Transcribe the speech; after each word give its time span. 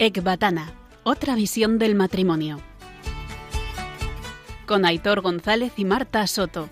Ecbatana, 0.00 0.72
otra 1.02 1.34
visión 1.34 1.80
del 1.80 1.96
matrimonio. 1.96 2.60
Con 4.64 4.84
Aitor 4.84 5.22
González 5.22 5.72
y 5.76 5.84
Marta 5.84 6.24
Soto. 6.28 6.68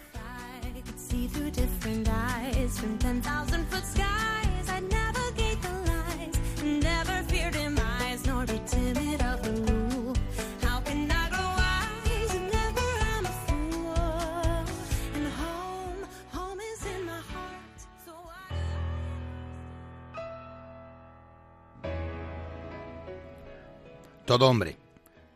Todo 24.37 24.51
hombre, 24.51 24.77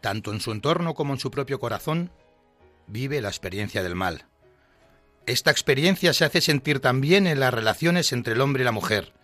tanto 0.02 0.30
en 0.30 0.40
su 0.40 0.52
entorno 0.52 0.92
como 0.92 1.14
en 1.14 1.18
su 1.18 1.30
propio 1.30 1.58
corazón, 1.58 2.10
vive 2.86 3.22
la 3.22 3.30
experiencia 3.30 3.82
del 3.82 3.94
mal. 3.94 4.26
Esta 5.24 5.50
experiencia 5.50 6.12
se 6.12 6.26
hace 6.26 6.42
sentir 6.42 6.80
también 6.80 7.26
en 7.26 7.40
las 7.40 7.54
relaciones 7.54 8.12
entre 8.12 8.34
el 8.34 8.42
hombre 8.42 8.60
y 8.60 8.66
la 8.66 8.72
mujer. 8.72 9.14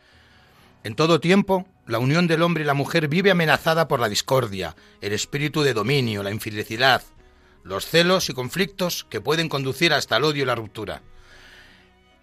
En 0.83 0.95
todo 0.95 1.21
tiempo, 1.21 1.69
la 1.87 1.99
unión 1.99 2.27
del 2.27 2.41
hombre 2.41 2.65
y 2.65 2.67
la 2.67 2.73
mujer 2.73 3.09
vive 3.09 3.31
amenazada 3.31 3.87
por 3.87 4.01
la 4.01 4.09
discordia, 4.09 4.77
el 5.03 5.13
espíritu 5.13 5.61
de 5.61 5.75
dominio, 5.75 6.23
la 6.23 6.31
infelicidad, 6.31 7.03
los 7.63 7.85
celos 7.85 8.31
y 8.31 8.33
conflictos 8.33 9.05
que 9.11 9.21
pueden 9.21 9.51
conducir 9.51 9.93
hasta 9.93 10.17
el 10.17 10.25
odio 10.25 10.45
y 10.45 10.47
la 10.47 10.55
ruptura. 10.55 11.03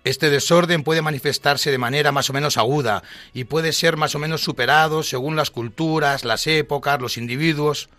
Este 0.04 0.30
desorden 0.30 0.84
puede 0.84 1.02
manifestarse 1.02 1.72
de 1.72 1.78
manera 1.78 2.12
más 2.12 2.30
o 2.30 2.34
menos 2.34 2.58
aguda 2.58 3.04
y 3.34 3.46
puede 3.46 3.72
ser 3.72 3.96
más 3.96 4.16
o 4.16 4.20
menos 4.20 4.42
superado 4.42 5.02
según 5.02 5.38
las 5.38 5.50
culturas, 5.50 6.26
las 6.26 6.46
épocas, 6.46 7.00
los 7.00 7.18
individuos, 7.18 7.90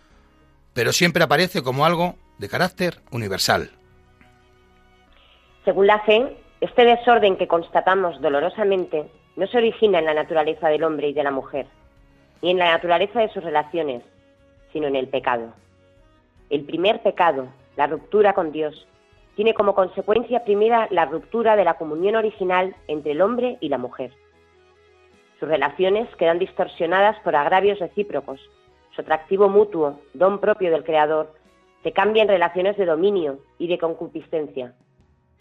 pero 0.73 0.93
siempre 0.93 1.23
aparece 1.23 1.63
como 1.63 1.83
algo 1.83 2.15
de 2.37 2.47
carácter 2.47 2.99
universal. 3.11 3.71
Según 5.63 5.87
la 5.87 5.99
fe, 6.01 6.37
este 6.61 6.85
desorden 6.85 7.37
que 7.37 7.47
constatamos 7.47 8.21
dolorosamente 8.21 9.09
no 9.35 9.47
se 9.47 9.57
origina 9.57 9.97
en 9.97 10.05
la 10.05 10.13
naturaleza 10.13 10.69
del 10.69 10.83
hombre 10.83 11.09
y 11.09 11.13
de 11.13 11.23
la 11.23 11.31
mujer, 11.31 11.65
ni 12.43 12.51
en 12.51 12.59
la 12.59 12.71
naturaleza 12.71 13.19
de 13.19 13.29
sus 13.29 13.43
relaciones, 13.43 14.03
sino 14.71 14.87
en 14.87 14.95
el 14.95 15.07
pecado. 15.07 15.53
El 16.51 16.65
primer 16.65 17.01
pecado, 17.01 17.47
la 17.77 17.87
ruptura 17.87 18.33
con 18.33 18.51
Dios, 18.51 18.87
tiene 19.35 19.53
como 19.53 19.75
consecuencia 19.75 20.43
primera 20.43 20.87
la 20.91 21.05
ruptura 21.05 21.55
de 21.55 21.65
la 21.65 21.75
comunión 21.75 22.15
original 22.15 22.75
entre 22.87 23.11
el 23.11 23.21
hombre 23.21 23.57
y 23.59 23.69
la 23.69 23.77
mujer. 23.77 24.11
Sus 25.39 25.49
relaciones 25.49 26.07
quedan 26.15 26.39
distorsionadas 26.39 27.19
por 27.19 27.35
agravios 27.35 27.79
recíprocos. 27.79 28.39
Su 28.95 29.01
atractivo 29.01 29.49
mutuo, 29.49 29.99
don 30.13 30.39
propio 30.39 30.71
del 30.71 30.85
Creador, 30.85 31.35
se 31.83 31.91
cambia 31.91 32.23
en 32.23 32.29
relaciones 32.29 32.77
de 32.77 32.85
dominio 32.85 33.39
y 33.59 33.67
de 33.67 33.77
concupiscencia. 33.77 34.73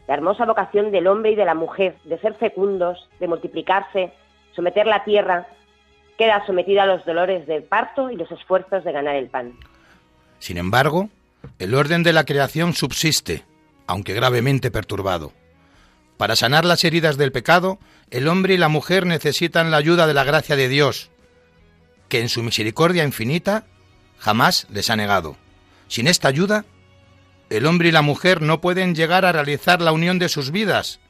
La 0.09 0.15
hermosa 0.15 0.45
vocación 0.45 0.91
del 0.91 1.07
hombre 1.07 1.31
y 1.31 1.37
de 1.37 1.45
la 1.45 1.55
mujer 1.55 1.97
de 2.05 2.19
ser 2.19 2.35
fecundos, 2.35 3.09
de 3.21 3.29
multiplicarse, 3.29 4.13
someter 4.55 4.87
la 4.87 5.05
tierra, 5.05 5.47
queda 6.19 6.45
sometida 6.47 6.83
a 6.83 6.87
los 6.87 7.05
dolores 7.07 7.47
del 7.47 7.63
parto 7.63 8.11
y 8.11 8.17
los 8.17 8.31
esfuerzos 8.31 8.85
de 8.85 8.93
ganar 8.93 9.15
el 9.15 9.29
pan. 9.29 9.53
Sin 10.41 10.59
embargo, 10.59 11.09
el 11.59 11.75
orden 11.75 12.03
de 12.03 12.13
la 12.13 12.25
creación 12.25 12.75
subsiste 12.75 13.45
aunque 13.87 14.15
gravemente 14.15 14.71
perturbado. 14.71 15.33
Para 16.17 16.37
sanar 16.37 16.65
las 16.65 16.85
heridas 16.85 17.17
del 17.17 17.33
pecado, 17.33 17.79
el 18.11 18.29
hombre 18.29 18.55
y 18.55 18.57
la 18.57 18.69
mujer 18.69 19.07
necesitan 19.07 19.71
la 19.71 19.79
ayuda 19.79 20.07
de 20.07 20.15
la 20.15 20.25
gracia 20.25 20.57
de 20.57 20.69
Dios, 20.69 21.11
que 22.09 22.21
en 22.21 22.29
su 22.29 22.43
misericordia 22.43 23.05
infinita 23.05 23.65
jamás 24.19 24.67
les 24.71 24.91
ha 24.91 24.97
negado. 24.97 25.37
Sin 25.89 26.07
esta 26.07 26.29
ayuda, 26.29 26.65
el 27.51 27.67
hombre 27.67 27.89
y 27.89 27.93
la 27.93 28.03
mujer 28.03 28.43
no 28.43 28.61
pueden 28.61 28.95
llegar 28.95 29.25
a 29.25 29.33
realizar 29.33 29.83
la 29.83 29.93
unión 29.93 30.19
de 30.19 30.29
sus 30.29 30.51
vidas, 30.51 31.01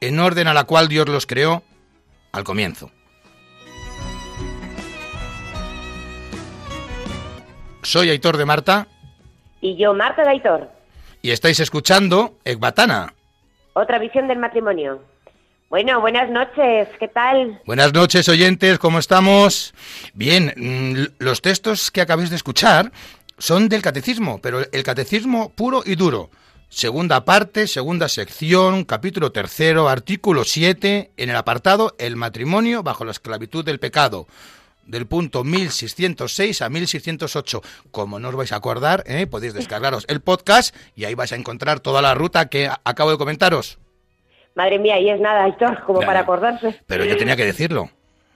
en 0.00 0.18
orden 0.18 0.48
a 0.48 0.54
la 0.54 0.64
cual 0.64 0.88
Dios 0.88 1.08
los 1.08 1.26
creó 1.26 1.62
al 2.32 2.44
comienzo. 2.44 2.90
Soy 7.82 8.10
Aitor 8.10 8.36
de 8.36 8.44
Marta. 8.44 8.88
Y 9.60 9.76
yo, 9.76 9.94
Marta 9.94 10.22
de 10.22 10.30
Aitor 10.30 10.75
y 11.26 11.32
estáis 11.32 11.58
escuchando 11.58 12.38
Ecbatana. 12.44 13.12
Otra 13.72 13.98
visión 13.98 14.28
del 14.28 14.38
matrimonio. 14.38 15.02
Bueno, 15.68 16.00
buenas 16.00 16.30
noches, 16.30 16.86
¿qué 17.00 17.08
tal? 17.08 17.60
Buenas 17.66 17.92
noches, 17.92 18.28
oyentes, 18.28 18.78
¿cómo 18.78 19.00
estamos? 19.00 19.74
Bien, 20.14 20.52
mm, 20.56 21.14
los 21.18 21.42
textos 21.42 21.90
que 21.90 22.00
acabáis 22.00 22.30
de 22.30 22.36
escuchar 22.36 22.92
son 23.38 23.68
del 23.68 23.82
catecismo, 23.82 24.38
pero 24.40 24.60
el 24.70 24.82
catecismo 24.84 25.48
puro 25.50 25.82
y 25.84 25.96
duro. 25.96 26.30
Segunda 26.68 27.24
parte, 27.24 27.66
segunda 27.66 28.08
sección, 28.08 28.84
capítulo 28.84 29.32
tercero, 29.32 29.88
artículo 29.88 30.44
7, 30.44 31.10
en 31.16 31.30
el 31.30 31.34
apartado 31.34 31.96
El 31.98 32.14
matrimonio 32.14 32.84
bajo 32.84 33.04
la 33.04 33.10
esclavitud 33.10 33.64
del 33.64 33.80
pecado 33.80 34.28
del 34.86 35.06
punto 35.06 35.44
1606 35.44 36.62
a 36.62 36.68
1608. 36.68 37.60
Como 37.90 38.18
no 38.18 38.28
os 38.28 38.36
vais 38.36 38.52
a 38.52 38.56
acordar, 38.56 39.02
¿eh? 39.06 39.26
podéis 39.26 39.54
descargaros 39.54 40.06
el 40.08 40.20
podcast 40.20 40.74
y 40.94 41.04
ahí 41.04 41.14
vais 41.14 41.32
a 41.32 41.36
encontrar 41.36 41.80
toda 41.80 42.02
la 42.02 42.14
ruta 42.14 42.48
que 42.48 42.68
acabo 42.84 43.10
de 43.10 43.18
comentaros. 43.18 43.78
Madre 44.54 44.78
mía, 44.78 44.98
y 44.98 45.10
es 45.10 45.20
nada, 45.20 45.46
Héctor, 45.46 45.82
como 45.84 46.00
para 46.00 46.20
acordarse. 46.20 46.80
Pero 46.86 47.04
yo 47.04 47.16
tenía 47.16 47.36
que 47.36 47.44
decirlo. 47.44 47.90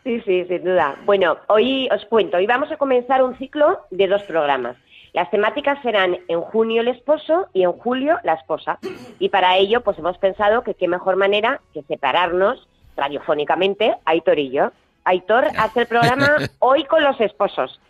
Sí, 0.05 0.21
sí, 0.27 0.44
sin 0.47 0.65
duda. 0.65 0.97
Bueno, 1.05 1.38
hoy 1.49 1.88
os 1.91 2.05
cuento, 2.06 2.37
hoy 2.37 2.47
vamos 2.47 2.71
a 2.71 2.77
comenzar 2.77 3.22
un 3.22 3.37
ciclo 3.38 3.81
de 3.91 4.06
dos 4.06 4.22
programas. 4.25 4.77
Las 5.12 5.31
temáticas 5.31 5.81
serán 5.82 6.19
en 6.28 6.41
junio 6.41 6.82
el 6.82 6.88
esposo 6.88 7.49
y 7.53 7.65
en 7.65 7.72
julio 7.72 8.19
la 8.22 8.34
esposa. 8.34 8.78
Y 9.19 9.28
para 9.28 9.56
ello, 9.56 9.81
pues 9.82 9.99
hemos 9.99 10.17
pensado 10.19 10.62
que 10.62 10.75
qué 10.75 10.88
mejor 10.88 11.17
manera 11.17 11.61
que 11.75 11.82
separarnos 11.82 12.69
radiofónicamente, 12.97 13.97
Aitor 14.05 14.38
y 14.38 14.50
yo. 14.50 14.71
Aitor 15.05 15.47
hace 15.56 15.81
el 15.81 15.87
programa 15.87 16.37
hoy 16.59 16.84
con 16.84 17.03
los 17.03 17.21
esposos. 17.21 17.81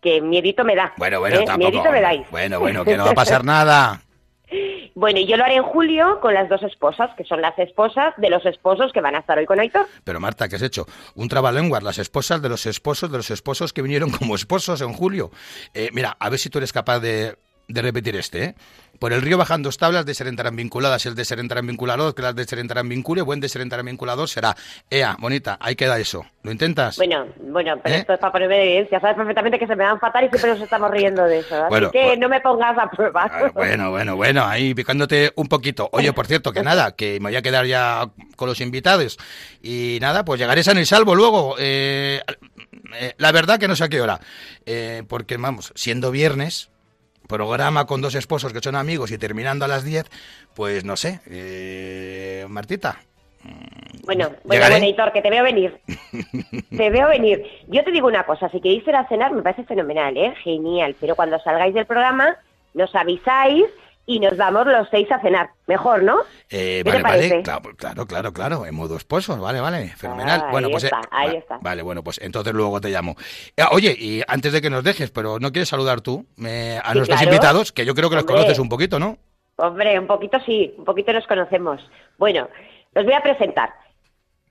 Que 0.00 0.20
miedito 0.20 0.64
me 0.64 0.76
da. 0.76 0.92
Bueno, 0.96 1.20
bueno, 1.20 1.40
¿eh? 1.40 1.58
Miedito 1.58 1.90
me 1.90 2.00
dais. 2.00 2.30
Bueno, 2.30 2.60
bueno, 2.60 2.84
que 2.84 2.96
no 2.96 3.04
va 3.04 3.10
a 3.10 3.14
pasar 3.24 3.44
nada. 3.44 4.02
Bueno, 4.94 5.18
y 5.18 5.26
yo 5.26 5.36
lo 5.36 5.44
haré 5.44 5.56
en 5.56 5.62
julio 5.62 6.20
con 6.20 6.32
las 6.32 6.48
dos 6.48 6.62
esposas, 6.62 7.10
que 7.16 7.24
son 7.24 7.42
las 7.42 7.58
esposas 7.58 8.14
de 8.16 8.30
los 8.30 8.46
esposos 8.46 8.92
que 8.92 9.00
van 9.00 9.14
a 9.14 9.18
estar 9.18 9.36
hoy 9.36 9.44
con 9.44 9.60
Aitor. 9.60 9.86
Pero 10.04 10.20
Marta, 10.20 10.48
¿qué 10.48 10.56
has 10.56 10.62
hecho? 10.62 10.86
Un 11.14 11.28
trabalenguas, 11.28 11.82
las 11.82 11.98
esposas 11.98 12.40
de 12.40 12.48
los 12.48 12.64
esposos 12.64 13.10
de 13.10 13.18
los 13.18 13.30
esposos 13.30 13.72
que 13.72 13.82
vinieron 13.82 14.10
como 14.10 14.34
esposos 14.34 14.80
en 14.80 14.92
julio. 14.92 15.30
Eh, 15.74 15.90
mira, 15.92 16.16
a 16.18 16.30
ver 16.30 16.38
si 16.38 16.48
tú 16.48 16.58
eres 16.58 16.72
capaz 16.72 17.00
de, 17.00 17.36
de 17.68 17.82
repetir 17.82 18.16
este, 18.16 18.44
¿eh? 18.44 18.54
Por 18.98 19.12
el 19.12 19.22
río 19.22 19.36
bajando 19.36 19.68
dos 19.68 19.78
tablas, 19.78 20.06
deserentarán 20.06 20.56
vinculadas. 20.56 21.04
El 21.06 21.14
deserentarán 21.14 21.66
vinculador, 21.66 22.14
que 22.14 22.22
las 22.22 22.34
deserentarán 22.34 22.88
vincule, 22.88 23.22
buen 23.22 23.40
deserentarán 23.40 23.86
vinculador 23.86 24.28
será. 24.28 24.56
Ea, 24.88 25.16
bonita, 25.18 25.58
ahí 25.60 25.76
queda 25.76 25.98
eso. 25.98 26.24
¿Lo 26.42 26.52
intentas? 26.52 26.96
Bueno, 26.96 27.26
bueno, 27.40 27.78
pero 27.82 27.94
¿Eh? 27.94 27.98
esto 27.98 28.14
es 28.14 28.20
para 28.20 28.32
ponerme 28.32 28.62
evidencia. 28.62 29.00
Sabes 29.00 29.16
perfectamente 29.16 29.58
que 29.58 29.66
se 29.66 29.76
me 29.76 29.84
van 29.84 30.00
fatal 30.00 30.24
y 30.24 30.28
siempre 30.28 30.50
nos 30.52 30.60
estamos 30.60 30.90
riendo 30.90 31.24
de 31.24 31.40
eso. 31.40 31.64
Así 31.64 31.86
que 31.92 32.16
no 32.16 32.28
me 32.28 32.40
pongas 32.40 32.78
a 32.78 32.88
prueba. 32.88 33.30
Bueno, 33.54 33.90
bueno, 33.90 34.16
bueno, 34.16 34.44
ahí 34.44 34.72
picándote 34.74 35.32
un 35.36 35.48
poquito. 35.48 35.88
Oye, 35.92 36.12
por 36.12 36.26
cierto, 36.26 36.52
que 36.52 36.62
nada, 36.62 36.94
que 36.94 37.20
me 37.20 37.30
voy 37.30 37.36
a 37.36 37.42
quedar 37.42 37.66
ya 37.66 38.08
con 38.36 38.48
los 38.48 38.60
invitados. 38.60 39.18
Y 39.62 39.98
nada, 40.00 40.24
pues 40.24 40.40
llegaré 40.40 40.62
sano 40.62 40.80
y 40.80 40.86
salvo 40.86 41.14
luego. 41.14 41.56
Eh, 41.58 42.22
eh, 42.94 43.14
la 43.18 43.32
verdad 43.32 43.58
que 43.58 43.68
no 43.68 43.76
sé 43.76 43.84
a 43.84 43.88
qué 43.88 44.00
hora. 44.00 44.20
porque, 45.08 45.36
vamos, 45.36 45.72
siendo 45.74 46.10
viernes 46.10 46.70
programa 47.26 47.86
con 47.86 48.00
dos 48.00 48.14
esposos 48.14 48.52
que 48.52 48.60
son 48.60 48.76
amigos 48.76 49.10
y 49.10 49.18
terminando 49.18 49.64
a 49.64 49.68
las 49.68 49.84
10, 49.84 50.06
pues 50.54 50.84
no 50.84 50.96
sé, 50.96 51.20
eh, 51.26 52.46
Martita. 52.48 52.98
Bueno, 54.04 54.30
bueno, 54.44 54.66
Editor, 54.66 55.12
que 55.12 55.22
te 55.22 55.30
veo 55.30 55.44
venir. 55.44 55.80
te 56.76 56.90
veo 56.90 57.08
venir. 57.08 57.44
Yo 57.68 57.84
te 57.84 57.90
digo 57.90 58.08
una 58.08 58.24
cosa, 58.24 58.48
si 58.48 58.60
queréis 58.60 58.86
ir 58.86 58.94
a 58.94 59.08
cenar 59.08 59.32
me 59.32 59.42
parece 59.42 59.64
fenomenal, 59.64 60.16
¿eh? 60.16 60.34
Genial, 60.42 60.96
pero 61.00 61.14
cuando 61.16 61.38
salgáis 61.40 61.74
del 61.74 61.86
programa 61.86 62.36
nos 62.74 62.94
avisáis 62.94 63.64
y 64.06 64.20
nos 64.20 64.36
vamos 64.36 64.66
los 64.66 64.88
seis 64.90 65.10
a 65.10 65.20
cenar. 65.20 65.50
Mejor, 65.66 66.02
¿no? 66.02 66.18
Eh, 66.48 66.82
vale, 66.84 67.02
vale, 67.02 67.42
claro, 67.42 68.06
claro, 68.06 68.32
claro, 68.32 68.66
en 68.66 68.74
modo 68.74 68.96
esposo, 68.96 69.36
vale, 69.38 69.60
vale, 69.60 69.88
fenomenal. 69.96 70.44
Ah, 70.44 70.50
bueno, 70.52 70.70
pues 70.70 70.84
eh, 70.84 70.86
está, 70.86 71.00
ahí 71.10 71.36
está. 71.36 71.58
Vale, 71.60 71.82
bueno, 71.82 72.04
pues 72.04 72.20
entonces 72.22 72.54
luego 72.54 72.80
te 72.80 72.88
llamo. 72.88 73.16
Eh, 73.56 73.64
oye, 73.72 73.94
y 73.98 74.22
antes 74.28 74.52
de 74.52 74.62
que 74.62 74.70
nos 74.70 74.84
dejes, 74.84 75.10
pero 75.10 75.38
¿no 75.40 75.50
quieres 75.50 75.68
saludar 75.68 76.00
tú 76.00 76.24
a 76.82 76.94
nuestros 76.94 77.22
invitados? 77.22 77.72
Que 77.72 77.84
yo 77.84 77.94
creo 77.94 78.08
que 78.08 78.16
los 78.16 78.24
conoces 78.24 78.58
un 78.58 78.68
poquito, 78.68 78.98
¿no? 78.98 79.18
Hombre, 79.56 79.98
un 79.98 80.06
poquito 80.06 80.38
sí, 80.46 80.74
un 80.78 80.84
poquito 80.84 81.12
nos 81.12 81.26
conocemos. 81.26 81.80
Bueno, 82.18 82.48
los 82.94 83.04
voy 83.04 83.14
a 83.14 83.22
presentar. 83.22 83.70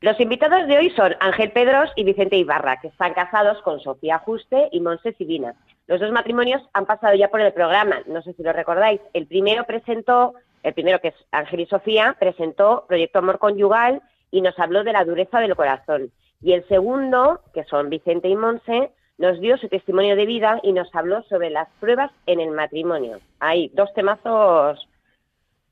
Los 0.01 0.19
invitados 0.19 0.67
de 0.67 0.77
hoy 0.77 0.89
son 0.91 1.15
Ángel 1.19 1.51
Pedros 1.51 1.89
y 1.95 2.03
Vicente 2.03 2.35
Ibarra, 2.35 2.79
que 2.81 2.89
están 2.89 3.13
casados 3.13 3.61
con 3.61 3.79
Sofía 3.79 4.19
Juste 4.19 4.69
y 4.71 4.81
Monse 4.81 5.13
Sibina. 5.13 5.55
Los 5.87 5.99
dos 5.99 6.11
matrimonios 6.11 6.63
han 6.73 6.85
pasado 6.85 7.13
ya 7.15 7.29
por 7.29 7.41
el 7.41 7.53
programa, 7.53 8.01
no 8.07 8.21
sé 8.23 8.33
si 8.33 8.41
lo 8.41 8.51
recordáis. 8.53 8.99
El 9.13 9.27
primero 9.27 9.65
presentó, 9.65 10.33
el 10.63 10.73
primero 10.73 10.99
que 10.99 11.09
es 11.09 11.15
Ángel 11.31 11.59
y 11.59 11.65
Sofía, 11.67 12.15
presentó 12.19 12.85
Proyecto 12.87 13.19
Amor 13.19 13.37
Conyugal 13.37 14.01
y 14.31 14.41
nos 14.41 14.57
habló 14.57 14.83
de 14.83 14.93
la 14.93 15.05
dureza 15.05 15.39
del 15.39 15.55
corazón. 15.55 16.11
Y 16.41 16.53
el 16.53 16.67
segundo, 16.67 17.41
que 17.53 17.63
son 17.65 17.89
Vicente 17.89 18.27
y 18.29 18.35
Monse, 18.35 18.91
nos 19.17 19.39
dio 19.39 19.57
su 19.57 19.69
testimonio 19.69 20.15
de 20.15 20.25
vida 20.25 20.59
y 20.63 20.73
nos 20.73 20.93
habló 20.93 21.21
sobre 21.23 21.49
las 21.49 21.69
pruebas 21.79 22.11
en 22.25 22.39
el 22.39 22.51
matrimonio. 22.51 23.19
Hay 23.39 23.69
dos 23.73 23.93
temazos 23.93 24.87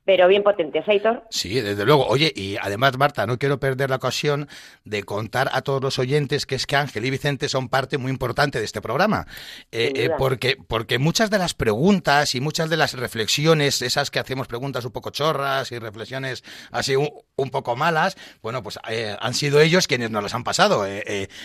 pero 0.04 0.28
bien 0.28 0.42
potentes, 0.42 0.86
Aitor. 0.86 1.24
Sí, 1.30 1.60
desde 1.60 1.84
luego. 1.86 2.06
Oye, 2.06 2.30
y 2.36 2.56
además, 2.60 2.98
Marta, 2.98 3.26
no 3.26 3.38
quiero 3.38 3.58
perder 3.58 3.88
la 3.88 3.96
ocasión 3.96 4.48
de 4.84 5.02
contar 5.02 5.48
a 5.52 5.62
todos 5.62 5.82
los 5.82 5.98
oyentes 5.98 6.44
que 6.44 6.56
es 6.56 6.66
que 6.66 6.76
Ángel 6.76 7.06
y 7.06 7.10
Vicente 7.10 7.48
son 7.48 7.70
parte 7.70 7.96
muy 7.96 8.10
importante 8.10 8.58
de 8.58 8.66
este 8.66 8.82
programa. 8.82 9.26
Eh, 9.72 9.92
eh, 9.94 10.10
porque, 10.18 10.58
porque 10.68 10.98
muchas 10.98 11.30
de 11.30 11.38
las 11.38 11.54
preguntas 11.54 12.34
y 12.34 12.40
muchas 12.42 12.68
de 12.68 12.76
las 12.76 12.92
reflexiones, 12.92 13.80
esas 13.80 14.10
que 14.10 14.18
hacemos 14.18 14.46
preguntas 14.46 14.84
un 14.84 14.92
poco 14.92 15.08
chorras 15.08 15.72
y 15.72 15.78
reflexiones 15.78 16.44
así 16.70 16.96
un, 16.96 17.50
poco 17.50 17.74
malas, 17.74 18.16
bueno, 18.42 18.62
pues 18.62 18.78
eh, 18.88 19.16
han 19.18 19.32
sido 19.32 19.60
ellos 19.60 19.86
quienes 19.86 20.10
nos 20.10 20.22
las 20.22 20.34
han 20.34 20.44
pasado. 20.44 20.86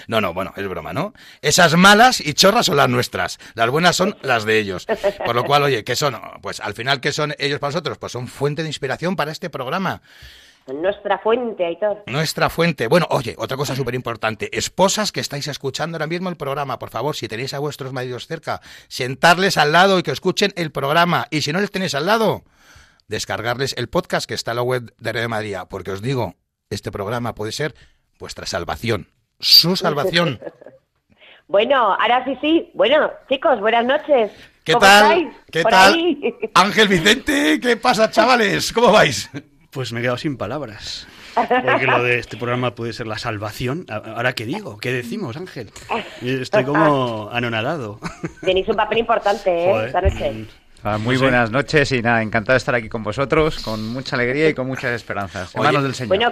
no, 0.08 0.20
no, 0.20 0.34
bueno, 0.34 0.54
es 0.58 0.68
broma, 0.68 0.92
¿no? 0.92 1.14
Esas 1.42 1.78
malas 1.78 2.20
y 2.20 2.34
chorras 2.34 2.66
son 2.66 2.76
las 2.76 2.90
nuestras. 2.90 3.40
Las 3.54 3.70
buenas 3.70 3.96
son 3.96 4.18
las 4.22 4.44
de 4.44 4.60
ellos. 4.60 4.86
Por 5.26 5.36
lo 5.36 5.46
cual, 5.46 5.64
oye, 5.64 5.86
¿qué 5.86 5.96
son? 5.96 6.20
Pues 6.42 6.60
al 6.60 6.74
final, 6.74 7.00
¿qué 7.00 7.14
son 7.14 7.34
ellos 7.40 7.60
para 7.60 7.70
nosotros? 7.70 7.98
Pues 7.98 8.12
son 8.12 8.28
de 8.56 8.66
inspiración 8.66 9.16
para 9.16 9.32
este 9.32 9.50
programa. 9.50 10.02
Nuestra 10.74 11.18
fuente, 11.20 11.66
Aitor. 11.66 12.04
Nuestra 12.06 12.50
fuente. 12.50 12.88
Bueno, 12.88 13.08
oye, 13.10 13.36
otra 13.38 13.58
cosa 13.58 13.76
súper 13.76 13.96
importante. 13.96 14.56
Esposas 14.56 15.12
que 15.12 15.20
estáis 15.20 15.48
escuchando 15.48 15.96
ahora 15.96 16.08
mismo 16.08 16.30
el 16.30 16.36
programa, 16.36 16.80
por 16.80 16.90
favor, 16.90 17.16
si 17.16 17.28
tenéis 17.28 17.54
a 17.54 17.60
vuestros 17.60 17.94
maridos 17.94 18.28
cerca, 18.28 18.62
sentarles 18.88 19.58
al 19.58 19.72
lado 19.72 20.00
y 20.00 20.04
que 20.04 20.12
escuchen 20.12 20.52
el 20.56 20.72
programa. 20.72 21.28
Y 21.32 21.42
si 21.42 21.52
no 21.52 21.60
les 21.60 21.72
tenéis 21.72 21.96
al 21.96 22.06
lado, 22.06 22.44
descargarles 23.08 23.76
el 23.78 23.90
podcast 23.90 24.28
que 24.28 24.36
está 24.36 24.52
en 24.52 24.58
la 24.58 24.64
web 24.64 24.94
de 24.98 25.14
Radio 25.14 25.30
María. 25.30 25.66
Porque 25.66 25.92
os 25.92 26.02
digo, 26.02 26.36
este 26.70 26.92
programa 26.92 27.36
puede 27.36 27.52
ser 27.52 27.74
vuestra 28.20 28.46
salvación. 28.46 29.08
Su 29.40 29.76
salvación. 29.76 30.40
bueno, 31.48 31.94
ahora 31.94 32.24
sí, 32.26 32.38
sí. 32.42 32.72
Bueno, 32.74 33.12
chicos, 33.28 33.60
buenas 33.60 33.86
noches. 33.86 34.32
¿Qué 34.70 34.76
tal? 34.76 35.32
¿Qué 35.52 35.64
tal? 35.64 36.18
Ángel 36.54 36.88
Vicente, 36.88 37.60
¿qué 37.60 37.76
pasa, 37.76 38.12
chavales? 38.12 38.72
¿Cómo 38.72 38.92
vais? 38.92 39.28
Pues 39.72 39.92
me 39.92 40.00
he 40.00 40.04
quedado 40.04 40.20
sin 40.20 40.38
palabras. 40.38 41.08
Porque 41.34 41.88
lo 41.88 42.04
de 42.04 42.20
este 42.20 42.38
programa 42.38 42.76
puede 42.76 42.94
ser 42.94 43.08
la 43.08 43.18
salvación. 43.18 43.88
Ahora, 43.90 44.34
¿qué 44.34 44.46
digo? 44.46 44.78
¿Qué 44.78 44.94
decimos, 44.94 45.38
Ángel? 45.38 45.72
Estoy 46.22 46.66
como 46.66 47.32
anonadado. 47.32 48.00
Tenéis 48.42 48.68
un 48.68 48.76
papel 48.76 49.00
importante, 49.00 49.50
¿eh? 49.50 49.86
Esta 49.88 50.02
noche. 50.02 50.32
Mm. 50.34 50.48
Ah, 50.84 51.00
muy 51.00 51.18
buenas 51.18 51.50
noches 51.50 51.92
y 51.92 52.04
nada, 52.04 52.22
encantado 52.22 52.54
de 52.54 52.60
estar 52.60 52.76
aquí 52.76 52.90
con 52.90 53.04
vosotros, 53.04 53.64
con 53.64 53.88
mucha 53.88 54.16
alegría 54.16 54.50
y 54.50 54.54
con 54.54 54.68
muchas 54.68 54.92
esperanzas. 54.92 55.56
Hermanos 55.56 55.82
del 55.82 55.96
Señor. 55.96 56.10
Bueno, 56.10 56.32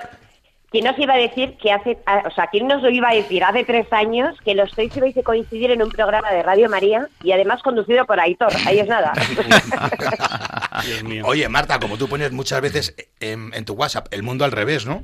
¿Quién 0.70 0.84
nos 0.84 1.00
iba 1.00 1.14
a 1.14 1.18
decir 1.18 1.58
que 1.58 1.72
hace, 1.72 1.98
o 2.26 2.32
sea, 2.32 2.48
quién 2.48 2.68
nos 2.68 2.82
lo 2.82 2.90
iba 2.90 3.10
a 3.10 3.16
decir 3.16 3.44
hace 3.44 3.64
tres 3.64 3.88
años 3.92 4.38
que 4.44 4.54
los 4.54 4.70
seis 4.72 4.96
ibais 4.98 5.18
a 5.18 5.24
coincidir 5.24 5.72
en 5.72 5.82
un 5.82 5.90
programa 5.90 6.30
de 6.32 6.44
Radio 6.44 6.70
María 6.70 7.08
y 7.24 7.32
además 7.32 7.64
conducido 7.64 8.06
por 8.06 8.20
Aitor? 8.20 8.52
Ahí 8.66 8.80
es 8.80 8.88
nada. 8.88 9.14
Oye, 11.24 11.48
Marta, 11.48 11.80
como 11.80 11.98
tú 11.98 12.10
pones 12.10 12.34
muchas 12.34 12.60
veces 12.60 12.96
en, 13.22 13.54
en 13.54 13.64
tu 13.64 13.74
WhatsApp, 13.74 14.08
el 14.12 14.24
mundo 14.24 14.44
al 14.44 14.52
revés, 14.52 14.86
¿no? 14.86 15.02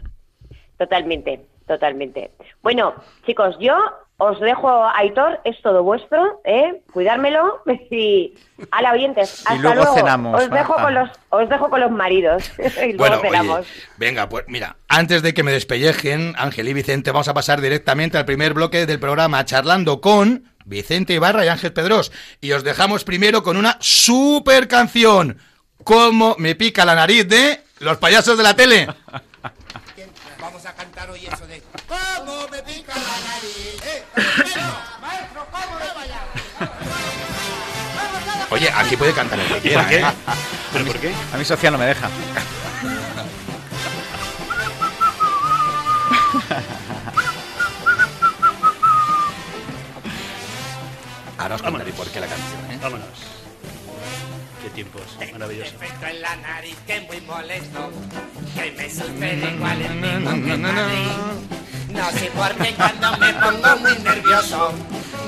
Totalmente, 0.77 1.39
totalmente. 1.65 2.31
Bueno, 2.61 2.95
chicos, 3.25 3.55
yo 3.59 3.77
os 4.23 4.39
dejo, 4.39 4.85
Aitor, 4.95 5.41
es 5.43 5.61
todo 5.61 5.83
vuestro, 5.83 6.41
¿eh? 6.45 6.81
Cuidármelo 6.91 7.61
y 7.91 8.33
a 8.71 8.81
la 8.81 8.93
oyentes. 8.93 9.43
Hasta 9.45 9.75
luego. 9.75 9.91
os, 10.33 10.49
dejo 10.49 10.75
con 10.75 10.93
los, 10.93 11.09
os 11.29 11.49
dejo 11.49 11.69
con 11.69 11.81
los 11.81 11.91
maridos. 11.91 12.51
y 12.87 12.93
luego 12.93 13.21
cenamos. 13.21 13.67
venga, 13.97 14.29
pues 14.29 14.45
mira, 14.47 14.77
antes 14.87 15.21
de 15.23 15.33
que 15.33 15.43
me 15.43 15.51
despellejen, 15.51 16.35
Ángel 16.37 16.69
y 16.69 16.73
Vicente, 16.73 17.11
vamos 17.11 17.27
a 17.27 17.33
pasar 17.33 17.59
directamente 17.59 18.17
al 18.17 18.25
primer 18.25 18.53
bloque 18.53 18.85
del 18.85 18.99
programa, 18.99 19.43
charlando 19.43 19.99
con 19.99 20.45
Vicente 20.65 21.13
Ibarra 21.13 21.45
y 21.45 21.49
Ángel 21.49 21.73
Pedros. 21.73 22.11
Y 22.39 22.53
os 22.53 22.63
dejamos 22.63 23.03
primero 23.03 23.43
con 23.43 23.57
una 23.57 23.77
super 23.81 24.67
canción. 24.67 25.37
Como 25.83 26.35
me 26.39 26.55
pica 26.55 26.85
la 26.85 26.95
nariz 26.95 27.27
de 27.27 27.61
los 27.79 27.97
payasos 27.97 28.37
de 28.37 28.43
la 28.43 28.55
tele. 28.55 28.87
A 30.73 30.75
cantar 30.75 31.09
hoy 31.11 31.25
eso 31.25 31.45
de 31.45 31.61
cómo 31.87 32.47
me 32.49 32.63
pica 32.63 32.95
la 32.95 33.01
nariz. 33.01 33.79
Eh, 33.85 34.03
maestro, 35.01 35.47
¿cómo 35.51 35.79
me 35.79 35.93
vaya? 35.93 36.21
Oye, 38.49 38.71
aquí 38.71 38.97
puede 38.97 39.13
cantar 39.13 39.39
el 39.39 39.61
que 39.61 39.69
¿Por 39.71 39.87
qué? 39.87 39.99
¿eh? 39.99 40.05
¿Pero 40.71 40.85
por 40.85 40.99
qué? 40.99 41.13
A 41.31 41.37
mí 41.37 41.45
Sofía 41.45 41.69
no 41.69 41.77
me 41.77 41.85
deja. 41.85 42.09
Ahora 51.37 51.55
os 51.55 51.61
contaré 51.61 51.93
por 51.93 52.09
qué 52.09 52.19
la 52.19 52.27
canción, 52.27 52.71
¿eh? 52.71 52.79
Vámonos 52.81 53.32
qué 54.63 54.69
tiempos 54.69 55.01
maravillosos. 55.33 55.73
efecto 55.73 56.05
en 56.07 56.21
la 56.21 56.35
nariz 56.37 56.77
que 56.87 57.01
muy 57.01 57.21
molesto, 57.21 57.91
que 58.55 58.71
me 58.71 58.89
sucede 58.89 59.53
igual 59.55 59.81
el 59.81 59.95
mismo 59.95 60.31
que 60.31 61.93
No 61.93 62.11
sé 62.11 62.31
por 62.33 62.55
qué 62.55 62.73
cuando 62.73 63.17
me 63.17 63.33
pongo 63.33 63.77
muy 63.81 63.97
nervioso, 63.99 64.73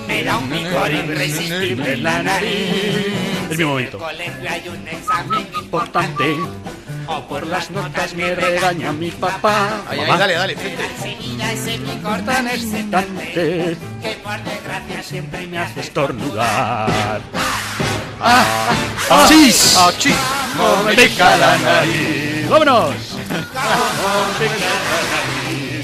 me 0.08 0.24
da 0.24 0.38
un 0.38 0.50
picor 0.50 0.92
irresistible 0.92 1.94
en 1.94 2.04
la 2.04 2.24
nariz. 2.24 3.52
Es 3.52 3.58
mi 3.58 3.66
momento. 3.66 3.98
En 3.98 4.04
el 4.04 4.10
colegio 4.10 4.50
hay 4.50 4.70
un 4.70 4.88
examen 4.88 5.48
importante. 5.62 6.36
O 7.08 7.28
por 7.28 7.46
las 7.46 7.70
notas 7.70 8.16
me 8.16 8.34
regaña 8.34 8.92
mi 8.92 9.12
papá. 9.12 9.84
Ay, 9.88 10.00
ay, 10.00 10.18
dale, 10.18 10.34
dale, 10.34 10.56
frente. 10.56 10.84
Enseguida 10.86 11.52
ese 11.52 11.78
picor 11.78 12.22
tan 12.22 12.48
excitante 12.48 13.78
que 14.02 14.12
por 14.24 14.44
desgracia 14.44 15.04
siempre 15.04 15.46
me 15.46 15.60
hace 15.60 15.82
estornudar. 15.82 17.22
¡Ah! 18.20 19.26
¡Chis! 19.28 19.76
¡Ah, 19.78 19.92
chis! 19.98 20.16
¡No 20.58 20.84
me 20.84 20.94
pica 20.96 21.38
la 21.38 21.58
nariz! 21.58 22.50
¡Vámonos! 22.50 22.96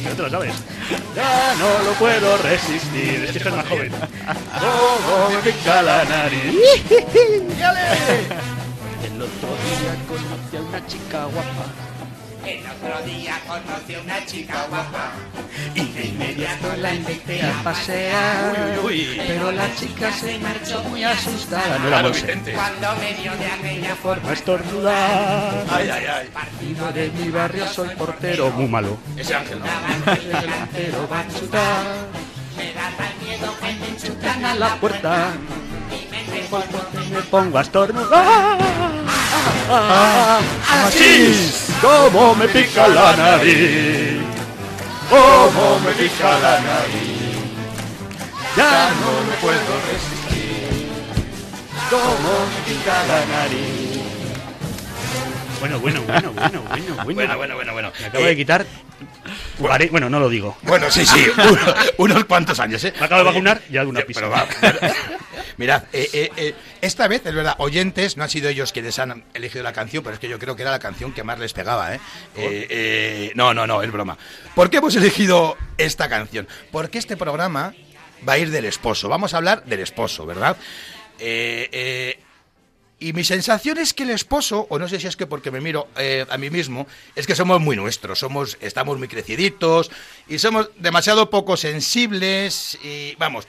¿Qué 0.03 0.15
te 0.15 0.21
lo 0.21 0.29
sabes? 0.29 0.53
Ya 1.15 1.55
no 1.57 1.83
lo 1.85 1.93
puedo 1.93 2.37
resistir. 2.37 3.23
Es 3.25 3.31
que 3.31 3.37
estás 3.37 3.55
más 3.55 3.67
joven. 3.67 3.91
¡Cómo 3.91 5.29
me 5.29 5.41
pica 5.41 5.81
la 5.81 6.03
nariz! 6.05 6.41
El 9.03 9.21
otro 9.21 9.49
día 9.63 9.95
conocí 10.07 10.57
a 10.57 10.61
una 10.61 10.87
chica 10.87 11.25
guapa 11.25 11.90
el 12.45 12.65
otro 12.65 13.05
día 13.05 13.39
conocí 13.47 13.95
a 13.95 14.01
una 14.01 14.25
chica 14.25 14.65
guapa 14.69 15.11
y 15.75 15.85
de 15.91 16.05
inmediato 16.05 16.75
la 16.77 16.93
invité 16.93 17.43
a 17.43 17.63
pasear. 17.63 18.79
Pero 19.27 19.51
la 19.51 19.73
chica 19.75 20.11
se 20.11 20.39
marchó 20.39 20.83
muy 20.83 21.03
asustada. 21.03 21.77
No 21.79 21.87
era 21.87 22.01
Vicente. 22.07 22.53
Cuando 22.53 22.95
me 22.95 23.13
vio 23.13 23.35
de 23.35 23.45
aquella 23.45 23.95
forma 23.95 24.33
estornudar. 24.33 25.65
Ay, 25.69 25.89
ay, 25.89 26.05
ay. 26.05 26.27
Partido 26.29 26.91
de 26.91 27.09
mi 27.11 27.29
barrio 27.29 27.67
soy 27.67 27.89
portero 27.95 28.49
muy 28.51 28.67
malo. 28.67 28.97
Ese 29.17 29.35
ángel, 29.35 29.59
¿no? 29.59 30.11
El 30.11 30.27
delantero 30.27 31.07
va 31.11 31.19
a 31.19 31.27
chutar. 31.27 31.85
Me 32.57 32.73
da 32.73 32.91
tal 32.97 33.13
miedo 33.23 33.55
que 33.59 33.73
me 33.73 33.87
enchutan 33.89 34.45
a 34.45 34.55
la 34.55 34.75
puerta. 34.75 35.31
Y 35.91 37.13
me 37.13 37.21
pongo 37.23 37.57
a 37.57 37.61
estornudar. 37.61 39.00
¡Así! 40.85 41.53
¡Cómo 41.81 42.35
me 42.35 42.47
pica 42.47 42.87
la 42.87 43.15
nariz! 43.15 44.21
¡Cómo 45.09 45.79
me 45.79 45.91
pica 45.93 46.39
la 46.39 46.59
nariz! 46.59 47.21
Ya 48.55 48.91
no 49.01 49.11
me 49.27 49.35
puedo 49.41 49.73
resistir. 49.89 50.89
¡Cómo 51.89 52.31
me 52.51 52.73
pica 52.73 53.03
la 53.07 53.25
nariz! 53.25 53.80
Bueno, 55.61 55.79
bueno, 55.79 56.01
bueno, 56.01 56.33
bueno, 56.33 56.63
bueno, 56.65 57.05
bueno. 57.05 57.37
Bueno, 57.37 57.37
bueno, 57.55 57.73
bueno, 57.73 57.91
Me 57.99 58.05
acabo 58.07 58.25
de 58.25 58.35
quitar 58.35 58.65
bueno, 59.91 60.09
no 60.09 60.19
lo 60.19 60.27
digo. 60.27 60.57
Bueno, 60.63 60.89
sí, 60.89 61.05
sí, 61.05 61.23
unos 61.97 62.25
cuantos 62.25 62.59
años, 62.59 62.83
¿eh? 62.83 62.93
Me 62.99 63.05
acabo 63.05 63.19
de 63.23 63.27
vacunar 63.29 63.61
y 63.69 63.77
alguna 63.77 64.01
pista. 64.01 64.27
mirad, 65.57 65.83
eh, 65.93 66.09
eh, 66.13 66.31
eh, 66.35 66.55
esta 66.81 67.07
vez, 67.07 67.23
es 67.25 67.35
verdad, 67.35 67.53
oyentes, 67.59 68.17
no 68.17 68.23
han 68.23 68.29
sido 68.31 68.49
ellos 68.49 68.71
quienes 68.71 68.97
han 68.97 69.23
elegido 69.35 69.63
la 69.63 69.71
canción, 69.71 70.03
pero 70.03 70.15
es 70.15 70.19
que 70.19 70.27
yo 70.27 70.39
creo 70.39 70.55
que 70.55 70.63
era 70.63 70.71
la 70.71 70.79
canción 70.79 71.13
que 71.13 71.23
más 71.23 71.37
les 71.37 71.53
pegaba, 71.53 71.93
¿eh? 71.93 73.31
no, 73.35 73.53
no, 73.53 73.67
no, 73.67 73.83
es 73.83 73.91
broma. 73.91 74.17
¿Por 74.55 74.71
qué 74.71 74.77
hemos 74.77 74.95
elegido 74.95 75.57
esta 75.77 76.09
canción? 76.09 76.47
Porque 76.71 76.97
este 76.97 77.17
programa 77.17 77.75
va 78.27 78.33
a 78.33 78.37
ir 78.39 78.49
del 78.49 78.65
esposo. 78.65 79.09
Vamos 79.09 79.35
a 79.35 79.37
hablar 79.37 79.63
del 79.65 79.81
esposo, 79.81 80.25
¿verdad? 80.25 80.57
eh, 81.19 82.19
y 83.01 83.13
mi 83.13 83.23
sensación 83.23 83.79
es 83.79 83.95
que 83.95 84.03
el 84.03 84.11
esposo, 84.11 84.67
o 84.69 84.77
no 84.77 84.87
sé 84.87 84.99
si 84.99 85.07
es 85.07 85.17
que 85.17 85.25
porque 85.25 85.49
me 85.49 85.59
miro 85.59 85.87
eh, 85.97 86.23
a 86.29 86.37
mí 86.37 86.51
mismo, 86.51 86.85
es 87.15 87.25
que 87.25 87.33
somos 87.33 87.59
muy 87.59 87.75
nuestros, 87.75 88.19
somos, 88.19 88.59
estamos 88.61 88.99
muy 88.99 89.07
creciditos 89.07 89.89
y 90.27 90.37
somos 90.37 90.69
demasiado 90.77 91.31
poco 91.31 91.57
sensibles 91.57 92.77
y 92.83 93.15
vamos. 93.15 93.47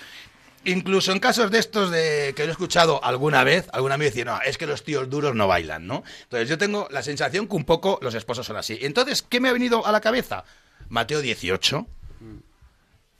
Incluso 0.65 1.13
en 1.13 1.19
casos 1.19 1.51
de 1.51 1.59
estos 1.59 1.91
de 1.91 2.33
que 2.35 2.45
he 2.45 2.51
escuchado 2.51 3.05
alguna 3.05 3.45
vez, 3.45 3.69
alguna 3.75 3.99
vez 3.99 4.15
decir, 4.15 4.25
no, 4.25 4.41
es 4.41 4.57
que 4.57 4.67
los 4.67 4.85
tíos 4.85 5.11
duros 5.11 5.35
no 5.35 5.47
bailan, 5.47 5.87
¿no? 5.87 6.03
Entonces 6.23 6.49
yo 6.49 6.57
tengo 6.57 6.89
la 6.91 7.03
sensación 7.03 7.47
que 7.47 7.57
un 7.57 7.65
poco 7.65 7.99
los 8.01 8.15
esposos 8.15 8.47
son 8.47 8.57
así. 8.57 8.79
Entonces, 8.81 9.21
¿qué 9.21 9.39
me 9.39 9.51
ha 9.51 9.53
venido 9.53 9.87
a 9.87 9.93
la 9.93 10.01
cabeza? 10.01 10.45
Mateo 10.89 11.21
18. 11.21 11.87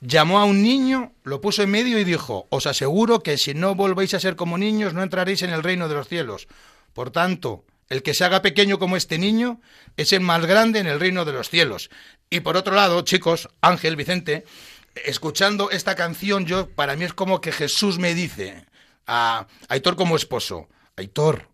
Llamó 0.03 0.39
a 0.39 0.45
un 0.45 0.61
niño, 0.61 1.13
lo 1.23 1.41
puso 1.41 1.63
en 1.63 1.71
medio 1.71 1.97
y 1.97 2.03
dijo, 2.03 2.47
os 2.49 2.67
aseguro 2.67 3.23
que 3.23 3.37
si 3.37 3.53
no 3.53 3.73
volvéis 3.73 4.13
a 4.13 4.19
ser 4.19 4.35
como 4.35 4.57
niños 4.57 4.93
no 4.93 5.01
entraréis 5.01 5.41
en 5.41 5.49
el 5.49 5.63
reino 5.63 5.87
de 5.87 5.95
los 5.95 6.07
cielos. 6.07 6.47
Por 6.93 7.09
tanto, 7.09 7.65
el 7.89 8.03
que 8.03 8.13
se 8.13 8.25
haga 8.25 8.41
pequeño 8.41 8.79
como 8.79 8.97
este 8.97 9.17
niño 9.17 9.61
es 9.97 10.13
el 10.13 10.21
más 10.21 10.45
grande 10.45 10.79
en 10.79 10.87
el 10.87 10.99
reino 10.99 11.25
de 11.25 11.33
los 11.33 11.49
cielos. 11.49 11.89
Y 12.29 12.41
por 12.41 12.57
otro 12.57 12.75
lado, 12.75 13.01
chicos, 13.01 13.49
Ángel, 13.61 13.95
Vicente, 13.95 14.45
escuchando 15.05 15.71
esta 15.71 15.95
canción, 15.95 16.45
yo 16.45 16.69
para 16.69 16.95
mí 16.95 17.05
es 17.05 17.13
como 17.13 17.41
que 17.41 17.51
Jesús 17.51 17.97
me 17.97 18.13
dice 18.13 18.65
a 19.07 19.47
Aitor 19.69 19.95
como 19.95 20.15
esposo, 20.15 20.69
Aitor, 20.95 21.49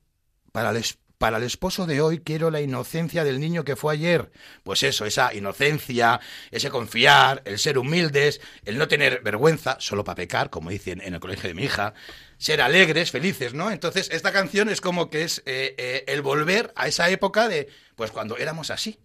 para 0.52 0.72
el, 0.72 0.84
para 1.20 1.38
el 1.38 1.44
esposo 1.44 1.86
de 1.86 2.02
hoy 2.02 2.20
quiero 2.22 2.50
la 2.50 2.62
inocencia 2.62 3.24
del 3.24 3.40
niño 3.40 3.64
que 3.64 3.76
fue 3.76 3.94
ayer. 3.94 4.32
Pues 4.64 4.82
eso, 4.82 5.06
esa 5.06 5.34
inocencia, 5.34 6.20
ese 6.50 6.70
confiar, 6.72 7.44
el 7.46 7.60
ser 7.60 7.78
humildes, 7.78 8.42
el 8.66 8.78
no 8.80 8.88
tener 8.88 9.22
vergüenza, 9.22 9.76
solo 9.80 10.04
para 10.04 10.16
pecar, 10.16 10.50
como 10.50 10.72
dicen 10.72 11.02
en 11.04 11.14
el 11.14 11.20
colegio 11.20 11.50
de 11.50 11.54
mi 11.54 11.64
hija, 11.66 11.94
ser 12.38 12.62
alegres, 12.62 13.12
felices, 13.12 13.54
¿no? 13.54 13.70
Entonces, 13.70 14.10
esta 14.12 14.32
canción 14.32 14.70
es 14.70 14.80
como 14.82 15.10
que 15.10 15.24
es 15.24 15.44
eh, 15.46 15.76
eh, 15.78 16.06
el 16.08 16.22
volver 16.22 16.72
a 16.76 16.88
esa 16.88 17.10
época 17.10 17.48
de, 17.50 17.68
pues 17.96 18.12
cuando 18.12 18.38
éramos 18.38 18.72
así, 18.72 18.98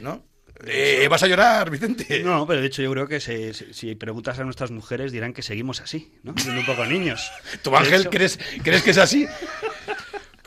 ¿no? 0.00 0.26
Eh, 0.66 1.06
¿Vas 1.08 1.22
a 1.22 1.26
llorar, 1.26 1.70
Vicente? 1.70 2.22
No, 2.22 2.46
pero 2.46 2.60
de 2.60 2.66
hecho 2.66 2.82
yo 2.82 2.90
creo 2.92 3.08
que 3.08 3.18
se- 3.20 3.54
si 3.72 3.94
preguntas 3.94 4.38
a 4.38 4.44
nuestras 4.44 4.70
mujeres 4.70 5.10
dirán 5.10 5.32
que 5.32 5.40
seguimos 5.40 5.80
así, 5.80 6.12
¿no? 6.22 6.34
Siendo 6.36 6.60
un 6.60 6.66
poco 6.66 6.84
niños. 6.84 7.30
¿Tu 7.62 7.70
De 7.70 7.76
Ángel 7.78 8.00
hecho- 8.02 8.10
crees, 8.10 8.38
crees 8.62 8.82
que 8.82 8.90
es 8.90 8.98
así? 8.98 9.26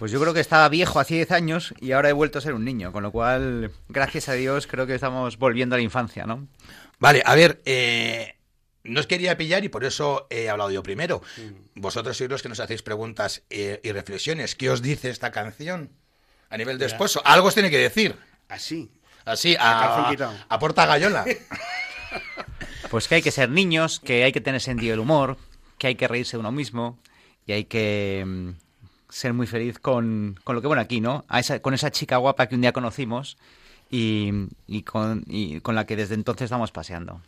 Pues 0.03 0.11
yo 0.11 0.19
creo 0.19 0.33
que 0.33 0.41
estaba 0.41 0.67
viejo 0.67 0.99
hace 0.99 1.13
10 1.13 1.31
años 1.31 1.73
y 1.79 1.93
ahora 1.93 2.09
he 2.09 2.11
vuelto 2.11 2.37
a 2.37 2.41
ser 2.41 2.55
un 2.55 2.65
niño, 2.65 2.91
con 2.91 3.03
lo 3.03 3.11
cual, 3.13 3.71
gracias 3.87 4.27
a 4.27 4.33
Dios, 4.33 4.67
creo 4.67 4.85
que 4.85 4.95
estamos 4.95 5.37
volviendo 5.37 5.75
a 5.75 5.77
la 5.77 5.81
infancia, 5.81 6.25
¿no? 6.25 6.45
Vale, 6.99 7.23
a 7.25 7.33
ver, 7.35 7.61
eh, 7.63 8.35
no 8.83 8.99
os 8.99 9.07
quería 9.07 9.37
pillar 9.37 9.63
y 9.63 9.69
por 9.69 9.85
eso 9.85 10.27
he 10.29 10.49
hablado 10.49 10.71
yo 10.71 10.83
primero. 10.83 11.21
Vosotros 11.75 12.17
sois 12.17 12.29
los 12.29 12.41
que 12.41 12.49
nos 12.49 12.59
hacéis 12.59 12.81
preguntas 12.81 13.43
eh, 13.49 13.79
y 13.81 13.93
reflexiones. 13.93 14.55
¿Qué 14.55 14.69
os 14.69 14.81
dice 14.81 15.09
esta 15.09 15.31
canción 15.31 15.89
a 16.49 16.57
nivel 16.57 16.77
de 16.79 16.87
esposo? 16.87 17.21
Algo 17.23 17.47
os 17.47 17.53
tiene 17.53 17.71
que 17.71 17.77
decir. 17.77 18.17
Así. 18.49 18.91
Así, 19.23 19.55
a 19.57 20.59
porta 20.59 20.85
gallola. 20.85 21.23
Pues 22.89 23.07
que 23.07 23.15
hay 23.15 23.21
que 23.21 23.31
ser 23.31 23.49
niños, 23.49 24.01
que 24.01 24.25
hay 24.25 24.33
que 24.33 24.41
tener 24.41 24.59
sentido 24.59 24.91
del 24.91 24.99
humor, 24.99 25.37
que 25.77 25.87
hay 25.87 25.95
que 25.95 26.09
reírse 26.09 26.35
de 26.35 26.41
uno 26.41 26.51
mismo 26.51 26.99
y 27.47 27.53
hay 27.53 27.63
que 27.63 28.23
mm, 28.25 28.49
ser 29.13 29.33
muy 29.33 29.45
feliz 29.45 29.77
con, 29.77 30.39
con 30.43 30.55
lo 30.55 30.61
que 30.61 30.67
bueno 30.67 30.81
aquí, 30.81 30.99
¿no? 30.99 31.23
A 31.27 31.39
esa, 31.39 31.61
con 31.61 31.75
esa 31.75 31.91
chica 31.91 32.17
guapa 32.17 32.47
que 32.47 32.55
un 32.55 32.61
día 32.61 32.73
conocimos 32.73 33.37
y, 33.91 34.31
y 34.65 34.81
con, 34.81 35.23
y 35.27 35.59
con 35.61 35.75
la 35.75 35.85
que 35.85 35.95
desde 35.95 36.15
entonces 36.15 36.45
estamos 36.45 36.71
paseando. 36.71 37.21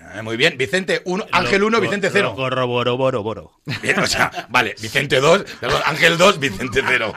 Ah, 0.00 0.22
muy 0.22 0.36
bien, 0.36 0.56
Vicente 0.56 1.02
1, 1.04 1.26
Ángel 1.32 1.62
1, 1.64 1.76
Lo- 1.78 1.80
Vicente 1.80 2.06
lo- 2.08 2.12
0. 2.12 2.34
Corroboro, 2.36 2.96
boro, 2.96 3.22
boro. 3.22 3.60
Bien, 3.82 3.98
o 3.98 4.06
sea, 4.06 4.30
vale, 4.50 4.74
Vicente 4.80 5.20
2, 5.20 5.44
perdón, 5.60 5.82
Ángel 5.84 6.16
2, 6.16 6.38
Vicente 6.38 6.82
0. 6.86 7.12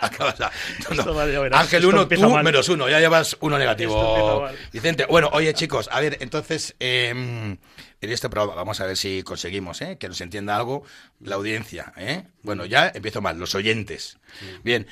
acabas 0.00 0.40
a- 0.40 0.50
no, 0.88 0.94
no. 0.94 1.00
Esto 1.00 1.14
va, 1.14 1.26
ya 1.26 1.40
verás, 1.40 1.60
Ángel 1.60 1.78
esto 1.78 1.88
1, 1.90 2.02
empieza 2.02 2.26
tú 2.26 2.32
mal. 2.32 2.44
menos 2.44 2.68
1, 2.68 2.88
ya 2.88 2.98
llevas 3.00 3.36
uno 3.40 3.56
Esto 3.56 3.58
negativo. 3.58 4.16
empieza 4.16 4.40
mal. 4.40 4.68
Vicente, 4.72 5.06
bueno, 5.08 5.30
oye 5.32 5.54
chicos, 5.54 5.88
a 5.92 6.00
ver, 6.00 6.16
entonces, 6.20 6.74
eh, 6.80 7.10
en 7.10 7.58
este 8.00 8.28
programa 8.28 8.54
vamos 8.56 8.80
a 8.80 8.86
ver 8.86 8.96
si 8.96 9.22
conseguimos 9.22 9.80
eh, 9.82 9.96
que 9.98 10.08
nos 10.08 10.20
entienda 10.20 10.56
algo 10.56 10.82
la 11.20 11.36
audiencia. 11.36 11.92
¿eh? 11.96 12.24
Bueno, 12.42 12.64
ya 12.66 12.90
empiezo 12.94 13.20
mal, 13.20 13.38
los 13.38 13.54
oyentes. 13.54 14.18
Bien, 14.64 14.86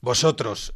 vosotros, 0.00 0.74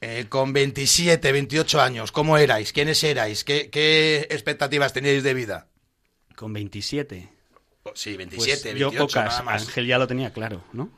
eh, 0.00 0.26
con 0.28 0.52
27, 0.52 1.32
28 1.32 1.80
años, 1.80 2.12
¿cómo 2.12 2.38
erais? 2.38 2.72
¿Quiénes 2.72 3.02
erais? 3.04 3.44
¿Qué, 3.44 3.70
qué 3.70 4.26
expectativas 4.30 4.92
teníais 4.92 5.22
de 5.22 5.34
vida? 5.34 5.66
Con 6.34 6.52
27. 6.52 7.28
Oh, 7.84 7.92
Sí, 7.94 8.14
Pues 8.14 8.28
27, 8.28 8.70
yo 8.78 8.90
28, 8.90 8.98
pocas. 9.06 9.24
nada 9.26 9.42
más. 9.42 9.62
Ángel 9.62 9.86
ya 9.86 9.98
lo 9.98 10.06
tenía 10.06 10.32
claro, 10.32 10.62
¿no? 10.72 10.90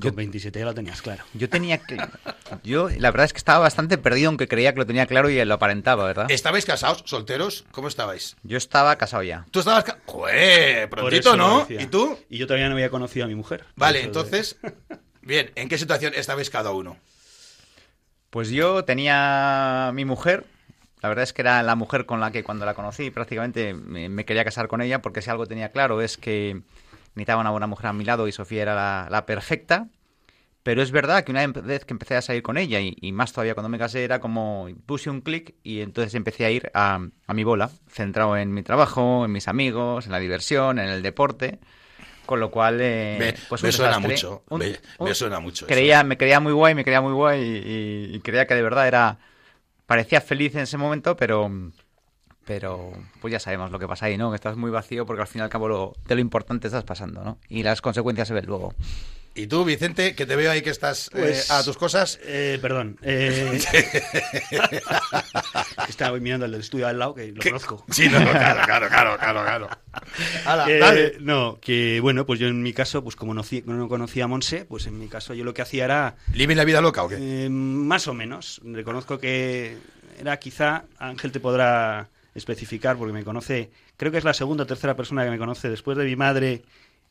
Con 0.00 0.10
Yo- 0.10 0.12
27 0.12 0.58
ya 0.58 0.64
lo 0.64 0.74
tenías 0.74 1.02
claro. 1.02 1.24
Yo 1.34 1.48
tenía 1.48 1.78
que... 1.78 1.96
Yo, 2.62 2.88
la 2.90 3.10
verdad 3.10 3.24
es 3.26 3.32
que 3.32 3.38
estaba 3.38 3.58
bastante 3.60 3.98
perdido, 3.98 4.28
aunque 4.28 4.46
creía 4.46 4.72
que 4.72 4.78
lo 4.78 4.86
tenía 4.86 5.06
claro 5.06 5.28
y 5.30 5.44
lo 5.44 5.54
aparentaba, 5.54 6.04
¿verdad? 6.06 6.30
¿Estabais 6.30 6.64
casados, 6.64 7.02
solteros? 7.06 7.64
¿Cómo 7.72 7.88
estabais? 7.88 8.36
Yo 8.44 8.56
estaba 8.56 8.96
casado 8.96 9.22
ya. 9.24 9.46
¿Tú 9.50 9.58
estabas 9.60 9.82
ca- 9.84 9.98
¡Joder! 10.06 10.88
Prontito, 10.90 11.36
¿no? 11.36 11.66
¿Y 11.68 11.86
tú? 11.86 12.16
Y 12.28 12.38
yo 12.38 12.46
todavía 12.46 12.68
no 12.68 12.74
había 12.74 12.88
conocido 12.90 13.24
a 13.24 13.28
mi 13.28 13.34
mujer. 13.34 13.64
Vale, 13.74 13.98
de- 13.98 14.04
entonces, 14.04 14.58
bien, 15.22 15.50
¿en 15.56 15.68
qué 15.68 15.76
situación 15.76 16.12
estabais 16.14 16.50
cada 16.50 16.70
uno? 16.70 16.96
Pues 18.30 18.50
yo 18.50 18.84
tenía 18.84 19.90
mi 19.92 20.04
mujer. 20.04 20.46
La 21.02 21.08
verdad 21.08 21.24
es 21.24 21.32
que 21.32 21.42
era 21.42 21.62
la 21.64 21.74
mujer 21.74 22.06
con 22.06 22.20
la 22.20 22.30
que 22.30 22.44
cuando 22.44 22.64
la 22.64 22.74
conocí 22.74 23.10
prácticamente 23.10 23.74
me, 23.74 24.24
quería 24.24 24.44
casar 24.44 24.68
con 24.68 24.82
ella 24.82 25.02
porque 25.02 25.22
si 25.22 25.30
algo 25.30 25.46
tenía 25.46 25.72
claro 25.72 26.00
es 26.00 26.16
que 26.16 26.62
necesitaba 27.14 27.40
una 27.40 27.50
buena 27.50 27.66
mujer 27.66 27.86
a 27.86 27.92
mi 27.92 28.04
lado 28.04 28.28
y 28.28 28.32
Sofía 28.32 28.62
era 28.62 29.08
la, 29.10 29.26
perfecta. 29.26 29.88
Pero 30.62 30.82
es 30.82 30.92
verdad 30.92 31.24
que 31.24 31.32
una 31.32 31.46
vez 31.46 31.84
que 31.84 31.94
empecé 31.94 32.16
a 32.16 32.22
salir 32.22 32.42
con 32.42 32.58
ella 32.58 32.80
y, 32.80 32.96
y 33.00 33.12
más 33.12 33.32
todavía 33.32 33.54
cuando 33.54 33.70
me 33.70 33.78
casé 33.78 34.04
era 34.04 34.20
como 34.20 34.68
puse 34.86 35.10
un 35.10 35.22
clic 35.22 35.54
y 35.64 35.80
entonces 35.80 36.14
empecé 36.14 36.44
a 36.44 36.50
ir 36.50 36.70
a, 36.74 37.00
a 37.26 37.34
mi 37.34 37.44
bola, 37.44 37.70
centrado 37.88 38.36
en 38.36 38.52
mi 38.52 38.62
trabajo, 38.62 39.24
en 39.24 39.32
mis 39.32 39.48
amigos, 39.48 40.06
en 40.06 40.12
la 40.12 40.18
diversión, 40.20 40.78
en 40.78 40.88
el 40.88 41.02
deporte. 41.02 41.58
Con 42.30 42.38
lo 42.38 42.48
cual, 42.52 42.78
eh, 42.80 43.16
Me- 43.18 43.34
pues 43.48 43.60
me 43.60 43.72
suena 43.72 43.98
mucho, 43.98 44.44
Un- 44.50 44.60
me- 44.60 44.78
me 45.00 45.14
suena 45.16 45.40
mucho 45.40 45.64
eso. 45.66 45.74
Creía, 45.74 46.04
me 46.04 46.16
creía 46.16 46.38
muy 46.38 46.52
guay, 46.52 46.76
me 46.76 46.84
creía 46.84 47.00
muy 47.00 47.12
guay 47.12 47.40
y, 47.42 47.56
y- 48.12 48.14
y 48.14 48.20
creía 48.20 48.46
que 48.46 48.54
de 48.54 48.62
verdad 48.62 48.86
era. 48.86 49.18
Parecía 49.86 50.20
feliz 50.20 50.54
en 50.54 50.60
ese 50.60 50.76
momento, 50.76 51.16
pero. 51.16 51.50
Pero, 52.44 52.92
pues 53.20 53.32
ya 53.32 53.40
sabemos 53.40 53.72
lo 53.72 53.80
que 53.80 53.88
pasa 53.88 54.06
ahí, 54.06 54.16
¿no? 54.16 54.30
Que 54.30 54.36
estás 54.36 54.56
muy 54.56 54.70
vacío 54.70 55.04
porque 55.06 55.22
al 55.22 55.26
fin 55.26 55.40
y 55.40 55.42
al 55.42 55.48
cabo 55.50 55.66
lo, 55.66 55.96
de 56.06 56.14
lo 56.14 56.20
importante 56.20 56.68
estás 56.68 56.84
pasando, 56.84 57.24
¿no? 57.24 57.38
Y 57.48 57.64
las 57.64 57.82
consecuencias 57.82 58.28
se 58.28 58.34
ven 58.34 58.46
luego. 58.46 58.74
¿Y 59.34 59.46
tú, 59.46 59.64
Vicente, 59.64 60.14
que 60.16 60.26
te 60.26 60.34
veo 60.36 60.50
ahí 60.50 60.60
que 60.60 60.70
estás 60.70 61.06
eh, 61.08 61.10
Pues- 61.12 61.50
a 61.50 61.62
tus 61.62 61.76
cosas? 61.76 62.18
Eh, 62.24 62.58
perdón. 62.60 62.98
Eh... 63.02 63.60
Estaba 65.88 66.18
mirando 66.18 66.46
el 66.46 66.54
estudio 66.54 66.86
al 66.88 66.98
lado, 66.98 67.14
que 67.14 67.32
lo 67.32 67.42
conozco. 67.42 67.84
Sí, 67.90 68.08
no, 68.08 68.18
no, 68.20 68.30
claro, 68.32 68.60
claro, 68.64 68.88
claro, 68.88 69.16
claro, 69.18 69.42
claro. 69.44 69.68
Eh, 70.68 70.78
dale. 70.78 71.16
no, 71.20 71.58
que 71.60 72.00
bueno, 72.00 72.26
pues 72.26 72.40
yo 72.40 72.48
en 72.48 72.62
mi 72.62 72.72
caso, 72.72 73.02
pues 73.02 73.16
como 73.16 73.34
no, 73.34 73.42
no 73.66 73.88
conocía 73.88 74.24
a 74.24 74.28
Monse, 74.28 74.64
pues 74.64 74.86
en 74.86 74.98
mi 74.98 75.08
caso 75.08 75.34
yo 75.34 75.44
lo 75.44 75.54
que 75.54 75.62
hacía 75.62 75.84
era 75.84 76.16
¿Living 76.32 76.56
la 76.56 76.64
vida 76.64 76.80
loca 76.80 77.02
o 77.04 77.08
qué? 77.08 77.48
más 77.50 78.08
o 78.08 78.14
menos. 78.14 78.60
Reconozco 78.64 79.18
que 79.18 79.76
era 80.18 80.38
quizá, 80.38 80.84
Ángel 80.98 81.32
te 81.32 81.40
podrá 81.40 82.08
especificar 82.34 82.96
porque 82.96 83.12
me 83.12 83.24
conoce, 83.24 83.70
creo 83.96 84.12
que 84.12 84.18
es 84.18 84.24
la 84.24 84.34
segunda 84.34 84.64
o 84.64 84.66
tercera 84.66 84.96
persona 84.96 85.24
que 85.24 85.30
me 85.30 85.38
conoce 85.38 85.68
después 85.68 85.96
de 85.98 86.04
mi 86.04 86.16
madre 86.16 86.62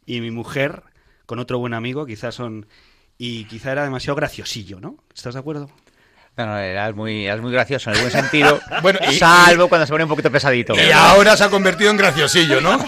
y 0.05 0.21
mi 0.21 0.31
mujer, 0.31 0.83
con 1.29 1.37
otro 1.37 1.59
buen 1.59 1.75
amigo, 1.75 2.07
quizás 2.07 2.33
son... 2.33 2.65
Y 3.19 3.43
quizá 3.43 3.71
era 3.73 3.83
demasiado 3.83 4.15
graciosillo, 4.15 4.79
¿no? 4.79 4.95
¿Estás 5.13 5.35
de 5.35 5.39
acuerdo? 5.41 5.69
No, 6.35 6.47
no, 6.47 6.57
eras 6.57 6.95
muy, 6.95 7.27
eras 7.27 7.39
muy 7.39 7.51
gracioso 7.51 7.91
en 7.91 7.97
el 7.97 8.01
buen 8.01 8.11
sentido. 8.11 8.59
Bueno, 8.81 8.97
y- 9.07 9.13
salvo 9.13 9.69
cuando 9.69 9.85
se 9.85 9.91
pone 9.91 10.05
un 10.05 10.09
poquito 10.09 10.31
pesadito. 10.31 10.73
Y 10.73 10.89
ahora 10.91 11.37
se 11.37 11.43
ha 11.43 11.49
convertido 11.51 11.91
en 11.91 11.97
graciosillo, 11.97 12.61
¿no? 12.61 12.79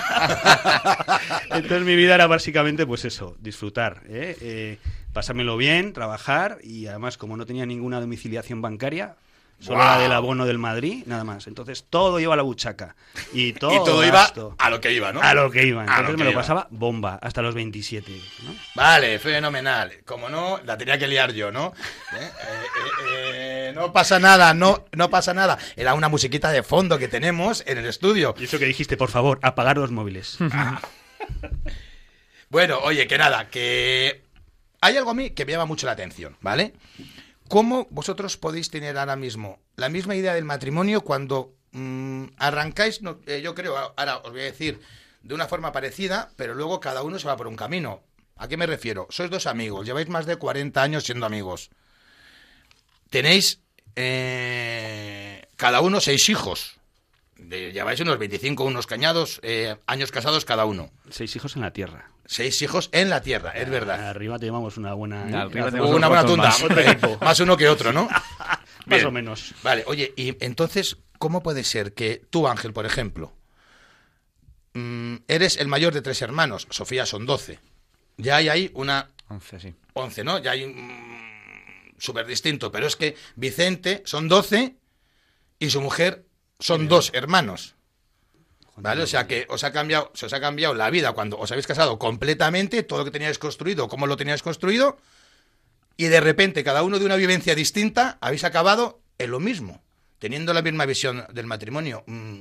Entonces 1.52 1.84
mi 1.84 1.96
vida 1.96 2.16
era 2.16 2.26
básicamente 2.26 2.88
pues 2.88 3.06
eso, 3.06 3.36
disfrutar, 3.40 4.02
¿eh? 4.10 4.36
Eh, 4.42 4.78
pasármelo 5.14 5.56
bien, 5.56 5.94
trabajar 5.94 6.58
y 6.64 6.88
además 6.88 7.18
como 7.18 7.38
no 7.38 7.46
tenía 7.46 7.68
ninguna 7.68 8.00
domiciliación 8.00 8.60
bancaria, 8.60 9.18
solo 9.62 9.80
la 9.80 10.00
del 10.00 10.12
abono 10.12 10.46
del 10.46 10.58
Madrid, 10.58 11.04
nada 11.06 11.24
más. 11.24 11.48
Entonces 11.48 11.86
todo 11.90 12.20
iba 12.20 12.34
a 12.34 12.38
la 12.38 12.44
buchaca 12.44 12.96
y 13.34 13.54
todo, 13.62 13.74
y 13.74 13.78
todo 13.78 14.04
iba 14.04 14.20
gasto. 14.24 14.56
a 14.58 14.70
lo 14.70 14.82
que 14.82 14.92
iba, 14.92 15.14
¿no? 15.14 15.22
a 15.22 15.34
lo 15.34 15.50
que 15.50 15.66
iba. 15.66 15.84
Entonces 15.84 16.12
lo 16.12 16.18
me 16.18 16.26
lo 16.26 16.34
pasaba 16.34 16.68
bomba 16.72 17.20
hasta 17.22 17.42
los 17.42 17.56
27, 17.56 18.12
¿no? 18.44 18.56
Vale, 18.76 19.20
fenomenal. 19.20 19.94
Como 20.06 20.28
no, 20.30 20.60
la 20.66 20.78
tenía 20.78 20.98
que 20.98 21.08
liar 21.08 21.32
yo, 21.32 21.52
¿no? 21.52 21.74
¿Eh? 22.14 22.30
Eh, 22.42 22.66
eh, 23.06 23.70
eh, 23.70 23.72
no 23.74 23.94
pasa 23.94 24.20
nada, 24.20 24.54
no, 24.54 24.86
no 24.92 25.10
pasa 25.10 25.34
nada. 25.34 25.58
Era 25.76 25.94
una 25.94 26.10
musiquita 26.10 26.52
de 26.52 26.64
fondo 26.64 26.98
que 26.98 27.08
tenemos 27.08 27.64
en 27.68 27.78
el 27.78 27.86
estudio. 27.86 28.36
Y 28.38 28.46
eso 28.46 28.60
que 28.60 28.66
dijiste, 28.66 28.98
por 28.98 29.10
favor, 29.10 29.40
apagar 29.42 29.78
los 29.78 29.92
móviles. 29.92 30.38
Bueno, 32.50 32.80
oye, 32.84 33.08
que 33.08 33.18
nada, 33.18 33.48
que 33.50 34.24
hay 34.82 34.98
algo 34.98 35.12
a 35.12 35.14
mí 35.14 35.30
que 35.30 35.46
me 35.46 35.54
llama 35.54 35.66
mucho 35.66 35.86
la 35.86 35.94
atención, 35.94 36.36
¿vale? 36.42 36.74
¿Cómo 37.52 37.86
vosotros 37.92 38.38
podéis 38.38 38.70
tener 38.70 38.98
ahora 38.98 39.18
mismo 39.18 39.60
la 39.76 39.90
misma 39.90 40.16
idea 40.16 40.34
del 40.34 40.46
matrimonio 40.46 41.02
cuando 41.02 41.54
mm, 41.74 42.28
arrancáis, 42.38 43.02
no, 43.02 43.20
eh, 43.28 43.42
yo 43.44 43.54
creo, 43.54 43.76
ahora 43.76 44.20
os 44.20 44.32
voy 44.32 44.40
a 44.40 44.46
decir, 44.46 44.80
de 45.22 45.36
una 45.36 45.50
forma 45.50 45.74
parecida, 45.74 46.32
pero 46.38 46.56
luego 46.56 46.80
cada 46.80 47.04
uno 47.04 47.20
se 47.20 47.28
va 47.28 47.36
por 47.36 47.48
un 47.48 47.58
camino? 47.58 48.04
¿A 48.38 48.48
qué 48.48 48.56
me 48.56 48.68
refiero? 48.68 49.06
Sois 49.10 49.30
dos 49.30 49.48
amigos, 49.48 49.86
lleváis 49.86 50.08
más 50.08 50.26
de 50.26 50.38
40 50.38 50.82
años 50.82 51.04
siendo 51.04 51.26
amigos. 51.26 51.72
Tenéis 53.10 53.60
eh, 53.98 55.46
cada 55.58 55.82
uno 55.82 56.00
seis 56.00 56.30
hijos. 56.30 56.80
De- 57.42 57.72
lleváis 57.74 58.00
unos 58.00 58.18
25, 58.18 58.64
unos 58.64 58.88
cañados, 58.88 59.40
eh, 59.44 59.76
años 59.88 60.12
casados 60.12 60.46
cada 60.46 60.66
uno. 60.66 60.92
Seis 61.10 61.36
hijos 61.36 61.56
en 61.56 61.62
la 61.64 61.74
tierra. 61.74 62.10
Seis 62.26 62.62
hijos 62.62 62.90
en 62.94 63.10
la 63.10 63.22
tierra, 63.22 63.52
es 63.52 63.70
verdad. 63.70 64.08
Arriba 64.10 64.40
te 64.40 64.46
llevamos 64.46 64.78
una 64.78 64.94
buena... 64.94 65.30
¿eh? 65.30 65.36
Arriba 65.36 65.68
una 65.86 66.08
buena 66.08 66.26
tunda. 66.26 66.46
más. 66.46 66.64
Otro 66.64 66.80
Eh, 66.80 66.90
equipo. 66.92 67.18
Más 67.20 67.40
uno 67.42 67.58
que 67.58 67.68
otro, 67.68 67.92
¿no? 67.92 68.08
Más 68.86 69.04
o 69.04 69.12
menos. 69.12 69.54
Vale, 69.64 69.84
oye, 69.88 70.14
y 70.16 70.36
entonces, 70.44 70.98
¿cómo 71.20 71.44
puede 71.44 71.64
ser 71.64 71.94
que 71.94 72.22
tú, 72.30 72.48
Ángel, 72.48 72.74
por 72.74 72.86
ejemplo, 72.86 73.34
mm, 74.74 75.16
eres 75.28 75.58
el 75.58 75.68
mayor 75.68 75.94
de 75.94 76.02
tres 76.02 76.22
hermanos, 76.22 76.68
Sofía 76.70 77.06
son 77.06 77.26
doce, 77.26 77.60
ya 78.18 78.38
hay 78.38 78.50
ahí 78.50 78.72
una... 78.74 79.10
Once, 79.30 79.60
sí. 79.60 79.74
Once, 79.94 80.24
¿no? 80.24 80.40
Ya 80.40 80.52
hay 80.52 80.64
un... 80.64 81.94
súper 81.98 82.26
distinto, 82.26 82.72
pero 82.72 82.88
es 82.88 82.96
que 82.96 83.16
Vicente 83.36 84.02
son 84.06 84.28
doce 84.28 84.76
y 85.60 85.70
su 85.70 85.82
mujer 85.82 86.26
son 86.62 86.88
dos 86.88 87.12
hermanos. 87.14 87.76
¿Vale? 88.78 89.04
O 89.04 89.08
sea 89.08 89.28
que 89.28 89.46
os 89.50 89.66
ha 89.66 89.74
cambiado, 89.74 90.12
se 90.16 90.26
os 90.26 90.34
ha 90.34 90.40
cambiado 90.40 90.74
la 90.74 90.90
vida 90.90 91.12
cuando 91.12 91.38
os 91.38 91.52
habéis 91.52 91.68
casado 91.68 92.00
completamente, 92.00 92.84
todo 92.84 93.00
lo 93.00 93.06
que 93.06 93.12
teníais 93.12 93.38
construido, 93.38 93.90
cómo 93.90 94.08
lo 94.08 94.16
teníais 94.16 94.42
construido, 94.42 94.98
y 95.98 96.06
de 96.06 96.22
repente, 96.22 96.64
cada 96.64 96.82
uno 96.82 96.98
de 96.98 97.06
una 97.06 97.16
vivencia 97.16 97.54
distinta, 97.54 98.18
habéis 98.22 98.44
acabado 98.44 99.02
en 99.20 99.30
lo 99.30 99.40
mismo, 99.40 99.84
teniendo 100.18 100.54
la 100.54 100.62
misma 100.62 100.86
visión 100.86 101.26
del 101.34 101.46
matrimonio. 101.46 102.04
Mm, 102.08 102.40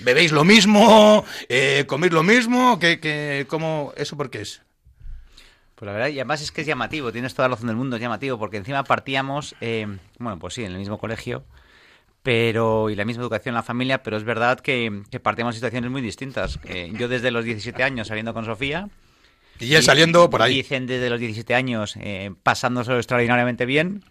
¿Bebéis 0.00 0.32
lo 0.32 0.44
mismo? 0.44 1.24
Eh, 1.48 1.84
¿Coméis 1.86 2.12
lo 2.12 2.22
mismo? 2.22 2.80
¿Qué, 2.80 2.98
qué, 2.98 3.46
cómo, 3.48 3.92
¿Eso 3.96 4.16
por 4.16 4.30
qué 4.30 4.40
es? 4.40 4.62
Pues 5.76 5.86
la 5.86 5.92
verdad, 5.92 6.08
y 6.08 6.18
además 6.18 6.40
es 6.40 6.50
que 6.50 6.62
es 6.62 6.66
llamativo, 6.66 7.12
tienes 7.12 7.34
toda 7.34 7.48
la 7.48 7.54
razón 7.54 7.68
del 7.68 7.76
mundo, 7.76 7.96
es 7.96 8.02
llamativo, 8.02 8.38
porque 8.38 8.56
encima 8.56 8.82
partíamos, 8.82 9.54
eh, 9.60 9.86
bueno, 10.18 10.38
pues 10.38 10.54
sí, 10.54 10.64
en 10.64 10.72
el 10.72 10.78
mismo 10.78 10.98
colegio, 10.98 11.44
pero 12.26 12.90
y 12.90 12.96
la 12.96 13.04
misma 13.04 13.22
educación 13.22 13.52
en 13.52 13.54
la 13.54 13.62
familia, 13.62 14.02
pero 14.02 14.16
es 14.16 14.24
verdad 14.24 14.58
que, 14.58 15.02
que 15.12 15.20
partíamos 15.20 15.54
de 15.54 15.58
situaciones 15.58 15.92
muy 15.92 16.02
distintas. 16.02 16.58
Eh, 16.64 16.90
yo 16.98 17.06
desde 17.06 17.30
los 17.30 17.44
17 17.44 17.84
años 17.84 18.08
saliendo 18.08 18.34
con 18.34 18.44
Sofía, 18.44 18.88
Y 19.60 19.72
él 19.74 19.84
saliendo 19.84 20.28
por 20.28 20.42
ahí. 20.42 20.56
Dicen 20.56 20.88
desde 20.88 21.08
los 21.08 21.20
17 21.20 21.54
años 21.54 21.94
eh, 22.00 22.32
pasándoselo 22.42 22.96
extraordinariamente 22.96 23.64
bien. 23.64 24.02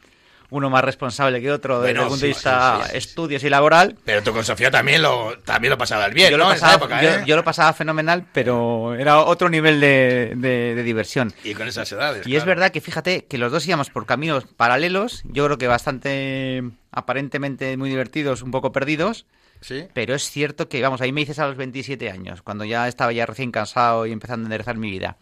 Uno 0.51 0.69
más 0.69 0.83
responsable 0.83 1.41
que 1.41 1.51
otro 1.51 1.81
desde 1.81 1.93
Bueno, 1.93 2.01
el 2.03 2.07
punto 2.07 2.17
sí, 2.17 2.21
de 2.23 2.27
vista 2.27 2.77
sí, 2.77 2.83
sí, 2.85 2.89
sí. 2.91 2.97
estudios 2.97 3.43
y 3.43 3.49
laboral. 3.49 3.97
Pero 4.05 4.21
tú 4.23 4.31
con 4.31 4.43
Sofía 4.45 4.69
también 4.71 5.01
lo, 5.01 5.37
también 5.39 5.71
lo 5.71 5.77
pasabas 5.77 6.13
bien, 6.13 6.29
yo, 6.31 6.37
¿no? 6.37 6.45
lo 6.49 6.53
En 6.55 6.65
época, 6.75 7.03
¿eh? 7.03 7.23
yo 7.25 7.35
lo 7.35 7.43
pasaba 7.43 7.73
fenomenal, 7.73 8.25
pero 8.31 8.93
era 8.95 9.19
otro 9.19 9.49
nivel 9.49 9.79
de, 9.79 10.33
de- 10.35 10.75
de 10.75 10.83
diversión. 10.83 11.33
Y 11.43 11.53
con 11.55 11.67
esas 11.67 11.91
edades. 11.91 12.27
Y 12.27 12.35
es 12.35 12.45
verdad 12.45 12.71
que 12.71 12.79
fíjate 12.81 13.25
que 13.25 13.37
los 13.37 13.51
dos 13.51 13.67
íbamos 13.67 13.89
por 13.89 14.05
caminos 14.05 14.45
paralelos, 14.45 15.21
yo 15.25 15.45
creo 15.45 15.57
que 15.57 15.67
bastante 15.67 16.63
aparentemente 16.91 17.75
muy 17.77 17.89
divertidos, 17.89 18.41
un 18.41 18.51
poco 18.51 18.71
perdidos, 18.71 19.25
Sí. 19.61 19.87
pero 19.93 20.13
es 20.13 20.29
cierto 20.29 20.69
que, 20.69 20.81
vamos, 20.81 21.01
ahí 21.01 21.11
me 21.11 21.21
dices 21.21 21.39
a 21.39 21.47
los 21.47 21.55
27 21.57 22.09
años, 22.11 22.41
cuando 22.41 22.65
ya 22.65 22.87
estaba 22.87 23.11
ya 23.13 23.25
recién 23.25 23.51
cansado 23.51 24.05
y 24.05 24.11
empezando 24.11 24.43
a 24.43 24.47
enderezar 24.47 24.77
mi 24.77 24.91
vida, 24.91 25.17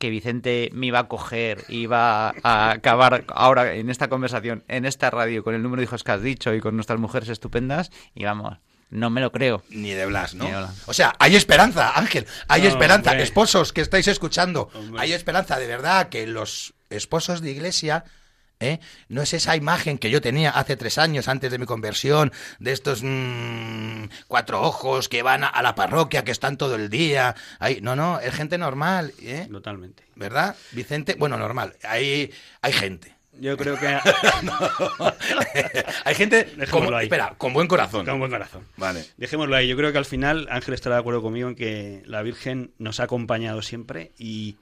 que 0.00 0.10
Vicente 0.10 0.70
me 0.72 0.86
iba 0.86 0.98
a 0.98 1.08
coger, 1.08 1.62
iba 1.68 2.34
a 2.42 2.70
acabar 2.70 3.24
ahora 3.28 3.74
en 3.74 3.90
esta 3.90 4.08
conversación, 4.08 4.64
en 4.66 4.86
esta 4.86 5.10
radio, 5.10 5.44
con 5.44 5.54
el 5.54 5.62
número 5.62 5.80
de 5.80 5.84
hijos 5.84 6.02
que 6.02 6.10
has 6.12 6.22
dicho 6.22 6.54
y 6.54 6.60
con 6.60 6.74
nuestras 6.74 6.98
mujeres 6.98 7.28
estupendas, 7.28 7.92
y 8.14 8.24
vamos, 8.24 8.56
no 8.88 9.10
me 9.10 9.20
lo 9.20 9.30
creo. 9.30 9.62
Ni 9.68 9.90
de 9.90 10.06
Blas, 10.06 10.34
¿no? 10.34 10.44
Ni 10.44 10.50
de 10.50 10.56
Blas. 10.56 10.82
O 10.88 10.94
sea, 10.94 11.12
hay 11.18 11.36
esperanza, 11.36 11.92
Ángel, 11.98 12.26
hay 12.48 12.62
No, 12.62 12.68
esperanza. 12.68 13.10
hombre. 13.10 13.22
Esposos 13.24 13.72
que 13.74 13.82
estáis 13.82 14.08
escuchando, 14.08 14.70
Hombre. 14.74 15.02
hay 15.02 15.12
esperanza, 15.12 15.58
de 15.58 15.66
verdad, 15.66 16.08
que 16.08 16.26
los 16.26 16.72
esposos 16.88 17.42
de 17.42 17.50
iglesia... 17.50 18.04
¿eh? 18.60 18.80
No 19.08 19.22
es 19.22 19.34
esa 19.34 19.56
imagen 19.56 19.98
que 19.98 20.10
yo 20.10 20.20
tenía 20.20 20.50
hace 20.50 20.76
tres 20.76 20.98
años, 20.98 21.28
antes 21.28 21.50
de 21.50 21.58
mi 21.58 21.66
conversión, 21.66 22.32
de 22.58 22.72
estos 22.72 23.02
mm, 23.02 24.04
cuatro 24.28 24.62
ojos 24.62 25.08
que 25.08 25.22
van 25.22 25.44
a, 25.44 25.62
la 25.62 25.74
parroquia, 25.74 26.24
que 26.24 26.30
están 26.30 26.56
todo 26.56 26.76
el 26.76 26.90
día. 26.90 27.34
Ahí, 27.58 27.80
no, 27.80 27.96
no, 27.96 28.20
es 28.20 28.34
gente 28.34 28.58
normal, 28.58 29.12
¿eh? 29.20 29.48
Totalmente. 29.50 30.10
¿verdad, 30.20 30.54
Vicente? 30.72 31.16
Bueno, 31.18 31.38
normal, 31.38 31.74
hay, 31.82 32.30
hay 32.60 32.72
gente. 32.72 33.16
Yo 33.40 33.56
creo 33.56 33.78
que 33.78 33.86
hay 36.04 36.14
gente 36.14 36.46
con, 36.70 36.92
ahí. 36.92 37.04
espera, 37.04 37.34
con 37.38 37.54
buen 37.54 37.66
corazón. 37.66 38.04
con 38.04 38.18
buen 38.18 38.30
corazón. 38.30 38.66
Vale. 38.76 39.06
Dejémoslo 39.16 39.56
ahí. 39.56 39.66
Yo 39.66 39.78
creo 39.78 39.92
que 39.92 39.98
al 39.98 40.04
final 40.04 40.46
Ángel 40.50 40.74
estará 40.74 40.96
de 40.96 41.00
acuerdo 41.00 41.22
conmigo 41.22 41.48
en 41.48 41.54
que 41.54 42.02
la 42.04 42.20
Virgen 42.20 42.74
nos 42.76 43.00
ha 43.00 43.04
acompañado 43.04 43.62
siempre 43.62 44.12
y, 44.18 44.58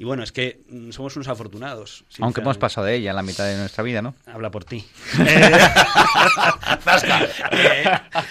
y 0.00 0.04
bueno, 0.04 0.22
es 0.22 0.32
que 0.32 0.62
mm, 0.70 0.92
somos 0.92 1.14
unos 1.16 1.28
afortunados. 1.28 2.04
Aunque 2.20 2.40
hemos 2.40 2.56
pasado 2.56 2.86
de 2.86 2.94
ella 2.94 3.10
en 3.10 3.16
la 3.16 3.22
mitad 3.22 3.44
de 3.44 3.58
nuestra 3.58 3.84
vida, 3.84 4.00
¿no? 4.00 4.14
Habla 4.24 4.50
por 4.50 4.64
ti. 4.64 4.82
Zasca. 6.82 7.24
Eh, 7.52 7.84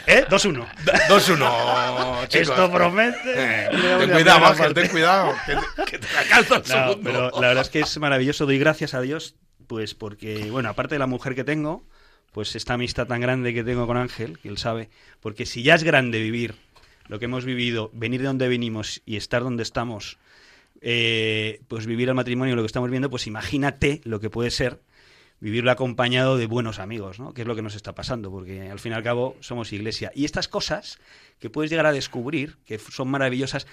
¿Eh? 0.08 0.26
2-1. 0.28 0.66
2-1, 1.10 2.28
chicos. 2.28 2.50
Esto 2.50 2.72
promete. 2.72 3.20
Eh, 3.36 3.70
ten 4.00 4.10
cuidado, 4.10 4.46
Ángel, 4.48 4.74
ten 4.74 4.88
cuidado. 4.90 5.36
Que, 5.46 5.56
te- 5.56 5.92
que 5.92 6.00
te 6.00 6.08
el 6.08 6.48
No, 6.50 6.66
segundo. 6.66 7.00
pero 7.04 7.32
la 7.40 7.48
verdad 7.50 7.62
es 7.62 7.70
que 7.70 7.82
es 7.82 7.98
maravilloso. 8.00 8.48
Doy 8.48 8.58
gracias 8.58 8.96
a 8.96 9.02
Dios, 9.02 9.36
pues 9.68 9.94
porque, 9.94 10.50
bueno, 10.50 10.70
aparte 10.70 10.96
de 10.96 11.00
la 11.00 11.06
mujer 11.08 11.36
que 11.36 11.44
tengo, 11.44 11.86
pues 12.32 12.56
esta 12.56 12.74
amistad 12.74 13.06
tan 13.06 13.22
grande 13.22 13.54
que 13.54 13.64
tengo 13.64 13.86
con 13.86 13.98
Ángel, 13.98 14.40
que 14.40 14.50
él 14.50 14.58
sabe, 14.58 14.90
porque 15.20 15.46
si 15.46 15.62
ya 15.62 15.76
es 15.76 15.84
grande 15.84 16.20
vivir 16.20 16.56
lo 17.08 17.20
que 17.20 17.26
hemos 17.26 17.46
vivido, 17.46 17.92
venir 17.94 18.22
de 18.22 18.28
donde 18.28 18.48
venimos 18.48 19.02
y 19.06 19.18
estar 19.18 19.44
donde 19.44 19.62
estamos, 19.64 20.18
eh, 20.82 21.62
pues 21.68 21.86
vivir 21.86 22.10
el 22.10 22.16
matrimonio, 22.16 22.56
lo 22.56 22.62
que 22.62 22.68
estamos 22.68 22.90
viendo, 22.90 23.10
pues 23.10 23.28
imagínate 23.28 24.02
lo 24.04 24.20
que 24.20 24.30
puede 24.30 24.52
ser 24.52 24.80
vivirlo 25.42 25.72
acompañado 25.72 26.38
de 26.38 26.48
buenos 26.48 26.80
amigos, 26.80 27.20
¿no? 27.20 27.34
Que 27.34 27.42
es 27.42 27.48
lo 27.48 27.56
que 27.56 27.62
nos 27.62 27.76
está 27.76 27.96
pasando, 27.96 28.30
porque 28.30 28.70
al 28.70 28.80
fin 28.80 28.92
y 28.92 28.96
al 28.96 29.04
cabo 29.04 29.38
somos 29.40 29.72
iglesia. 29.72 30.12
Y 30.14 30.26
estas 30.26 30.48
cosas 30.48 31.00
que 31.40 31.50
puedes 31.50 31.72
llegar 31.72 31.86
a 31.86 31.94
descubrir, 31.94 32.58
que 32.66 32.78
son 32.78 33.08
maravillosas, 33.08 33.66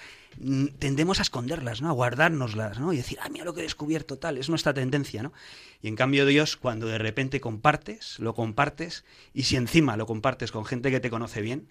tendemos 0.79 1.19
a 1.19 1.23
esconderlas, 1.23 1.81
¿no? 1.81 1.89
A 1.89 1.93
guardárnoslas, 1.93 2.79
¿no? 2.79 2.93
Y 2.93 2.97
decir, 2.97 3.17
ah, 3.21 3.29
mira 3.29 3.43
lo 3.43 3.53
que 3.53 3.61
he 3.61 3.63
descubierto, 3.63 4.17
tal, 4.17 4.37
es 4.37 4.49
nuestra 4.49 4.73
tendencia, 4.73 5.23
¿no? 5.23 5.33
Y 5.81 5.89
en 5.89 5.95
cambio 5.95 6.25
Dios, 6.25 6.55
cuando 6.55 6.87
de 6.87 6.97
repente 6.97 7.41
compartes, 7.41 8.17
lo 8.19 8.33
compartes, 8.33 9.03
y 9.33 9.43
si 9.43 9.57
encima 9.57 9.97
lo 9.97 10.05
compartes 10.05 10.51
con 10.51 10.65
gente 10.65 10.89
que 10.89 11.01
te 11.01 11.09
conoce 11.09 11.41
bien, 11.41 11.67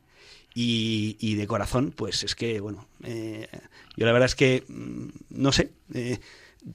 y, 0.59 1.19
y 1.21 1.35
de 1.35 1.47
corazón, 1.47 1.93
pues 1.95 2.25
es 2.25 2.35
que, 2.35 2.61
bueno, 2.61 2.87
eh, 3.05 3.47
yo 3.95 4.07
la 4.07 4.13
verdad 4.13 4.25
es 4.25 4.35
que, 4.35 4.65
mm, 4.67 5.09
no 5.29 5.53
sé, 5.53 5.71
eh, 5.93 6.19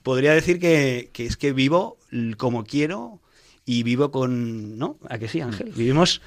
podría 0.04 0.36
decir 0.36 0.60
que, 0.60 1.10
que 1.12 1.26
es 1.26 1.36
que 1.36 1.52
vivo 1.52 1.98
como 2.38 2.64
quiero 2.64 3.20
y 3.66 3.82
vivo 3.82 4.12
con... 4.12 4.78
¿No? 4.78 4.98
¿A 5.10 5.18
que 5.18 5.28
sí, 5.28 5.42
Ángel? 5.42 5.74
Vivimos... 5.76 6.22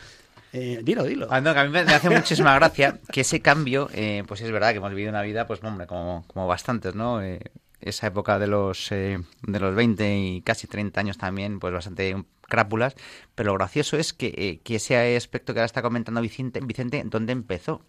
eh, 0.52 0.80
dilo, 0.82 1.04
dilo. 1.04 1.28
Ah, 1.30 1.40
no, 1.40 1.54
que 1.54 1.60
a 1.60 1.64
mí 1.64 1.70
me 1.70 1.80
hace 1.80 2.10
muchísima 2.18 2.56
gracia 2.56 2.98
que 3.12 3.20
ese 3.20 3.40
cambio, 3.40 3.88
eh, 3.94 4.24
pues 4.26 4.40
es 4.40 4.50
verdad 4.50 4.72
que 4.72 4.78
hemos 4.78 4.90
vivido 4.90 5.10
una 5.10 5.22
vida, 5.22 5.46
pues 5.46 5.62
hombre, 5.62 5.86
como, 5.86 6.24
como 6.26 6.48
bastantes, 6.48 6.96
¿no? 6.96 7.22
Eh, 7.22 7.38
esa 7.84 8.06
época 8.06 8.38
de 8.38 8.46
los, 8.46 8.90
eh, 8.92 9.18
de 9.42 9.60
los 9.60 9.74
20 9.74 10.18
y 10.18 10.40
casi 10.40 10.66
30 10.66 11.00
años 11.00 11.18
también, 11.18 11.60
pues 11.60 11.72
bastante 11.72 12.24
crápulas, 12.40 12.94
pero 13.34 13.52
lo 13.52 13.58
gracioso 13.58 13.96
es 13.98 14.12
que, 14.12 14.34
eh, 14.36 14.60
que 14.64 14.76
ese 14.76 15.16
aspecto 15.16 15.52
que 15.52 15.60
ahora 15.60 15.66
está 15.66 15.82
comentando 15.82 16.20
Vicente, 16.20 16.60
Vicente, 16.62 17.02
¿dónde 17.04 17.32
empezó? 17.32 17.82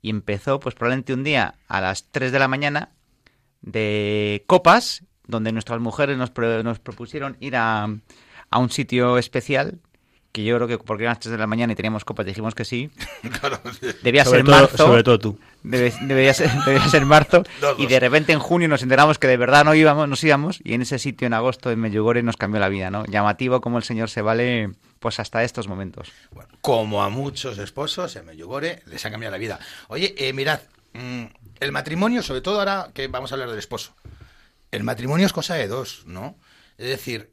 Y 0.00 0.10
empezó, 0.10 0.58
pues 0.58 0.74
probablemente 0.74 1.14
un 1.14 1.22
día 1.22 1.54
a 1.68 1.80
las 1.80 2.10
3 2.10 2.32
de 2.32 2.38
la 2.40 2.48
mañana 2.48 2.90
de 3.60 4.44
copas, 4.48 5.04
donde 5.26 5.52
nuestras 5.52 5.80
mujeres 5.80 6.18
nos, 6.18 6.32
nos 6.64 6.80
propusieron 6.80 7.36
ir 7.38 7.54
a, 7.54 7.86
a 8.50 8.58
un 8.58 8.70
sitio 8.70 9.18
especial, 9.18 9.78
que 10.32 10.42
yo 10.44 10.56
creo 10.56 10.66
que 10.66 10.78
porque 10.78 11.04
eran 11.04 11.12
las 11.12 11.20
3 11.20 11.32
de 11.32 11.38
la 11.38 11.46
mañana 11.46 11.74
y 11.74 11.76
teníamos 11.76 12.04
copas, 12.04 12.24
dijimos 12.26 12.54
que 12.54 12.64
sí. 12.64 12.90
Claro. 13.40 13.60
Debía 14.02 14.24
sobre, 14.24 14.38
ser 14.40 14.46
todo, 14.46 14.60
marzo. 14.60 14.76
sobre 14.78 15.04
todo 15.04 15.18
tú. 15.18 15.38
debe- 15.62 15.92
debería, 16.02 16.32
ser, 16.34 16.50
debería 16.66 16.88
ser 16.88 17.04
marzo. 17.04 17.42
Los 17.60 17.78
y 17.78 17.82
dos. 17.82 17.90
de 17.90 18.00
repente 18.00 18.32
en 18.32 18.38
junio 18.38 18.66
nos 18.68 18.82
enteramos 18.82 19.18
que 19.18 19.28
de 19.28 19.36
verdad 19.36 19.64
no 19.64 19.74
íbamos, 19.74 20.08
nos 20.08 20.24
íbamos. 20.24 20.60
Y 20.64 20.72
en 20.74 20.82
ese 20.82 20.98
sitio 20.98 21.26
en 21.26 21.34
agosto 21.34 21.70
en 21.70 21.80
Medjugorje 21.80 22.22
nos 22.22 22.36
cambió 22.38 22.60
la 22.60 22.68
vida, 22.70 22.90
¿no? 22.90 23.04
Llamativo 23.04 23.60
como 23.60 23.76
el 23.78 23.84
Señor 23.84 24.08
se 24.08 24.22
vale 24.22 24.70
pues 25.00 25.18
hasta 25.20 25.42
estos 25.44 25.68
momentos. 25.68 26.12
Bueno, 26.30 26.48
como 26.60 27.02
a 27.02 27.08
muchos 27.10 27.58
esposos 27.58 28.14
en 28.16 28.24
Medjugorje 28.24 28.82
les 28.86 29.04
ha 29.04 29.10
cambiado 29.10 29.32
la 29.32 29.38
vida. 29.38 29.58
Oye, 29.88 30.14
eh, 30.16 30.32
mirad, 30.32 30.60
mm, 30.94 31.24
el 31.60 31.72
matrimonio, 31.72 32.22
sobre 32.22 32.40
todo 32.40 32.60
ahora 32.60 32.88
que 32.94 33.06
vamos 33.08 33.32
a 33.32 33.34
hablar 33.34 33.50
del 33.50 33.58
esposo, 33.58 33.94
el 34.70 34.82
matrimonio 34.84 35.26
es 35.26 35.32
cosa 35.32 35.56
de 35.56 35.66
dos, 35.68 36.04
¿no? 36.06 36.36
Es 36.78 36.86
decir, 36.86 37.31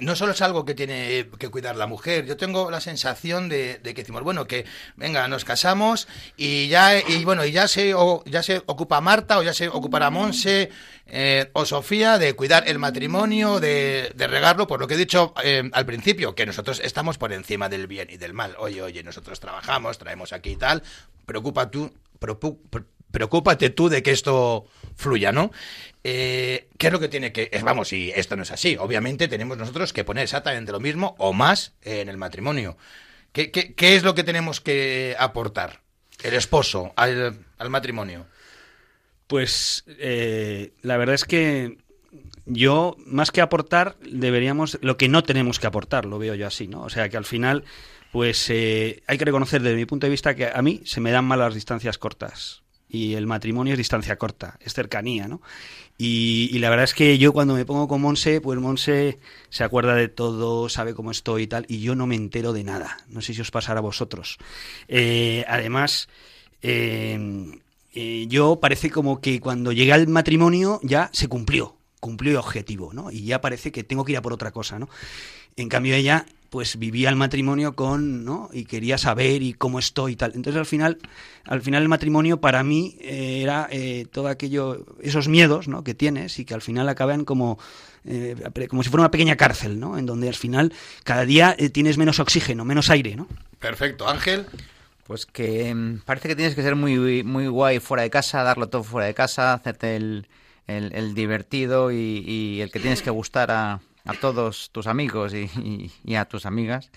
no 0.00 0.16
solo 0.16 0.32
es 0.32 0.42
algo 0.42 0.64
que 0.64 0.74
tiene 0.74 1.28
que 1.38 1.48
cuidar 1.48 1.76
la 1.76 1.86
mujer, 1.86 2.26
yo 2.26 2.36
tengo 2.36 2.70
la 2.70 2.80
sensación 2.80 3.48
de, 3.48 3.78
de 3.78 3.94
que 3.94 4.02
decimos, 4.02 4.22
bueno, 4.24 4.46
que 4.46 4.64
venga, 4.96 5.28
nos 5.28 5.44
casamos 5.44 6.08
y 6.36 6.66
ya, 6.68 6.98
y 6.98 7.24
bueno, 7.24 7.44
y 7.44 7.52
ya 7.52 7.68
se, 7.68 7.94
o- 7.94 8.24
ya 8.26 8.42
se 8.42 8.62
ocupa 8.66 9.00
Marta 9.00 9.38
o 9.38 9.42
ya 9.42 9.54
se 9.54 9.68
ocupará 9.68 10.10
Monse 10.10 10.70
eh, 11.06 11.48
o 11.52 11.64
Sofía 11.64 12.18
de 12.18 12.34
cuidar 12.34 12.64
el 12.66 12.78
matrimonio, 12.80 13.60
de, 13.60 14.12
regarlo, 14.16 14.66
por 14.66 14.80
lo 14.80 14.88
que 14.88 14.94
he 14.94 14.98
dicho 14.98 15.32
eh, 15.44 15.68
al 15.72 15.86
principio, 15.86 16.34
que 16.34 16.46
nosotros 16.46 16.80
estamos 16.82 17.18
por 17.18 17.32
encima 17.32 17.68
del 17.68 17.86
bien 17.86 18.08
y 18.10 18.16
del 18.16 18.32
mal. 18.34 18.56
Oye, 18.58 18.82
oye, 18.82 19.02
nosotros 19.04 19.38
trabajamos, 19.38 19.98
traemos 19.98 20.32
aquí 20.32 20.50
y 20.50 20.56
tal, 20.56 20.82
preocupa 21.26 21.70
tú, 21.70 21.92
preocu- 22.20 22.58
pre- 22.70 22.84
preocúpate 23.12 23.70
tú 23.70 23.88
de 23.88 24.02
que 24.02 24.10
esto 24.10 24.64
fluya, 24.96 25.32
¿no? 25.32 25.50
Eh, 26.04 26.68
¿Qué 26.78 26.88
es 26.88 26.92
lo 26.92 27.00
que 27.00 27.08
tiene 27.08 27.32
que...? 27.32 27.50
vamos, 27.62 27.92
y 27.92 28.10
esto 28.14 28.36
no 28.36 28.42
es 28.42 28.50
así. 28.50 28.76
Obviamente 28.78 29.28
tenemos 29.28 29.56
nosotros 29.56 29.92
que 29.92 30.04
poner 30.04 30.24
exactamente 30.24 30.72
lo 30.72 30.80
mismo 30.80 31.14
o 31.18 31.32
más 31.32 31.74
en 31.82 32.08
el 32.08 32.16
matrimonio. 32.16 32.76
¿Qué, 33.32 33.50
qué, 33.50 33.74
qué 33.74 33.96
es 33.96 34.02
lo 34.02 34.14
que 34.14 34.24
tenemos 34.24 34.60
que 34.60 35.16
aportar 35.18 35.80
el 36.22 36.34
esposo 36.34 36.92
al, 36.96 37.38
al 37.58 37.70
matrimonio? 37.70 38.26
Pues 39.26 39.84
eh, 39.86 40.72
la 40.82 40.96
verdad 40.98 41.14
es 41.14 41.24
que 41.24 41.78
yo, 42.44 42.96
más 43.06 43.30
que 43.30 43.40
aportar, 43.40 43.96
deberíamos, 44.00 44.78
lo 44.82 44.96
que 44.96 45.08
no 45.08 45.22
tenemos 45.22 45.58
que 45.58 45.66
aportar, 45.66 46.04
lo 46.04 46.18
veo 46.18 46.34
yo 46.34 46.46
así, 46.46 46.68
¿no? 46.68 46.82
O 46.82 46.90
sea, 46.90 47.08
que 47.08 47.16
al 47.16 47.24
final, 47.24 47.64
pues 48.10 48.50
eh, 48.50 49.02
hay 49.06 49.16
que 49.16 49.24
reconocer 49.24 49.62
desde 49.62 49.76
mi 49.76 49.86
punto 49.86 50.06
de 50.06 50.10
vista 50.10 50.34
que 50.34 50.50
a 50.52 50.60
mí 50.60 50.82
se 50.84 51.00
me 51.00 51.12
dan 51.12 51.24
mal 51.24 51.38
las 51.38 51.54
distancias 51.54 51.98
cortas. 51.98 52.61
Y 52.92 53.14
el 53.14 53.26
matrimonio 53.26 53.72
es 53.72 53.78
distancia 53.78 54.16
corta, 54.16 54.58
es 54.60 54.74
cercanía, 54.74 55.26
¿no? 55.26 55.40
Y, 55.96 56.58
la 56.58 56.68
verdad 56.68 56.84
es 56.84 56.94
que 56.94 57.16
yo 57.16 57.32
cuando 57.32 57.54
me 57.54 57.64
pongo 57.64 57.88
con 57.88 58.00
Monse, 58.00 58.40
pues 58.40 58.58
Monse 58.58 59.18
se 59.50 59.64
acuerda 59.64 59.94
de 59.94 60.08
todo, 60.08 60.68
sabe 60.68 60.94
cómo 60.94 61.10
estoy 61.10 61.44
y 61.44 61.46
tal, 61.46 61.64
y 61.68 61.80
yo 61.80 61.94
no 61.94 62.06
me 62.06 62.16
entero 62.16 62.52
de 62.52 62.64
nada. 62.64 62.98
No 63.08 63.22
sé 63.22 63.32
si 63.32 63.40
os 63.40 63.50
pasará 63.50 63.78
a 63.78 63.82
vosotros. 63.82 64.38
Eh, 64.88 65.44
además, 65.48 66.08
eh, 66.60 67.18
eh, 67.94 68.26
yo 68.28 68.56
parece 68.56 68.90
como 68.90 69.20
que 69.20 69.40
cuando 69.40 69.72
llegué 69.72 69.92
al 69.92 70.08
matrimonio 70.08 70.80
ya 70.82 71.08
se 71.12 71.28
cumplió, 71.28 71.76
cumplió 72.00 72.32
el 72.32 72.38
objetivo, 72.38 72.92
¿no? 72.92 73.10
Y 73.10 73.24
ya 73.24 73.40
parece 73.40 73.72
que 73.72 73.84
tengo 73.84 74.04
que 74.04 74.12
ir 74.12 74.18
a 74.18 74.22
por 74.22 74.32
otra 74.32 74.50
cosa, 74.50 74.78
¿no? 74.78 74.88
En 75.56 75.68
cambio 75.68 75.94
ella 75.94 76.26
pues 76.52 76.78
vivía 76.78 77.08
el 77.08 77.16
matrimonio 77.16 77.74
con, 77.74 78.26
¿no? 78.26 78.50
Y 78.52 78.66
quería 78.66 78.98
saber 78.98 79.42
y 79.42 79.54
cómo 79.54 79.78
estoy 79.78 80.12
y 80.12 80.16
tal. 80.16 80.32
Entonces 80.34 80.60
al 80.60 80.66
final, 80.66 80.98
al 81.46 81.62
final 81.62 81.80
el 81.82 81.88
matrimonio 81.88 82.42
para 82.42 82.62
mí 82.62 82.94
eh, 83.00 83.40
era 83.42 83.68
eh, 83.70 84.04
todo 84.12 84.28
aquello, 84.28 84.84
esos 85.00 85.28
miedos, 85.28 85.66
¿no? 85.66 85.82
Que 85.82 85.94
tienes 85.94 86.38
y 86.38 86.44
que 86.44 86.52
al 86.52 86.60
final 86.60 86.90
acaban 86.90 87.24
como, 87.24 87.58
eh, 88.04 88.36
como 88.68 88.82
si 88.82 88.90
fuera 88.90 89.04
una 89.04 89.10
pequeña 89.10 89.36
cárcel, 89.36 89.80
¿no? 89.80 89.96
En 89.96 90.04
donde 90.04 90.28
al 90.28 90.34
final 90.34 90.74
cada 91.04 91.24
día 91.24 91.56
eh, 91.58 91.70
tienes 91.70 91.96
menos 91.96 92.20
oxígeno, 92.20 92.66
menos 92.66 92.90
aire, 92.90 93.16
¿no? 93.16 93.28
Perfecto, 93.58 94.06
Ángel. 94.06 94.44
Pues 95.06 95.24
que 95.24 95.74
mm, 95.74 96.00
parece 96.04 96.28
que 96.28 96.36
tienes 96.36 96.54
que 96.54 96.60
ser 96.62 96.76
muy, 96.76 97.22
muy 97.24 97.46
guay 97.46 97.80
fuera 97.80 98.02
de 98.02 98.10
casa, 98.10 98.42
darlo 98.42 98.68
todo 98.68 98.84
fuera 98.84 99.06
de 99.06 99.14
casa, 99.14 99.54
hacerte 99.54 99.96
el, 99.96 100.26
el- 100.66 100.92
el 100.94 101.14
divertido 101.14 101.90
y, 101.90 101.96
y 102.26 102.60
el 102.60 102.70
que 102.70 102.78
tienes 102.78 103.00
que 103.00 103.08
gustar 103.10 103.50
a, 103.50 103.80
a 104.04 104.14
todos 104.14 104.70
tus 104.72 104.86
amigos 104.86 105.32
y, 105.34 106.14
a 106.14 106.24
tus 106.24 106.46
amigas. 106.46 106.90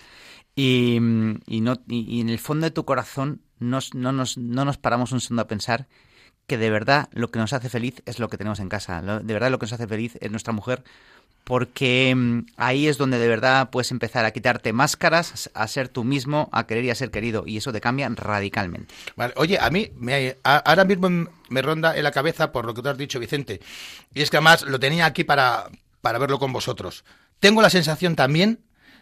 Y, 0.54 0.98
mm, 1.00 1.40
y 1.46 1.60
no, 1.60 1.74
y, 1.88 2.20
en 2.20 2.28
el 2.28 2.38
fondo 2.38 2.64
de 2.64 2.70
tu 2.70 2.84
corazón 2.84 3.40
nos- 3.58 3.94
no, 3.94 4.12
nos, 4.12 4.38
no 4.38 4.64
nos 4.64 4.78
paramos 4.78 5.12
un 5.12 5.20
segundo 5.20 5.42
a 5.42 5.48
pensar 5.48 5.86
que 6.46 6.58
de 6.58 6.70
verdad 6.70 7.08
lo 7.12 7.30
que 7.30 7.38
nos 7.38 7.52
hace 7.52 7.68
feliz 7.68 8.02
es 8.06 8.18
lo 8.18 8.28
que 8.28 8.38
tenemos 8.38 8.60
en 8.60 8.68
casa. 8.68 9.02
De 9.02 9.34
verdad 9.34 9.50
lo 9.50 9.58
que 9.58 9.64
nos 9.64 9.72
hace 9.72 9.86
feliz 9.86 10.16
es 10.20 10.30
nuestra 10.30 10.52
mujer 10.52 10.84
porque 11.46 12.12
mm, 12.14 12.46
ahí 12.56 12.88
es 12.88 12.98
donde 12.98 13.20
de 13.20 13.28
verdad 13.28 13.70
puedes 13.70 13.92
empezar 13.92 14.24
a 14.24 14.32
quitarte 14.32 14.72
máscaras, 14.72 15.48
a 15.54 15.68
ser 15.68 15.88
tú 15.88 16.02
mismo, 16.02 16.48
a 16.50 16.66
querer 16.66 16.84
y 16.84 16.90
a 16.90 16.94
ser 16.96 17.12
querido, 17.12 17.44
y 17.46 17.56
eso 17.56 17.72
te 17.72 17.80
cambia 17.80 18.08
radicalmente. 18.08 18.92
Vale, 19.14 19.32
Oye, 19.36 19.56
a 19.60 19.70
mí 19.70 19.92
me, 19.94 20.38
ahora 20.42 20.84
mismo 20.84 21.08
me 21.48 21.62
ronda 21.62 21.96
en 21.96 22.02
la 22.02 22.10
cabeza 22.10 22.50
por 22.50 22.64
lo 22.64 22.74
que 22.74 22.82
tú 22.82 22.88
has 22.88 22.98
dicho, 22.98 23.20
Vicente. 23.20 23.60
Y 24.12 24.22
es 24.22 24.30
que 24.30 24.38
además 24.38 24.62
lo 24.62 24.80
tenía 24.80 25.06
aquí 25.06 25.22
para, 25.22 25.70
para 26.06 26.20
verlo 26.20 26.38
con 26.38 26.52
vosotros. 26.52 27.04
Tengo 27.40 27.62
la 27.62 27.68
sensación 27.68 28.14
también 28.14 28.60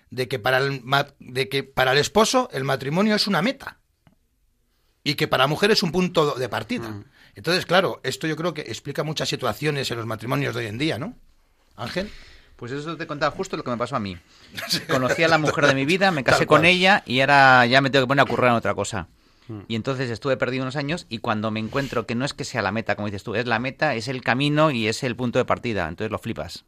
de 0.09 0.27
que, 0.27 0.39
para 0.39 0.57
el, 0.57 0.83
de 1.19 1.51
que 1.51 1.63
para 1.63 1.93
el 1.93 1.99
esposo 1.99 2.49
el 2.51 2.65
matrimonio 2.65 3.15
es 3.15 3.27
una 3.27 3.43
meta. 3.43 3.77
Y 5.03 5.17
que 5.17 5.29
para 5.29 5.45
la 5.45 5.49
mujer 5.49 5.71
es 5.71 5.83
un 5.83 5.93
punto 5.93 6.33
de 6.33 6.49
partida. 6.49 7.05
Entonces, 7.35 7.67
claro, 7.67 8.01
esto 8.05 8.27
yo 8.27 8.37
creo 8.37 8.55
que 8.55 8.63
explica 8.63 9.03
muchas 9.03 9.29
situaciones 9.29 9.91
en 9.91 9.99
los 9.99 10.07
matrimonios 10.07 10.55
de 10.55 10.63
hoy 10.63 10.67
en 10.69 10.79
día, 10.79 10.99
¿no? 10.99 11.15
Ángel. 11.77 12.11
Pues 12.57 12.73
eso 12.73 12.97
te 12.97 13.07
contaba 13.07 13.37
justo 13.37 13.59
lo 13.59 13.65
que 13.65 13.71
me 13.71 13.77
pasó 13.77 13.97
a 13.97 14.01
mí. 14.01 14.17
Conocí 14.89 15.23
a 15.25 15.29
la 15.29 15.37
mujer 15.37 15.67
de 15.67 15.75
mi 15.75 15.85
vida, 15.85 16.11
me 16.11 16.25
casé 16.25 16.47
con 16.47 16.65
ella 16.65 17.03
y 17.05 17.21
ahora 17.21 17.67
ya 17.67 17.83
me 17.83 17.91
tengo 17.91 18.07
que 18.07 18.09
poner 18.09 18.23
a 18.23 18.27
currar 18.27 18.53
en 18.53 18.57
otra 18.57 18.75
cosa. 18.75 19.09
Y 19.69 19.77
entonces 19.77 20.09
estuve 20.09 20.39
perdido 20.39 20.63
unos 20.63 20.77
años 20.77 21.05
y 21.11 21.19
cuando 21.19 21.51
me 21.51 21.61
encuentro 21.61 22.07
que 22.07 22.15
no 22.15 22.25
es 22.25 22.33
que 22.33 22.45
sea 22.45 22.63
la 22.63 22.73
meta, 22.73 22.97
como 22.97 23.09
dices 23.09 23.25
tú, 23.25 23.35
es 23.35 23.45
la 23.45 23.59
meta, 23.59 23.95
es 23.95 24.09
el 24.09 24.23
camino 24.23 24.71
y 24.71 24.89
es 24.89 25.03
el 25.03 25.17
punto 25.17 25.39
de 25.39 25.45
partida. 25.45 25.87
Entonces 25.87 26.11
lo 26.11 26.19
flipas. 26.19 26.65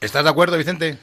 ¿Estás 0.00 0.24
de 0.24 0.30
acuerdo, 0.30 0.56
Vicente? 0.56 0.96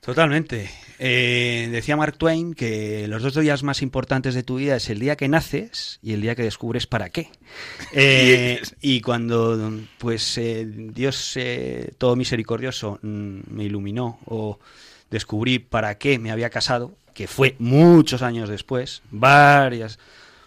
Totalmente. 0.00 0.70
Eh, 0.98 1.70
decía 1.72 1.96
Mark 1.96 2.18
Twain 2.18 2.52
que 2.52 3.08
los 3.08 3.22
dos 3.22 3.34
días 3.34 3.62
más 3.62 3.80
importantes 3.80 4.34
de 4.34 4.42
tu 4.42 4.56
vida 4.56 4.76
es 4.76 4.90
el 4.90 4.98
día 4.98 5.16
que 5.16 5.26
naces 5.26 5.98
y 6.02 6.12
el 6.12 6.20
día 6.20 6.34
que 6.34 6.42
descubres 6.42 6.86
para 6.86 7.08
qué. 7.08 7.30
Eh, 7.94 8.60
y 8.80 9.00
cuando 9.00 9.58
pues 9.98 10.38
eh, 10.38 10.66
Dios 10.66 11.32
eh, 11.36 11.92
todo 11.98 12.16
misericordioso 12.16 12.98
mm, 13.02 13.40
me 13.48 13.64
iluminó 13.64 14.18
o 14.26 14.58
descubrí 15.10 15.58
para 15.58 15.96
qué 15.98 16.18
me 16.18 16.30
había 16.30 16.48
casado, 16.48 16.94
que 17.14 17.26
fue 17.26 17.56
muchos 17.58 18.22
años 18.22 18.48
después, 18.48 19.02
varias, 19.10 19.98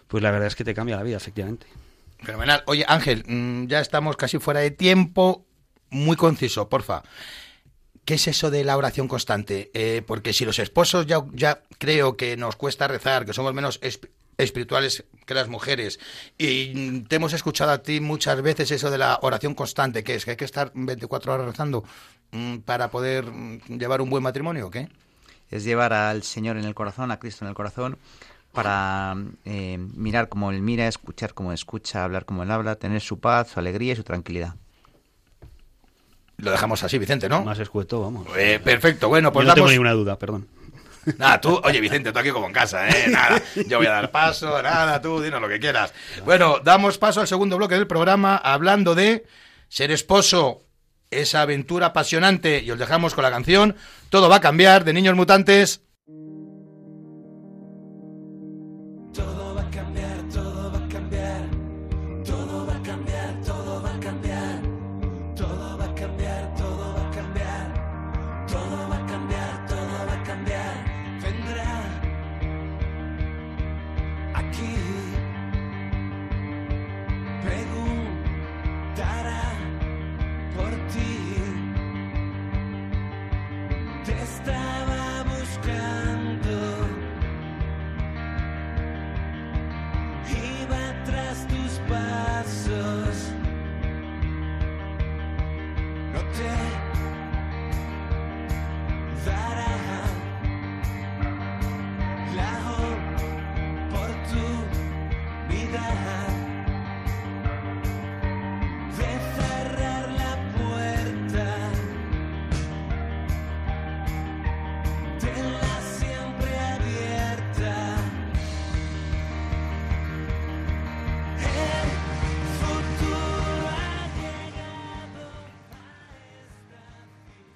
pues 0.08 0.24
la 0.24 0.32
verdad 0.32 0.48
es 0.48 0.56
que 0.56 0.64
te 0.64 0.74
cambia 0.74 0.96
la 0.96 1.04
vida, 1.04 1.18
efectivamente. 1.18 1.68
Fenomenal. 2.20 2.64
Oye, 2.66 2.86
Ángel, 2.88 3.24
mm, 3.28 3.68
ya 3.68 3.80
estamos 3.80 4.16
casi 4.16 4.38
fuera 4.38 4.60
de 4.60 4.72
tiempo. 4.72 5.46
Muy 5.90 6.16
conciso, 6.16 6.68
porfa. 6.68 7.04
¿Qué 8.06 8.14
es 8.16 8.28
eso 8.28 8.52
de 8.52 8.64
la 8.64 8.78
oración 8.78 9.08
constante? 9.08 9.72
Eh, 9.74 10.04
porque 10.06 10.32
si 10.32 10.46
los 10.46 10.60
esposos 10.60 11.08
ya, 11.08 11.24
ya 11.34 11.64
creo 11.80 12.16
que 12.16 12.38
nos 12.38 12.56
cuesta 12.56 12.88
rezar, 12.88 13.26
que 13.26 13.34
somos 13.34 13.54
menos 13.54 13.82
esp- 13.82 14.10
espirituales 14.38 15.06
que 15.26 15.34
las 15.34 15.48
mujeres, 15.48 16.00
y 16.38 17.02
te 17.02 17.16
hemos 17.16 17.34
escuchado 17.34 17.72
a 17.72 17.82
ti 17.82 18.00
muchas 18.02 18.42
veces 18.44 18.70
eso 18.70 18.92
de 18.92 19.00
la 19.00 19.18
oración 19.24 19.56
constante, 19.56 20.04
que 20.04 20.16
es 20.16 20.26
que 20.26 20.32
hay 20.32 20.38
que 20.38 20.46
estar 20.46 20.72
24 20.76 21.34
horas 21.34 21.48
rezando 21.48 21.84
mm, 22.32 22.58
para 22.58 22.92
poder 22.92 23.26
mm, 23.26 23.62
llevar 23.80 24.02
un 24.02 24.10
buen 24.12 24.22
matrimonio, 24.24 24.68
¿o 24.68 24.70
qué? 24.72 24.88
Es 25.50 25.64
llevar 25.64 25.94
al 25.94 26.22
Señor 26.24 26.58
en 26.58 26.66
el 26.66 26.76
corazón, 26.76 27.12
a 27.12 27.18
Cristo 27.20 27.44
en 27.46 27.50
el 27.50 27.56
corazón, 27.56 27.98
para 28.52 29.16
eh, 29.46 29.78
mirar 29.96 30.30
como 30.30 30.52
Él 30.52 30.62
mira, 30.62 30.88
escuchar 30.88 31.34
como 31.34 31.54
escucha, 31.54 32.04
hablar 32.04 32.26
como 32.26 32.44
Él 32.44 32.52
habla, 32.52 32.76
tener 32.76 33.02
su 33.02 33.20
paz, 33.20 33.50
su 33.52 33.60
alegría 33.60 33.94
y 33.94 33.96
su 33.96 34.04
tranquilidad. 34.04 34.56
Lo 36.38 36.52
dejamos 36.52 36.84
así, 36.84 36.98
Vicente, 36.98 37.30
¿no? 37.30 37.44
Más 37.44 37.60
escueto, 37.60 38.02
vamos. 38.02 38.28
Eh, 38.38 38.60
perfecto, 38.64 39.08
bueno, 39.08 39.32
pues 39.32 39.46
Yo 39.46 39.50
no 39.50 39.54
tengo 39.56 39.66
damos- 39.68 39.72
ninguna 39.72 39.92
duda, 39.94 40.20
perdón. 40.20 40.48
Nada, 41.18 41.40
tú, 41.40 41.62
oye 41.64 41.80
Vicente, 41.80 42.12
tú 42.12 42.18
aquí 42.18 42.32
como 42.32 42.48
en 42.48 42.54
casa, 42.54 42.90
¿eh? 42.90 43.06
Nada, 43.10 43.40
yo 43.68 43.78
voy 43.78 43.86
a 43.86 43.92
dar 43.92 44.10
paso, 44.12 44.60
nada, 44.62 45.00
tú 45.02 45.22
dinos 45.22 45.40
lo 45.40 45.48
que 45.48 45.60
quieras. 45.60 45.94
Bueno, 46.26 46.60
damos 46.64 46.98
paso 46.98 47.22
al 47.22 47.28
segundo 47.28 47.58
bloque 47.58 47.76
del 47.76 47.86
programa 47.88 48.36
hablando 48.38 48.96
de 48.96 49.24
ser 49.70 49.92
esposo, 49.92 50.64
esa 51.12 51.42
aventura 51.42 51.88
apasionante, 51.88 52.62
y 52.64 52.72
os 52.72 52.80
dejamos 52.80 53.14
con 53.14 53.24
la 53.24 53.30
canción 53.32 53.76
Todo 54.10 54.28
va 54.30 54.38
a 54.38 54.42
cambiar 54.42 54.84
de 54.84 54.94
Niños 54.94 55.16
Mutantes. 55.16 55.82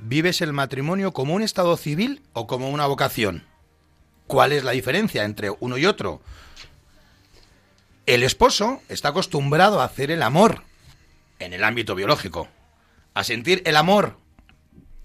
¿Vives 0.10 0.41
el 0.41 0.54
matrimonio 0.54 1.13
como 1.13 1.36
un 1.36 1.43
estado 1.43 1.78
civil 1.78 2.24
o 2.34 2.48
como 2.48 2.72
una 2.72 2.88
vocación? 2.88 3.43
¿Cuál 4.26 4.54
es 4.54 4.63
la 4.63 4.72
diferencia 4.72 5.24
entre 5.24 5.52
uno 5.60 5.78
y 5.78 5.86
otro? 5.86 6.19
El 8.08 8.24
esposo 8.24 8.82
está 8.89 9.10
acostumbrado 9.10 9.80
a 9.80 9.84
hacer 9.84 10.10
el 10.10 10.24
amor 10.24 10.63
en 11.38 11.54
el 11.54 11.63
ámbito 11.63 11.93
biológico, 11.93 12.48
a 13.13 13.24
sentir 13.24 13.62
el 13.67 13.76
amor 13.76 14.17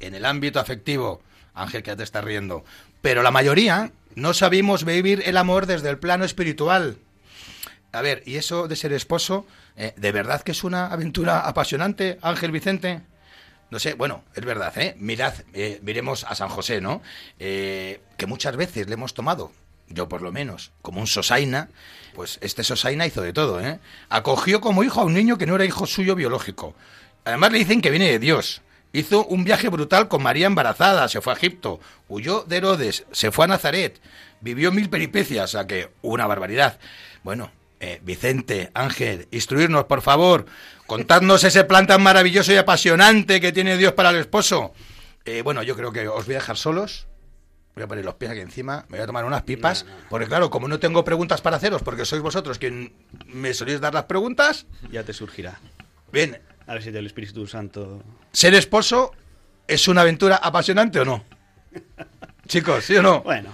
en 0.00 0.14
el 0.14 0.24
ámbito 0.24 0.58
afectivo. 0.58 1.20
Ángel, 1.52 1.82
que 1.82 1.90
ya 1.90 1.96
te 1.96 2.02
estás 2.02 2.24
riendo. 2.24 2.64
Pero 3.02 3.22
la 3.22 3.30
mayoría 3.30 3.92
no 4.14 4.32
sabemos 4.32 4.86
vivir 4.86 5.22
el 5.26 5.36
amor 5.36 5.66
desde 5.66 5.90
el 5.90 5.98
plano 5.98 6.24
espiritual. 6.24 6.96
A 7.92 8.00
ver, 8.00 8.22
¿y 8.24 8.36
eso 8.36 8.68
de 8.68 8.76
ser 8.76 8.94
esposo, 8.94 9.46
eh, 9.76 9.92
de 9.98 10.12
verdad 10.12 10.40
que 10.40 10.52
es 10.52 10.64
una 10.64 10.86
aventura 10.86 11.40
apasionante, 11.40 12.18
Ángel 12.22 12.52
Vicente? 12.52 13.02
No 13.74 13.80
sé, 13.80 13.94
bueno, 13.94 14.22
es 14.36 14.44
verdad, 14.44 14.72
¿eh? 14.78 14.94
Mirad, 15.00 15.34
eh, 15.52 15.80
miremos 15.82 16.22
a 16.22 16.36
San 16.36 16.48
José, 16.48 16.80
¿no? 16.80 17.02
Eh, 17.40 18.00
que 18.16 18.26
muchas 18.26 18.56
veces 18.56 18.86
le 18.86 18.94
hemos 18.94 19.14
tomado, 19.14 19.50
yo 19.88 20.08
por 20.08 20.22
lo 20.22 20.30
menos, 20.30 20.70
como 20.80 21.00
un 21.00 21.08
sosaina, 21.08 21.70
pues 22.14 22.38
este 22.40 22.62
sosaina 22.62 23.04
hizo 23.04 23.20
de 23.20 23.32
todo, 23.32 23.60
¿eh? 23.60 23.80
Acogió 24.10 24.60
como 24.60 24.84
hijo 24.84 25.00
a 25.00 25.04
un 25.04 25.12
niño 25.12 25.38
que 25.38 25.46
no 25.46 25.56
era 25.56 25.64
hijo 25.64 25.86
suyo 25.86 26.14
biológico. 26.14 26.76
Además 27.24 27.50
le 27.50 27.58
dicen 27.58 27.80
que 27.80 27.90
viene 27.90 28.12
de 28.12 28.20
Dios. 28.20 28.62
Hizo 28.92 29.26
un 29.26 29.42
viaje 29.42 29.68
brutal 29.70 30.06
con 30.06 30.22
María 30.22 30.46
embarazada, 30.46 31.08
se 31.08 31.20
fue 31.20 31.32
a 31.32 31.36
Egipto, 31.36 31.80
huyó 32.08 32.44
de 32.44 32.58
Herodes, 32.58 33.06
se 33.10 33.32
fue 33.32 33.46
a 33.46 33.48
Nazaret, 33.48 34.00
vivió 34.40 34.70
mil 34.70 34.88
peripecias, 34.88 35.46
o 35.46 35.58
sea 35.58 35.66
que 35.66 35.90
una 36.00 36.28
barbaridad. 36.28 36.78
Bueno, 37.24 37.50
eh, 37.80 38.00
Vicente, 38.02 38.70
Ángel, 38.74 39.28
instruirnos, 39.30 39.84
por 39.84 40.00
favor, 40.02 40.46
contadnos 40.86 41.44
ese 41.44 41.64
plan 41.64 41.86
tan 41.86 42.02
maravilloso 42.02 42.52
y 42.52 42.56
apasionante 42.56 43.40
que 43.40 43.52
tiene 43.52 43.76
Dios 43.76 43.92
para 43.92 44.10
el 44.10 44.16
esposo. 44.16 44.72
Eh, 45.24 45.42
bueno, 45.42 45.62
yo 45.62 45.76
creo 45.76 45.92
que 45.92 46.08
os 46.08 46.26
voy 46.26 46.34
a 46.34 46.38
dejar 46.38 46.56
solos. 46.56 47.06
Voy 47.74 47.82
a 47.82 47.88
poner 47.88 48.04
los 48.04 48.14
pies 48.14 48.30
aquí 48.30 48.40
encima, 48.40 48.84
me 48.88 48.98
voy 48.98 49.02
a 49.02 49.06
tomar 49.06 49.24
unas 49.24 49.42
pipas, 49.42 49.84
porque 50.08 50.26
claro, 50.28 50.48
como 50.48 50.68
no 50.68 50.78
tengo 50.78 51.02
preguntas 51.04 51.40
para 51.40 51.56
haceros, 51.56 51.82
porque 51.82 52.04
sois 52.04 52.22
vosotros 52.22 52.58
quien 52.60 52.92
me 53.26 53.52
soléis 53.52 53.80
dar 53.80 53.92
las 53.92 54.04
preguntas, 54.04 54.66
Ya 54.92 55.02
te 55.02 55.12
surgirá. 55.12 55.58
bien, 56.12 56.40
A 56.68 56.74
ver 56.74 56.82
si 56.84 56.92
del 56.92 57.06
Espíritu 57.06 57.46
Santo. 57.48 58.00
¿ser 58.32 58.54
esposo 58.54 59.10
es 59.66 59.88
una 59.88 60.02
aventura 60.02 60.36
apasionante 60.36 61.00
o 61.00 61.04
no? 61.04 61.24
Chicos, 62.46 62.84
¿sí 62.84 62.96
o 62.96 63.02
no? 63.02 63.22
Bueno, 63.22 63.50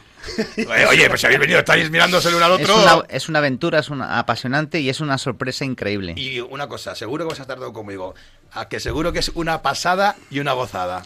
Oye, 0.90 1.08
pues 1.08 1.20
si 1.20 1.26
habéis 1.26 1.40
venido, 1.40 1.58
estáis 1.58 1.90
mirándose 1.90 2.28
el 2.28 2.34
uno 2.36 2.44
al 2.44 2.60
Es 2.60 2.68
otro. 2.68 2.82
una, 2.82 3.04
es 3.08 3.28
una 3.28 3.38
aventura, 3.38 3.78
es 3.78 3.88
una 3.88 4.18
apasionante 4.18 4.80
y 4.80 4.88
es 4.88 5.00
una 5.00 5.18
sorpresa 5.18 5.64
increíble. 5.64 6.14
Y 6.16 6.40
una 6.40 6.68
cosa, 6.68 6.94
seguro 6.94 7.24
que 7.24 7.30
vas 7.30 7.38
a 7.40 7.42
estar 7.42 7.56
acuerdo 7.56 7.72
conmigo, 7.72 8.14
a 8.52 8.68
que 8.68 8.80
seguro 8.80 9.12
que 9.12 9.20
es 9.20 9.30
una 9.34 9.62
pasada 9.62 10.16
y 10.30 10.40
una 10.40 10.52
gozada. 10.52 11.02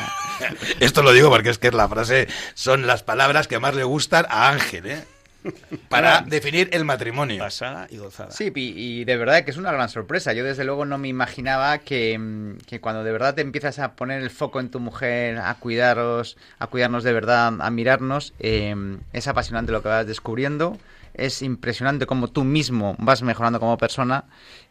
Esto 0.80 1.02
lo 1.02 1.12
digo 1.12 1.30
porque 1.30 1.50
es 1.50 1.58
que 1.58 1.68
es 1.68 1.74
la 1.74 1.88
frase, 1.88 2.28
son 2.54 2.86
las 2.86 3.02
palabras 3.02 3.48
que 3.48 3.58
más 3.58 3.74
le 3.74 3.84
gustan 3.84 4.26
a 4.28 4.48
Ángel, 4.50 4.86
¿eh? 4.86 5.04
Para 5.88 6.22
definir 6.22 6.68
el 6.72 6.84
matrimonio. 6.84 7.38
pasada 7.38 7.86
y 7.90 7.98
gozada. 7.98 8.30
Sí, 8.30 8.52
y, 8.54 9.00
y 9.00 9.04
de 9.04 9.16
verdad 9.16 9.44
que 9.44 9.50
es 9.50 9.56
una 9.56 9.72
gran 9.72 9.88
sorpresa. 9.88 10.32
Yo 10.32 10.44
desde 10.44 10.64
luego 10.64 10.84
no 10.84 10.98
me 10.98 11.08
imaginaba 11.08 11.78
que, 11.78 12.18
mm, 12.18 12.58
que 12.66 12.80
cuando 12.80 13.04
de 13.04 13.12
verdad 13.12 13.34
te 13.34 13.42
empiezas 13.42 13.78
a 13.78 13.92
poner 13.94 14.22
el 14.22 14.30
foco 14.30 14.60
en 14.60 14.70
tu 14.70 14.80
mujer, 14.80 15.38
a 15.38 15.54
cuidaros, 15.54 16.36
a 16.58 16.66
cuidarnos 16.66 17.04
de 17.04 17.12
verdad, 17.12 17.54
a 17.60 17.70
mirarnos, 17.70 18.32
eh, 18.38 18.74
es 19.12 19.28
apasionante 19.28 19.72
lo 19.72 19.82
que 19.82 19.88
vas 19.88 20.06
descubriendo. 20.06 20.78
Es 21.14 21.42
impresionante 21.42 22.06
cómo 22.06 22.28
tú 22.28 22.44
mismo 22.44 22.94
vas 22.98 23.22
mejorando 23.22 23.58
como 23.58 23.78
persona 23.78 24.24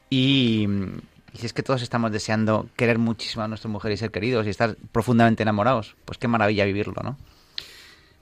y, 0.10 0.68
y 1.34 1.38
si 1.38 1.46
es 1.48 1.54
que 1.54 1.64
todos 1.64 1.82
estamos 1.82 2.12
deseando 2.12 2.70
querer 2.76 3.00
muchísimo 3.00 3.44
a 3.44 3.48
nuestra 3.48 3.70
mujer 3.70 3.92
y 3.92 3.98
ser 3.98 4.12
queridos 4.12 4.46
y 4.46 4.50
estar 4.50 4.76
profundamente 4.92 5.44
enamorados, 5.44 5.96
pues 6.06 6.18
qué 6.18 6.28
maravilla 6.28 6.66
vivirlo, 6.66 7.02
¿no? 7.04 7.18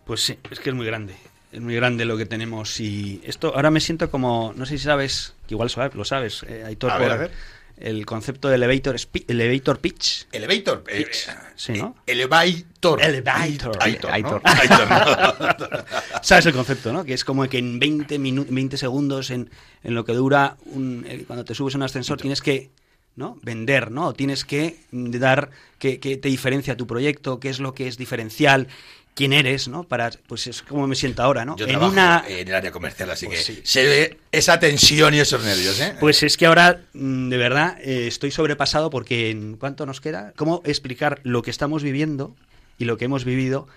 Pues 0.06 0.22
sí, 0.22 0.38
es 0.50 0.60
que 0.60 0.70
es 0.70 0.76
muy 0.76 0.86
grande. 0.86 1.16
Es 1.54 1.62
muy 1.62 1.76
grande 1.76 2.04
lo 2.06 2.18
que 2.18 2.26
tenemos 2.26 2.80
y 2.80 3.22
esto 3.24 3.54
ahora 3.56 3.70
me 3.70 3.80
siento 3.80 4.10
como, 4.10 4.54
no 4.58 4.66
sé 4.66 4.78
si 4.80 4.84
sabes, 4.86 5.36
que 5.48 5.54
igual 5.54 5.70
lo 5.94 6.04
sabes, 6.04 6.44
eh, 6.50 6.64
Aitor, 6.66 6.90
A 6.92 6.98
ver, 6.98 7.08
por 7.10 7.12
a 7.16 7.20
ver. 7.22 7.32
el 7.78 8.06
concepto 8.08 8.50
de 8.50 8.56
elevator, 8.56 8.96
elevator 9.28 9.80
pitch. 9.80 10.26
Elevator. 10.32 10.84
eh, 10.88 11.04
Pitch, 11.06 11.28
eh, 11.30 11.32
sí, 11.56 11.74
¿no? 11.74 11.96
Elevator. 12.08 13.04
Elevator. 13.04 13.78
Aitor, 13.82 14.10
¿no? 14.10 14.14
Aitor. 14.14 14.42
Aitor, 14.44 14.90
¿no? 14.90 15.78
¿Sabes 16.24 16.48
el 16.48 16.54
concepto, 16.54 16.92
no? 16.92 17.04
Que 17.06 17.14
es 17.14 17.24
como 17.24 17.48
que 17.48 17.60
en 17.60 17.78
20, 17.78 18.20
minu- 18.20 18.48
20 18.50 18.76
segundos, 18.78 19.30
en, 19.30 19.52
en 19.84 19.94
lo 19.94 20.06
que 20.06 20.14
dura 20.14 20.58
un, 20.66 21.06
eh, 21.08 21.24
cuando 21.28 21.46
te 21.46 21.54
subes 21.54 21.76
a 21.76 21.78
un 21.78 21.84
ascensor, 21.84 22.20
tienes 22.20 22.42
que 22.42 22.72
¿no? 23.16 23.38
vender, 23.44 23.92
¿no? 23.92 24.14
Tienes 24.14 24.44
que 24.44 24.78
dar 24.92 25.52
qué 25.78 26.00
qué 26.00 26.18
te 26.18 26.30
diferencia 26.30 26.76
tu 26.78 26.88
proyecto, 26.88 27.40
qué 27.40 27.50
es 27.50 27.60
lo 27.60 27.76
que 27.76 27.88
es 27.88 27.98
diferencial, 28.00 28.68
quién 29.16 29.34
eres, 29.34 29.68
¿no? 29.68 29.84
Para, 29.84 30.10
pues 30.28 30.48
es 30.48 30.62
como 30.64 30.88
me 30.88 30.96
siento 30.96 31.22
ahora, 31.24 31.46
¿no? 31.46 31.56
Yo 31.56 31.66
en 31.66 31.72
trabajo 31.72 31.92
una, 31.92 32.24
en 32.28 32.48
el 32.48 32.56
área 32.56 32.72
comercial, 32.72 33.12
así 33.12 33.26
Pues 33.28 33.46
que 33.46 33.54
sí. 33.56 33.62
se 33.64 33.84
ve 33.86 34.18
esa 34.32 34.60
tensión 34.60 35.14
y 35.14 35.20
esos 35.20 35.44
nervios, 35.44 35.80
¿eh? 35.80 35.96
Pues 36.00 36.24
es 36.24 36.36
que 36.38 36.46
ahora, 36.48 36.82
mm, 36.94 37.30
de 37.30 37.38
verdad, 37.38 37.78
eh, 37.82 38.08
estoy 38.08 38.32
sobrepasado 38.32 38.90
porque 38.90 39.30
en 39.30 39.58
cuánto 39.58 39.86
nos 39.86 40.02
queda, 40.02 40.34
cómo 40.36 40.62
explicar 40.66 41.20
lo 41.24 41.42
que 41.44 41.52
estamos 41.52 41.84
viviendo 41.84 42.36
y 42.80 42.86
lo 42.86 42.98
que 42.98 43.06
hemos 43.06 43.24
vivido 43.26 43.68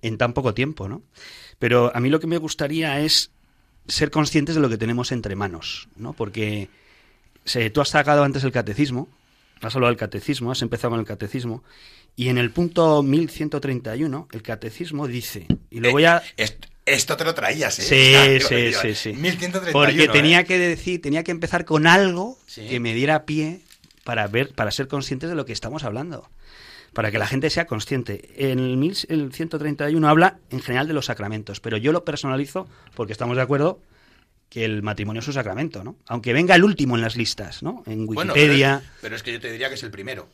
en 0.00 0.16
tan 0.16 0.32
poco 0.32 0.54
tiempo, 0.54 0.88
¿no? 0.88 1.02
Pero 1.58 1.90
a 1.94 2.00
mí 2.00 2.08
lo 2.08 2.20
que 2.20 2.26
me 2.26 2.38
gustaría 2.38 3.00
es 3.00 3.30
ser 3.88 4.10
conscientes 4.10 4.54
de 4.54 4.60
lo 4.60 4.68
que 4.68 4.78
tenemos 4.78 5.12
entre 5.12 5.34
manos, 5.36 5.88
¿no? 5.96 6.12
Porque 6.12 6.68
se- 7.44 7.68
tú 7.70 7.80
has 7.80 7.88
sacado 7.90 8.22
antes 8.24 8.44
el 8.44 8.52
catecismo, 8.52 9.08
has 9.60 9.74
hablado 9.74 9.90
del 9.90 9.98
catecismo, 9.98 10.50
has 10.52 10.62
empezado 10.62 10.90
con 10.90 11.00
el 11.00 11.06
catecismo, 11.06 11.62
y 12.16 12.28
en 12.28 12.38
el 12.38 12.50
punto 12.50 13.02
1131 13.02 14.28
el 14.32 14.42
catecismo 14.42 15.06
dice, 15.06 15.46
y 15.70 15.80
lo 15.80 15.90
voy 15.92 16.04
a... 16.04 16.18
Eh, 16.18 16.44
est- 16.44 16.66
esto 16.86 17.16
te 17.18 17.24
lo 17.24 17.34
traías, 17.34 17.78
¿eh? 17.78 17.82
Sí, 17.82 18.14
Ah, 18.14 18.46
sí, 18.48 18.54
digo, 18.54 18.80
sí, 18.80 18.94
sí. 18.94 19.12
1131, 19.12 19.72
Porque 19.72 20.08
tenía 20.08 20.40
¿eh? 20.40 20.44
que 20.46 20.58
decir, 20.58 21.02
tenía 21.02 21.22
que 21.22 21.30
empezar 21.32 21.64
con 21.66 21.86
algo 21.86 22.38
Sí. 22.46 22.66
que 22.66 22.80
me 22.80 22.94
diera 22.94 23.24
pie 23.26 23.60
para 24.04 24.26
ver, 24.26 24.54
para 24.54 24.70
ser 24.70 24.88
conscientes 24.88 25.28
de 25.28 25.36
lo 25.36 25.44
que 25.44 25.52
estamos 25.52 25.84
hablando. 25.84 26.30
Para 26.94 27.10
que 27.10 27.18
la 27.18 27.26
gente 27.26 27.50
sea 27.50 27.66
consciente. 27.66 28.30
En 28.50 28.58
el 28.58 28.78
1131 28.78 30.08
habla 30.08 30.38
en 30.50 30.60
general 30.62 30.88
de 30.88 30.94
los 30.94 31.04
sacramentos, 31.06 31.60
pero 31.60 31.76
yo 31.76 31.92
lo 31.92 32.04
personalizo 32.06 32.66
porque 32.94 33.12
estamos 33.12 33.36
de 33.36 33.42
acuerdo 33.42 33.80
que 34.48 34.64
el 34.64 34.82
matrimonio 34.82 35.20
es 35.20 35.28
un 35.28 35.34
sacramento, 35.34 35.84
¿no? 35.84 35.96
Aunque 36.06 36.32
venga 36.32 36.54
el 36.54 36.64
último 36.64 36.96
en 36.96 37.02
las 37.02 37.16
listas, 37.16 37.62
¿no? 37.62 37.82
En 37.86 38.06
Bueno, 38.06 38.32
Wikipedia. 38.32 38.80
pero, 38.82 38.86
es, 38.94 39.00
pero 39.02 39.16
es 39.16 39.22
que 39.22 39.32
yo 39.32 39.40
te 39.40 39.52
diría 39.52 39.68
que 39.68 39.74
es 39.74 39.82
el 39.82 39.90
primero. 39.90 40.28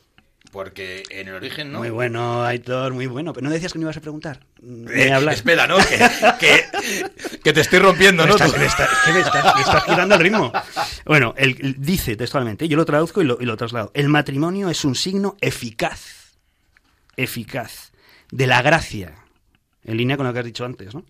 Porque 0.51 1.03
en 1.09 1.27
el 1.27 1.33
origen, 1.33 1.71
¿no? 1.71 1.79
Muy 1.79 1.89
bueno, 1.89 2.43
Aitor, 2.45 2.93
muy 2.93 3.07
bueno. 3.07 3.33
Pero 3.33 3.45
no 3.45 3.51
decías 3.51 3.73
que 3.73 3.79
me 3.79 3.83
ibas 3.83 3.97
a 3.97 3.99
preguntar. 4.01 4.39
Eh, 4.89 5.11
espera, 5.31 5.67
¿no? 5.67 5.75
Que, 5.77 5.97
que, 6.39 7.39
que 7.43 7.51
te 7.51 7.59
estoy 7.59 7.79
rompiendo, 7.79 8.25
¿no? 8.25 8.35
estás, 8.35 8.57
me 8.57 8.65
estás- 8.65 8.87
que 9.05 9.11
me 9.11 9.19
estás- 9.19 9.55
me 9.55 9.61
estás 9.61 9.83
quitando 9.83 10.15
el 10.15 10.21
ritmo. 10.21 10.53
Bueno, 11.05 11.33
él, 11.35 11.57
él 11.59 11.75
dice 11.79 12.15
textualmente, 12.15 12.69
yo 12.69 12.77
lo 12.77 12.85
traduzco 12.85 13.21
y 13.21 13.25
lo, 13.25 13.37
y 13.41 13.45
lo 13.45 13.57
traslado. 13.57 13.91
El 13.95 14.07
matrimonio 14.07 14.69
es 14.69 14.85
un 14.85 14.95
signo 14.95 15.35
eficaz, 15.41 16.35
eficaz, 17.17 17.91
de 18.31 18.47
la 18.47 18.61
gracia, 18.61 19.15
en 19.83 19.97
línea 19.97 20.15
con 20.15 20.25
lo 20.27 20.31
que 20.33 20.39
has 20.39 20.45
dicho 20.45 20.63
antes, 20.63 20.93
¿no? 20.93 21.05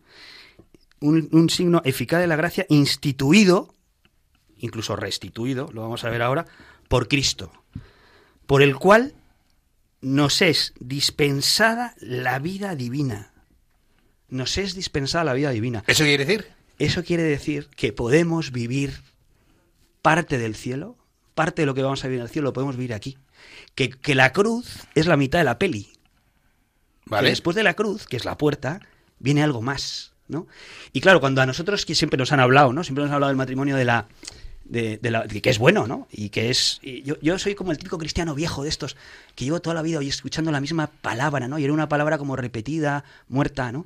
Un, 0.99 1.29
un 1.31 1.49
signo 1.49 1.81
eficaz 1.86 2.19
de 2.19 2.27
la 2.27 2.36
gracia 2.36 2.65
instituido, 2.69 3.73
incluso 4.58 4.95
restituido, 4.95 5.69
lo 5.73 5.81
vamos 5.81 6.03
a 6.03 6.10
ver 6.10 6.21
ahora, 6.21 6.45
por 6.88 7.08
Cristo, 7.08 7.51
por 8.45 8.62
el 8.62 8.75
cual 8.75 9.13
nos 10.01 10.41
es 10.41 10.73
dispensada 10.79 11.95
la 11.99 12.39
vida 12.39 12.75
divina. 12.75 13.34
Nos 14.29 14.58
es 14.58 14.75
dispensada 14.75 15.23
la 15.23 15.34
vida 15.34 15.49
divina. 15.51 15.84
¿Eso 15.88 16.03
quiere 16.03 16.25
decir? 16.25 16.47
Eso 16.77 17.03
quiere 17.03 17.23
decir 17.23 17.69
que 17.75 17.93
podemos 17.93 18.51
vivir 18.51 19.01
parte 20.01 20.38
del 20.38 20.55
cielo, 20.55 20.97
parte 21.34 21.62
de 21.62 21.65
lo 21.65 21.73
que 21.73 21.81
vamos 21.81 22.03
a 22.03 22.08
vivir 22.08 22.19
en 22.19 22.25
el 22.25 22.29
cielo 22.29 22.49
lo 22.49 22.53
podemos 22.53 22.75
vivir 22.75 22.93
aquí. 22.93 23.17
Que, 23.75 23.89
que 23.89 24.15
la 24.15 24.34
cruz 24.34 24.88
es 24.93 25.08
la 25.08 25.17
mitad 25.17 25.39
de 25.39 25.45
la 25.45 25.58
peli. 25.58 25.86
Que 25.86 27.12
¿Vale? 27.12 27.29
después 27.29 27.55
de 27.55 27.63
la 27.63 27.75
cruz, 27.75 28.05
que 28.08 28.17
es 28.17 28.25
la 28.25 28.38
puerta, 28.38 28.81
viene 29.19 29.43
algo 29.43 29.62
más, 29.62 30.13
Y 30.93 31.01
claro, 31.01 31.19
cuando 31.19 31.41
a 31.41 31.45
nosotros 31.45 31.85
que 31.85 31.95
siempre 31.95 32.17
nos 32.17 32.31
han 32.31 32.39
hablado, 32.39 32.73
¿no? 32.73 32.83
Siempre 32.83 33.03
nos 33.03 33.09
han 33.09 33.15
hablado 33.15 33.29
del 33.29 33.38
matrimonio 33.38 33.75
de 33.75 33.85
la... 33.85 34.07
De, 34.63 34.97
de 34.97 35.11
la- 35.11 35.27
que 35.27 35.49
es 35.51 35.59
bueno, 35.59 35.85
¿no? 35.85 36.07
Y 36.11 36.29
que 36.29 36.49
es... 36.49 36.79
yo, 37.03 37.15
yo 37.21 37.38
soy 37.38 37.53
como 37.53 37.71
el 37.71 37.77
típico 37.77 37.99
cristiano 37.99 38.33
viejo 38.33 38.63
de 38.63 38.69
estos, 38.69 38.95
que 39.35 39.45
llevo 39.45 39.59
toda 39.61 39.75
la 39.75 39.83
vida 39.83 39.99
hoy 39.99 40.09
escuchando 40.09 40.51
la 40.51 40.59
misma 40.59 40.88
palabra, 40.88 41.47
¿no? 41.47 41.59
Y 41.59 41.63
era 41.63 41.71
una 41.73 41.88
palabra 41.88 42.17
como 42.17 42.35
repetida, 42.35 43.03
muerta, 43.29 43.71
¿no? 43.71 43.85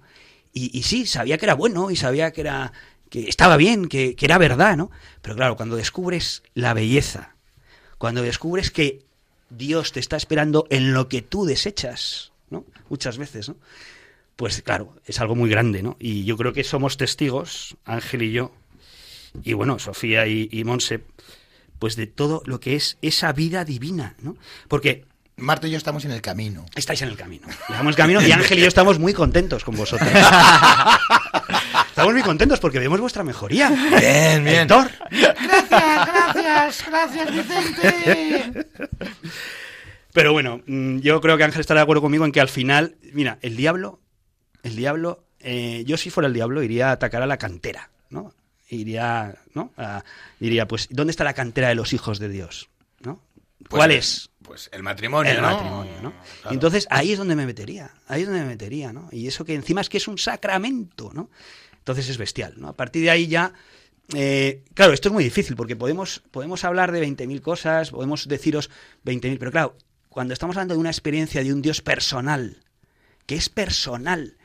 Y, 0.54 0.78
y 0.78 0.84
sí, 0.84 1.06
sabía 1.06 1.38
que 1.38 1.45
era 1.45 1.56
bueno 1.56 1.91
y 1.91 1.97
sabía 1.97 2.32
que 2.32 2.41
era 2.41 2.71
que 3.10 3.28
estaba 3.28 3.58
bien, 3.58 3.89
que, 3.89 4.15
que 4.15 4.25
era 4.25 4.38
verdad, 4.38 4.78
¿no? 4.78 4.89
Pero 5.21 5.36
claro, 5.36 5.58
cuando 5.58 5.75
descubres 5.75 6.43
la 6.54 6.73
belleza, 6.73 7.36
cuando 7.97 8.21
descubres 8.21 8.71
que 8.71 9.02
Dios 9.49 9.91
te 9.91 9.99
está 9.99 10.15
esperando 10.15 10.65
en 10.69 10.93
lo 10.93 11.10
que 11.10 11.21
tú 11.21 11.43
desechas, 11.43 12.32
¿no? 12.49 12.63
Muchas 12.88 13.17
veces, 13.17 13.49
¿no? 13.49 13.58
Pues 14.39 14.62
claro, 14.62 14.95
es 15.06 15.19
algo 15.19 15.36
muy 15.36 15.49
grande, 15.49 15.84
¿no? 15.84 15.97
Y 15.99 16.23
yo 16.23 16.38
creo 16.38 16.54
que 16.54 16.63
somos 16.63 16.95
testigos, 16.95 17.75
Ángel 17.84 18.21
y 18.21 18.32
yo, 18.32 18.54
y 19.43 19.52
bueno, 19.52 19.80
Sofía 19.80 20.28
y, 20.28 20.47
y 20.49 20.63
Monse, 20.63 21.02
pues 21.78 21.97
de 21.97 22.08
todo 22.08 22.41
lo 22.45 22.62
que 22.62 22.78
es 22.78 22.97
esa 23.02 23.34
vida 23.34 23.65
divina, 23.65 24.15
¿no? 24.21 24.38
Porque 24.69 25.04
Marta 25.36 25.67
y 25.67 25.71
yo 25.71 25.78
estamos 25.78 26.06
en 26.06 26.12
el 26.12 26.21
camino. 26.21 26.65
estáis 26.73 27.02
en 27.02 27.10
el 27.10 27.17
camino. 27.17 27.49
Estamos 27.49 27.82
en 27.82 27.88
el 27.89 27.95
camino 27.97 28.21
y 28.21 28.32
Ángel 28.32 28.60
y 28.60 28.62
yo 28.62 28.69
estamos 28.69 28.97
muy 28.97 29.13
contentos 29.13 29.65
con 29.65 29.75
vosotros. 29.75 30.10
Estamos 31.89 32.13
muy 32.13 32.23
contentos 32.23 32.62
porque 32.62 32.80
vemos 32.80 33.02
vuestra 33.02 33.25
mejoría. 33.25 33.67
Bien, 33.99 34.41
bien. 34.45 34.62
Héctor. 34.62 34.89
Gracias, 35.12 36.86
gracias, 36.88 37.30
Vicente. 37.30 38.67
Pero 40.13 40.32
bueno, 40.32 40.62
mm, 40.65 40.99
yo 40.99 41.19
creo 41.19 41.36
que 41.36 41.43
Ángel 41.43 41.60
estará 41.60 41.82
de 41.82 41.84
acuerdo 41.84 42.02
conmigo 42.02 42.23
en 42.23 42.32
que 42.32 42.39
al 42.39 42.47
final, 42.47 42.95
mira, 43.12 43.38
el 43.41 43.58
diablo, 43.58 43.99
el 44.63 44.76
diablo, 44.76 45.24
eh, 45.39 45.84
yo 45.86 45.98
si 45.98 46.10
fuera 46.10 46.28
el 46.28 46.34
diablo 46.34 46.62
iría 46.63 46.89
a 46.89 46.93
atacar 46.93 47.22
a 47.22 47.28
la 47.28 47.38
cantera, 47.38 47.89
¿no? 48.10 48.34
Iría, 48.69 49.36
¿no? 49.54 49.72
A- 49.78 50.04
diría, 50.39 50.67
pues, 50.67 50.88
¿dónde 50.91 51.12
está 51.12 51.24
la 51.24 51.34
cantera 51.34 51.69
de 51.69 51.76
los 51.76 51.93
hijos 51.93 52.19
de 52.19 52.30
Dios? 52.30 52.69
¿No? 53.02 53.22
¿Cuál 53.69 53.91
es? 53.91 54.30
Pues 54.41 54.69
el 54.74 54.84
matrimonio, 54.84 55.32
el 55.32 55.41
¿no? 55.41 55.48
matrimonio, 55.52 55.93
¿no? 56.02 56.12
Claro. 56.41 56.54
Entonces 56.54 56.88
ahí 56.89 57.12
es 57.12 57.17
donde 57.17 57.36
me 57.36 57.45
metería, 57.45 57.91
ahí 58.08 58.22
es 58.22 58.28
donde 58.28 58.41
me 58.41 58.48
metería, 58.48 58.91
¿no? 58.93 59.10
Y 59.12 59.28
eso 59.28 59.45
que 59.45 59.54
encima 59.54 59.82
es 59.82 59.89
que 59.89 59.98
es 59.98 60.08
un 60.08 60.17
sacramento, 60.17 61.12
¿no? 61.13 61.30
Entonces 61.78 62.10
es 62.10 62.17
bestial, 62.17 62.54
¿no? 62.58 62.67
A 62.69 62.74
partir 62.74 63.04
de 63.04 63.10
ahí 63.12 63.28
ya, 63.28 63.54
eh, 64.15 64.63
claro, 64.74 64.93
esto 64.93 65.10
es 65.10 65.13
muy 65.13 65.24
difícil 65.24 65.56
porque 65.56 65.76
podemos, 65.76 66.24
podemos 66.32 66.63
hablar 66.63 66.91
de 66.91 67.02
20.000 67.06 67.41
cosas, 67.41 67.91
podemos 67.91 68.28
deciros 68.28 68.69
20.000, 69.06 69.38
pero 69.38 69.52
claro, 69.52 69.76
cuando 70.10 70.34
estamos 70.34 70.56
hablando 70.56 70.74
de 70.74 70.80
una 70.80 70.89
experiencia 70.89 71.43
de 71.43 71.54
un 71.54 71.62
Dios 71.62 71.82
personal, 71.82 72.63
que 73.28 73.36
es 73.36 73.50
personal, 73.50 74.38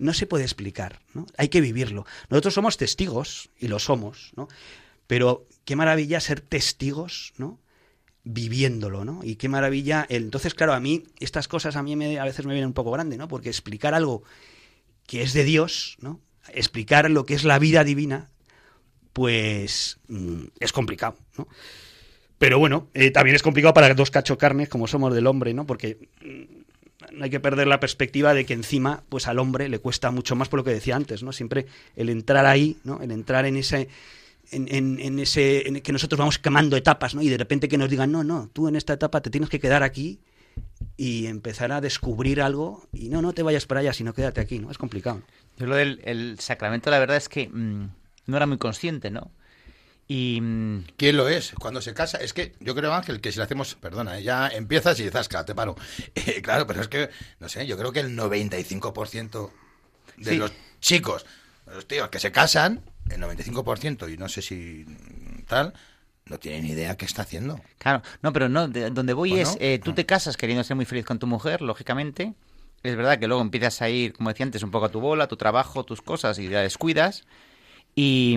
no 0.00 0.14
se 0.14 0.26
puede 0.26 0.44
explicar, 0.44 1.00
¿no? 1.14 1.26
Hay 1.36 1.48
que 1.48 1.60
vivirlo. 1.60 2.06
Nosotros 2.28 2.54
somos 2.54 2.76
testigos, 2.76 3.50
y 3.58 3.68
lo 3.68 3.78
somos, 3.78 4.32
¿no? 4.34 4.48
Pero 5.06 5.46
qué 5.64 5.76
maravilla 5.76 6.20
ser 6.20 6.40
testigos, 6.40 7.32
¿no? 7.36 7.60
viviéndolo, 8.22 9.04
¿no? 9.04 9.20
Y 9.22 9.36
qué 9.36 9.48
maravilla. 9.48 10.06
Entonces, 10.08 10.54
claro, 10.54 10.74
a 10.74 10.80
mí 10.80 11.04
estas 11.20 11.48
cosas 11.48 11.76
a 11.76 11.82
mí 11.82 11.96
me, 11.96 12.18
a 12.18 12.24
veces 12.24 12.44
me 12.44 12.52
vienen 12.52 12.68
un 12.68 12.74
poco 12.74 12.90
grande, 12.90 13.16
¿no? 13.16 13.28
Porque 13.28 13.48
explicar 13.48 13.94
algo 13.94 14.22
que 15.06 15.22
es 15.22 15.32
de 15.32 15.44
Dios, 15.44 15.96
¿no? 16.00 16.20
Explicar 16.52 17.10
lo 17.10 17.24
que 17.24 17.34
es 17.34 17.44
la 17.44 17.58
vida 17.58 17.82
divina, 17.82 18.30
pues 19.12 19.98
mm, 20.08 20.44
es 20.60 20.72
complicado, 20.72 21.16
¿no? 21.38 21.48
Pero 22.38 22.58
bueno, 22.58 22.88
eh, 22.94 23.10
también 23.10 23.36
es 23.36 23.42
complicado 23.42 23.74
para 23.74 23.92
dos 23.94 24.10
cachocarnes 24.10 24.68
como 24.68 24.86
somos 24.86 25.14
del 25.14 25.26
hombre, 25.26 25.54
¿no? 25.54 25.66
Porque 25.66 26.08
mm, 26.22 26.60
no 27.12 27.24
hay 27.24 27.30
que 27.30 27.40
perder 27.40 27.66
la 27.66 27.80
perspectiva 27.80 28.34
de 28.34 28.44
que 28.46 28.54
encima, 28.54 29.02
pues 29.08 29.26
al 29.28 29.38
hombre 29.38 29.68
le 29.68 29.78
cuesta 29.78 30.10
mucho 30.10 30.36
más 30.36 30.48
por 30.48 30.58
lo 30.60 30.64
que 30.64 30.70
decía 30.72 30.96
antes, 30.96 31.22
¿no? 31.22 31.32
Siempre 31.32 31.66
el 31.96 32.08
entrar 32.10 32.46
ahí, 32.46 32.76
¿no? 32.84 33.00
El 33.00 33.10
entrar 33.10 33.46
en 33.46 33.56
ese 33.56 33.88
en, 34.52 34.66
en- 35.00 35.18
ese 35.20 35.68
en 35.68 35.80
que 35.80 35.92
nosotros 35.92 36.18
vamos 36.18 36.38
quemando 36.38 36.76
etapas, 36.76 37.14
¿no? 37.14 37.22
Y 37.22 37.28
de 37.28 37.38
repente 37.38 37.68
que 37.68 37.78
nos 37.78 37.88
digan, 37.88 38.10
no, 38.10 38.24
no, 38.24 38.50
tú 38.52 38.68
en 38.68 38.76
esta 38.76 38.92
etapa 38.94 39.20
te 39.20 39.30
tienes 39.30 39.48
que 39.48 39.60
quedar 39.60 39.82
aquí 39.82 40.18
y 40.96 41.26
empezar 41.26 41.70
a 41.72 41.80
descubrir 41.80 42.42
algo 42.42 42.86
y 42.92 43.08
no, 43.08 43.22
no 43.22 43.32
te 43.32 43.42
vayas 43.42 43.66
para 43.66 43.80
allá, 43.80 43.92
sino 43.92 44.12
quédate 44.12 44.40
aquí, 44.40 44.58
¿no? 44.58 44.70
Es 44.70 44.78
complicado. 44.78 45.22
Yo 45.56 45.66
lo 45.66 45.76
del 45.76 46.00
el 46.04 46.38
sacramento, 46.40 46.90
la 46.90 46.98
verdad 46.98 47.16
es 47.16 47.28
que 47.28 47.48
mm, 47.48 47.90
no 48.26 48.36
era 48.36 48.46
muy 48.46 48.58
consciente, 48.58 49.10
¿no? 49.10 49.30
Y 50.12 50.40
mm, 50.40 50.86
¿Quién 50.96 51.16
lo 51.16 51.28
es 51.28 51.52
cuando 51.60 51.80
se 51.80 51.94
casa? 51.94 52.18
Es 52.18 52.32
que 52.32 52.52
yo 52.58 52.74
creo, 52.74 52.92
Ángel, 52.92 53.20
que 53.20 53.30
si 53.30 53.38
le 53.38 53.44
hacemos, 53.44 53.76
perdona, 53.76 54.18
eh, 54.18 54.24
ya 54.24 54.48
empiezas 54.48 54.98
y 54.98 55.08
zasca, 55.08 55.44
te 55.44 55.54
paro. 55.54 55.76
Eh, 56.16 56.42
claro, 56.42 56.66
pero 56.66 56.80
es 56.80 56.88
que, 56.88 57.10
no 57.38 57.48
sé, 57.48 57.64
yo 57.64 57.78
creo 57.78 57.92
que 57.92 58.00
el 58.00 58.16
95% 58.16 59.52
de 60.16 60.32
Sí. 60.32 60.36
los 60.36 60.52
chicos, 60.80 61.24
de 61.64 61.74
los 61.76 61.86
tíos 61.86 62.08
que 62.08 62.18
se 62.18 62.32
casan, 62.32 62.82
el 63.08 63.20
95%, 63.20 64.08
y 64.12 64.16
no 64.16 64.28
sé 64.28 64.42
si 64.42 64.84
tal, 65.46 65.74
no 66.26 66.40
tienen 66.40 66.66
idea 66.66 66.96
qué 66.96 67.04
está 67.04 67.22
haciendo. 67.22 67.60
Claro, 67.78 68.02
no, 68.20 68.32
pero 68.32 68.48
no, 68.48 68.66
de- 68.66 68.90
donde 68.90 69.12
voy 69.12 69.30
Bueno, 69.30 69.48
es, 69.48 69.56
eh, 69.60 69.78
tú 69.82 69.90
no. 69.90 69.94
te 69.94 70.06
casas 70.06 70.36
queriendo 70.36 70.64
ser 70.64 70.74
muy 70.74 70.86
feliz 70.86 71.04
con 71.06 71.20
tu 71.20 71.28
mujer, 71.28 71.62
lógicamente. 71.62 72.34
Es 72.82 72.96
verdad 72.96 73.20
que 73.20 73.28
luego 73.28 73.42
empiezas 73.42 73.80
a 73.80 73.88
ir, 73.88 74.12
como 74.14 74.30
decía 74.30 74.44
antes, 74.44 74.64
un 74.64 74.72
poco 74.72 74.86
a 74.86 74.88
tu 74.90 74.98
bola, 75.00 75.24
a 75.24 75.28
tu 75.28 75.36
trabajo, 75.36 75.84
tus 75.84 76.02
cosas 76.02 76.40
y 76.40 76.48
la 76.48 76.62
descuidas. 76.62 77.26
Y, 77.94 78.34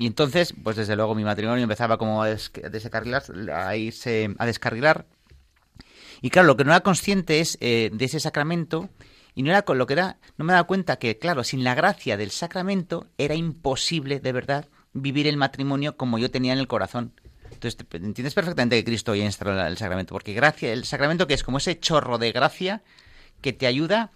entonces, 0.00 0.54
pues 0.62 0.76
desde 0.76 0.96
luego 0.96 1.14
mi 1.14 1.24
matrimonio 1.24 1.62
empezaba 1.62 1.98
como 1.98 2.22
a, 2.22 2.28
des- 2.28 2.50
a 2.62 2.68
descarrilar, 2.68 3.22
a 3.54 3.76
irse 3.76 4.34
a 4.38 4.46
descarrilar. 4.46 5.06
Y 6.20 6.30
claro, 6.30 6.48
lo 6.48 6.56
que 6.56 6.64
no 6.64 6.72
era 6.72 6.80
consciente 6.80 7.40
es 7.40 7.56
eh, 7.60 7.90
de 7.92 8.04
ese 8.04 8.20
sacramento 8.20 8.90
y 9.34 9.42
no 9.44 9.50
era 9.50 9.62
con 9.62 9.78
lo 9.78 9.86
que 9.86 9.92
era, 9.92 10.18
no 10.36 10.44
me 10.44 10.52
daba 10.52 10.66
cuenta 10.66 10.96
que, 10.98 11.16
claro, 11.16 11.44
sin 11.44 11.62
la 11.62 11.74
gracia 11.76 12.16
del 12.16 12.32
sacramento 12.32 13.06
era 13.18 13.36
imposible 13.36 14.18
de 14.18 14.32
verdad 14.32 14.66
vivir 14.94 15.28
el 15.28 15.36
matrimonio 15.36 15.96
como 15.96 16.18
yo 16.18 16.30
tenía 16.30 16.52
en 16.52 16.58
el 16.58 16.66
corazón. 16.66 17.12
Entonces, 17.52 17.78
entiendes 17.92 18.34
perfectamente 18.34 18.76
que 18.76 18.84
Cristo 18.84 19.14
ya 19.14 19.24
instaló 19.24 19.60
el 19.64 19.76
sacramento, 19.76 20.12
porque 20.14 20.32
gracia, 20.34 20.72
el 20.72 20.84
sacramento 20.84 21.26
que 21.26 21.34
es 21.34 21.44
como 21.44 21.58
ese 21.58 21.78
chorro 21.78 22.18
de 22.18 22.32
gracia 22.32 22.82
que 23.40 23.52
te 23.52 23.66
ayuda 23.66 24.10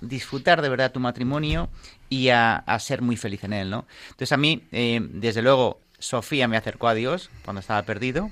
disfrutar 0.00 0.62
de 0.62 0.68
verdad 0.68 0.92
tu 0.92 1.00
matrimonio 1.00 1.68
y 2.08 2.28
a, 2.28 2.64
ser 2.78 3.02
muy 3.02 3.16
feliz 3.16 3.44
en 3.44 3.52
él, 3.52 3.70
¿no? 3.70 3.86
Entonces 4.06 4.32
a 4.32 4.36
mí, 4.36 4.62
eh, 4.72 5.00
desde 5.02 5.42
luego, 5.42 5.80
Sofía 5.98 6.46
me 6.48 6.56
acercó 6.56 6.88
a 6.88 6.94
Dios 6.94 7.30
cuando 7.44 7.60
estaba 7.60 7.82
perdido. 7.82 8.30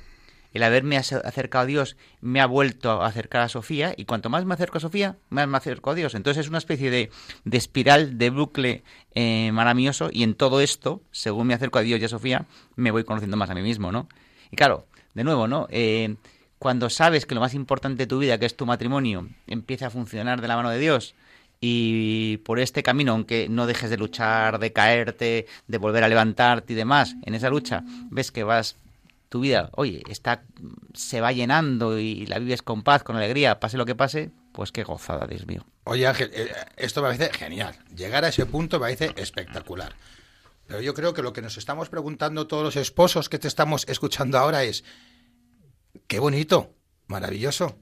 El 0.53 0.63
haberme 0.63 0.97
ace- 0.97 1.21
acercado 1.25 1.63
a 1.65 1.67
Dios 1.67 1.97
me 2.21 2.41
ha 2.41 2.47
vuelto 2.47 3.03
a 3.03 3.07
acercar 3.09 3.43
a 3.43 3.49
Sofía 3.49 3.93
y 3.97 4.05
cuanto 4.05 4.31
más 4.31 4.45
me 4.45 4.55
acerco 4.55 4.79
a 4.79 4.81
Sofía, 4.81 5.17
más 5.29 5.49
me 5.49 5.57
acerco 5.57 5.91
a 5.91 5.95
Dios. 5.97 6.15
Entonces 6.15 6.43
es 6.45 6.49
una 6.49 6.59
especie 6.59 6.91
de, 6.93 7.11
de 7.45 7.57
espiral, 7.59 8.19
de 8.19 8.31
bucle 8.31 8.85
eh, 9.17 9.51
maravilloso 9.53 10.11
y 10.13 10.23
en 10.23 10.35
todo 10.35 10.61
esto, 10.61 11.03
según 11.11 11.49
me 11.49 11.55
acerco 11.55 11.81
a 11.81 11.83
Dios 11.83 12.01
y 12.01 12.05
a 12.05 12.09
Sofía, 12.09 12.47
me 12.77 12.93
voy 12.93 13.03
conociendo 13.03 13.37
más 13.37 13.51
a 13.51 13.55
mí 13.55 13.63
mismo, 13.63 13.91
¿no? 13.91 14.09
Y 14.53 14.57
claro, 14.57 14.87
de 15.15 15.25
nuevo, 15.25 15.49
¿no? 15.49 15.67
Eh, 15.71 16.15
cuando 16.61 16.89
sabes 16.89 17.27
que 17.27 17.35
lo 17.35 17.41
más 17.41 17.55
importante 17.55 18.05
de 18.05 18.07
tu 18.07 18.21
vida, 18.21 18.39
que 18.39 18.47
es 18.47 18.57
tu 18.57 18.65
matrimonio, 18.65 19.29
empieza 19.49 19.89
a 19.89 19.91
funcionar 19.91 20.41
de 20.41 20.47
la 20.49 20.55
mano 20.57 20.71
de 20.71 20.79
Dios 20.79 21.17
y 21.67 22.37
por 22.45 22.59
este 22.59 22.83
camino, 22.83 23.13
aunque 23.13 23.49
no 23.49 23.67
dejes 23.67 23.89
de 23.89 23.97
luchar, 23.97 24.59
de 24.59 24.75
caerte, 24.75 25.47
de 25.67 25.79
volver 25.79 26.05
a 26.05 26.09
levantarte 26.09 26.75
y 26.75 26.77
demás, 26.77 27.17
en 27.23 27.35
esa 27.35 27.49
lucha 27.49 27.85
ves 28.11 28.31
que 28.31 28.45
vas 28.45 28.77
tu 29.31 29.41
vida, 29.41 29.71
oye, 29.73 30.03
está 30.11 30.43
se 30.93 31.23
va 31.23 31.33
llenando 31.33 31.99
y 31.99 32.27
la 32.27 32.39
vives 32.39 32.61
con 32.61 32.83
paz, 32.83 33.03
con 33.03 33.17
alegría, 33.17 33.61
pase 33.61 33.79
lo 33.79 33.87
que 33.87 33.95
pase, 33.95 34.31
pues 34.53 34.73
qué 34.73 34.85
gozada, 34.85 35.27
Dios 35.27 35.47
mío. 35.47 35.65
Oye, 35.85 36.07
Ángel, 36.07 36.31
eh, 36.35 36.53
esto 36.77 37.01
me 37.01 37.09
parece 37.09 37.33
genial. 37.33 37.75
Llegar 37.97 38.27
a 38.27 38.29
ese 38.29 38.45
punto 38.45 38.77
me 38.77 38.81
parece 38.81 39.15
espectacular. 39.17 39.95
Pero 40.67 40.83
yo 40.83 40.93
creo 40.93 41.15
que 41.15 41.23
lo 41.23 41.33
que 41.33 41.41
nos 41.41 41.57
estamos 41.57 41.89
preguntando 41.89 42.47
todos 42.47 42.63
los 42.63 42.77
esposos 42.77 43.31
que 43.31 43.39
te 43.39 43.49
estamos 43.49 43.87
escuchando 43.89 44.37
ahora 44.37 44.65
es, 44.65 44.85
qué 46.09 46.19
bonito, 46.19 46.75
maravilloso, 47.07 47.79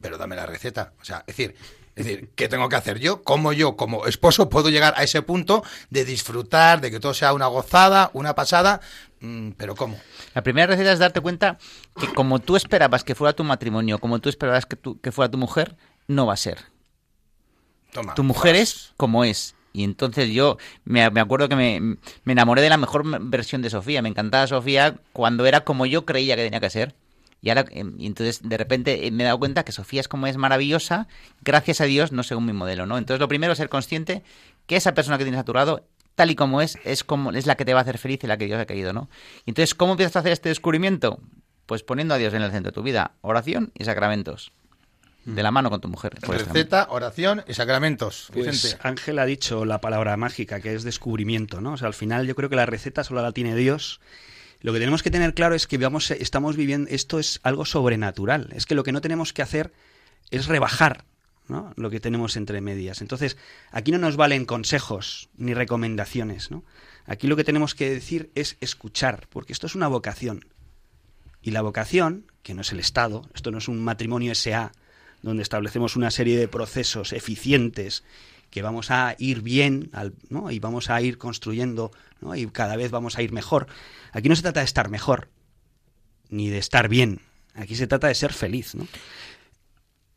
pero 0.00 0.18
dame 0.18 0.34
la 0.34 0.46
receta. 0.46 0.94
O 1.00 1.04
sea, 1.04 1.18
es 1.28 1.36
decir, 1.36 1.54
es 1.96 2.06
decir, 2.06 2.30
¿qué 2.34 2.48
tengo 2.48 2.68
que 2.68 2.76
hacer 2.76 2.98
yo? 2.98 3.22
¿Cómo 3.22 3.52
yo, 3.52 3.76
como 3.76 4.06
esposo, 4.06 4.48
puedo 4.48 4.70
llegar 4.70 4.94
a 4.96 5.02
ese 5.02 5.22
punto 5.22 5.62
de 5.90 6.04
disfrutar, 6.04 6.80
de 6.80 6.90
que 6.90 7.00
todo 7.00 7.14
sea 7.14 7.32
una 7.34 7.46
gozada, 7.46 8.10
una 8.14 8.34
pasada? 8.34 8.80
Mm, 9.20 9.50
pero 9.56 9.74
¿cómo? 9.74 9.98
La 10.34 10.42
primera 10.42 10.66
receta 10.68 10.92
es 10.92 10.98
darte 10.98 11.20
cuenta 11.20 11.58
que 12.00 12.08
como 12.14 12.38
tú 12.38 12.56
esperabas 12.56 13.04
que 13.04 13.14
fuera 13.14 13.34
tu 13.34 13.44
matrimonio, 13.44 13.98
como 13.98 14.18
tú 14.20 14.28
esperabas 14.28 14.66
que, 14.66 14.76
tu- 14.76 14.98
que 15.00 15.12
fuera 15.12 15.30
tu 15.30 15.36
mujer, 15.38 15.76
no 16.06 16.26
va 16.26 16.34
a 16.34 16.38
ser. 16.38 16.58
Toma. 17.92 18.14
Tu 18.14 18.22
mujer 18.22 18.56
es 18.56 18.92
como 18.96 19.24
es. 19.24 19.54
Y 19.72 19.84
entonces 19.84 20.30
yo 20.30 20.56
me, 20.84 21.08
me 21.10 21.20
acuerdo 21.20 21.48
que 21.48 21.56
me, 21.56 21.80
me 22.24 22.32
enamoré 22.32 22.62
de 22.62 22.68
la 22.70 22.76
mejor 22.76 23.04
versión 23.28 23.62
de 23.62 23.70
Sofía. 23.70 24.02
Me 24.02 24.08
encantaba 24.08 24.46
Sofía 24.46 24.96
cuando 25.12 25.46
era 25.46 25.60
como 25.62 25.86
yo 25.86 26.04
creía 26.04 26.36
que 26.36 26.44
tenía 26.44 26.60
que 26.60 26.70
ser. 26.70 26.94
Y 27.42 27.48
ahora, 27.48 27.64
em, 27.70 27.94
y 27.98 28.06
entonces 28.06 28.40
de 28.42 28.56
repente 28.56 29.06
eh, 29.06 29.10
me 29.10 29.22
he 29.22 29.26
dado 29.26 29.38
cuenta 29.38 29.64
que 29.64 29.72
Sofía 29.72 30.00
es 30.00 30.08
como 30.08 30.26
es 30.26 30.36
maravillosa, 30.36 31.08
gracias 31.42 31.80
a 31.80 31.84
Dios, 31.84 32.12
no 32.12 32.22
según 32.22 32.46
mi 32.46 32.52
modelo, 32.52 32.86
¿no? 32.86 32.98
Entonces 32.98 33.20
lo 33.20 33.28
primero 33.28 33.52
es 33.52 33.58
ser 33.58 33.68
consciente 33.68 34.22
que 34.66 34.76
esa 34.76 34.94
persona 34.94 35.18
que 35.18 35.24
tienes 35.24 35.40
a 35.40 35.44
tu 35.44 35.54
lado, 35.54 35.86
tal 36.14 36.30
y 36.30 36.36
como 36.36 36.60
es, 36.60 36.78
es 36.84 37.02
como 37.02 37.32
es 37.32 37.46
la 37.46 37.56
que 37.56 37.64
te 37.64 37.72
va 37.72 37.80
a 37.80 37.82
hacer 37.82 37.98
feliz 37.98 38.22
y 38.22 38.26
la 38.26 38.36
que 38.36 38.46
Dios 38.46 38.60
ha 38.60 38.66
querido, 38.66 38.92
¿no? 38.92 39.08
Y 39.46 39.50
entonces, 39.50 39.74
¿cómo 39.74 39.92
empiezas 39.92 40.16
a 40.16 40.18
hacer 40.20 40.32
este 40.32 40.50
descubrimiento? 40.50 41.20
Pues 41.66 41.82
poniendo 41.82 42.14
a 42.14 42.18
Dios 42.18 42.34
en 42.34 42.42
el 42.42 42.50
centro 42.50 42.70
de 42.70 42.74
tu 42.74 42.82
vida, 42.82 43.12
oración 43.22 43.72
y 43.74 43.84
sacramentos. 43.84 44.52
De 45.24 45.42
la 45.42 45.50
mano 45.50 45.68
con 45.68 45.80
tu 45.80 45.88
mujer. 45.88 46.14
Receta, 46.22 46.86
oración 46.90 47.44
y 47.46 47.52
sacramentos. 47.52 48.30
Pues. 48.32 48.78
Ángel 48.82 49.18
ha 49.18 49.26
dicho 49.26 49.66
la 49.66 49.80
palabra 49.80 50.16
mágica, 50.16 50.60
que 50.60 50.74
es 50.74 50.82
descubrimiento, 50.82 51.60
¿no? 51.60 51.74
O 51.74 51.76
sea, 51.76 51.88
al 51.88 51.94
final 51.94 52.26
yo 52.26 52.34
creo 52.34 52.48
que 52.48 52.56
la 52.56 52.64
receta 52.64 53.04
solo 53.04 53.20
la 53.20 53.32
tiene 53.32 53.54
Dios. 53.54 54.00
Lo 54.60 54.72
que 54.72 54.78
tenemos 54.78 55.02
que 55.02 55.10
tener 55.10 55.34
claro 55.34 55.54
es 55.54 55.66
que 55.66 55.78
estamos 56.18 56.56
viviendo, 56.56 56.90
esto 56.90 57.18
es 57.18 57.40
algo 57.42 57.64
sobrenatural. 57.64 58.50
Es 58.54 58.66
que 58.66 58.74
lo 58.74 58.84
que 58.84 58.92
no 58.92 59.00
tenemos 59.00 59.32
que 59.32 59.42
hacer 59.42 59.72
es 60.30 60.46
rebajar 60.46 61.04
lo 61.76 61.90
que 61.90 62.00
tenemos 62.00 62.36
entre 62.36 62.60
medias. 62.60 63.00
Entonces, 63.00 63.36
aquí 63.72 63.90
no 63.90 63.98
nos 63.98 64.16
valen 64.16 64.44
consejos 64.44 65.28
ni 65.36 65.54
recomendaciones. 65.54 66.50
Aquí 67.06 67.26
lo 67.26 67.36
que 67.36 67.44
tenemos 67.44 67.74
que 67.74 67.90
decir 67.90 68.30
es 68.34 68.56
escuchar, 68.60 69.26
porque 69.30 69.52
esto 69.52 69.66
es 69.66 69.74
una 69.74 69.88
vocación. 69.88 70.46
Y 71.42 71.50
la 71.50 71.62
vocación, 71.62 72.30
que 72.42 72.54
no 72.54 72.60
es 72.60 72.72
el 72.72 72.80
Estado, 72.80 73.28
esto 73.34 73.50
no 73.50 73.58
es 73.58 73.68
un 73.68 73.82
matrimonio 73.82 74.34
SA, 74.34 74.72
donde 75.22 75.42
establecemos 75.42 75.96
una 75.96 76.10
serie 76.10 76.38
de 76.38 76.48
procesos 76.48 77.12
eficientes 77.12 78.04
que 78.50 78.62
vamos 78.62 78.90
a 78.90 79.14
ir 79.18 79.42
bien 79.42 79.90
al- 79.92 80.14
¿no? 80.28 80.50
y 80.50 80.58
vamos 80.58 80.90
a 80.90 81.00
ir 81.00 81.18
construyendo 81.18 81.90
¿no? 82.20 82.34
y 82.34 82.46
cada 82.48 82.76
vez 82.76 82.90
vamos 82.90 83.16
a 83.16 83.22
ir 83.22 83.32
mejor. 83.32 83.66
Aquí 84.12 84.28
no 84.28 84.36
se 84.36 84.42
trata 84.42 84.60
de 84.60 84.66
estar 84.66 84.88
mejor, 84.88 85.28
ni 86.28 86.48
de 86.48 86.58
estar 86.58 86.88
bien. 86.88 87.20
Aquí 87.54 87.74
se 87.76 87.86
trata 87.86 88.08
de 88.08 88.14
ser 88.14 88.32
feliz. 88.32 88.74
¿no? 88.74 88.86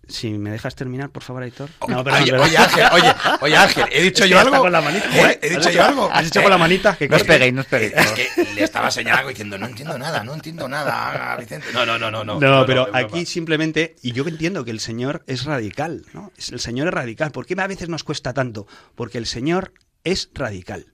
Si 0.08 0.32
me 0.32 0.52
dejas 0.52 0.76
terminar, 0.76 1.10
por 1.12 1.24
favor, 1.24 1.44
Aitor. 1.44 1.70
No, 1.88 2.04
perdón, 2.04 2.24
oye, 2.24 2.32
perdón. 2.32 2.48
oye, 2.50 2.58
Ángel, 2.58 2.86
oye, 2.92 3.14
oye, 3.42 3.56
Ángel, 3.56 3.86
he 3.90 4.02
dicho 4.04 4.24
Es 4.26 4.30
yo 4.30 4.40
algo. 4.40 4.60
con 4.60 4.72
la 4.72 4.82
manita. 4.82 5.32
¿Eh? 5.32 5.40
He 5.42 5.50
dicho 5.50 5.70
Has 5.70 5.74
yo 5.74 5.84
algo. 5.84 6.10
Has 6.12 6.28
hecho 6.28 6.42
con 6.42 6.52
la 6.52 6.58
manita. 6.58 6.96
que 6.98 7.08
No 7.08 7.16
os 7.16 7.24
peguéis, 7.24 7.54
no 7.54 7.62
os 7.62 7.68
peguéis. 7.68 7.94
Es 7.96 8.12
que 8.12 8.28
le 8.56 8.64
estaba 8.64 8.92
señalando 8.92 9.30
diciendo, 9.30 9.58
no 9.58 9.66
entiendo 9.66 9.98
nada, 9.98 10.24
no 10.24 10.34
entiendo 10.34 10.68
nada, 10.68 11.38
Vicente. 11.38 11.68
No, 11.74 11.86
no, 11.86 11.98
no, 11.98 12.12
no. 12.12 12.24
No, 12.26 12.40
No, 12.40 12.66
pero 12.66 12.90
aquí 12.94 13.26
simplemente, 13.26 13.96
y 14.02 14.12
yo 14.12 14.26
entiendo 14.28 14.66
que 14.66 14.72
el 14.72 14.82
Señor 14.82 15.24
es 15.26 15.46
radical, 15.46 16.06
¿no? 16.14 16.34
El 16.52 16.60
Señor 16.60 16.88
es 16.90 16.94
radical. 16.94 17.32
¿Por 17.32 17.46
qué 17.46 17.56
a 17.58 17.68
veces 17.68 17.88
nos 17.88 18.04
cuesta 18.04 18.34
tanto? 18.34 18.68
Porque 18.96 19.18
el 19.18 19.26
Señor 19.26 19.74
es 20.04 20.30
radical. 20.34 20.88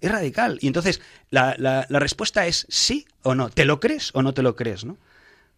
Es 0.00 0.12
radical. 0.12 0.58
Y 0.60 0.68
entonces 0.68 1.00
la, 1.30 1.56
la- 1.58 1.86
la 1.88 1.98
respuesta 1.98 2.46
es 2.46 2.66
sí 2.68 3.06
o 3.22 3.34
no. 3.34 3.48
¿Te 3.50 3.64
lo 3.64 3.80
crees 3.80 4.10
o 4.14 4.22
no 4.22 4.32
te 4.32 4.42
lo 4.42 4.54
crees, 4.54 4.84
no? 4.84 4.96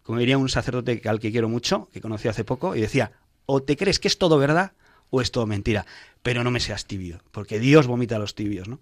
Como 0.07 0.19
diría 0.19 0.37
un 0.37 0.47
sacerdote 0.47 1.01
al 1.05 1.19
que 1.19 1.33
quiero 1.33 1.49
mucho, 1.49 1.89
que 1.91 1.99
conocí 1.99 2.29
hace 2.29 2.45
poco, 2.45 2.77
y 2.77 2.79
decía, 2.79 3.11
o 3.45 3.61
te 3.61 3.75
crees 3.75 3.99
que 3.99 4.07
es 4.07 4.17
todo 4.17 4.37
verdad 4.37 4.71
o 5.09 5.19
es 5.19 5.31
todo 5.31 5.45
mentira, 5.45 5.85
pero 6.23 6.45
no 6.45 6.51
me 6.51 6.61
seas 6.61 6.85
tibio, 6.85 7.21
porque 7.31 7.59
Dios 7.59 7.87
vomita 7.87 8.15
a 8.15 8.19
los 8.19 8.33
tibios, 8.33 8.69
¿no? 8.69 8.79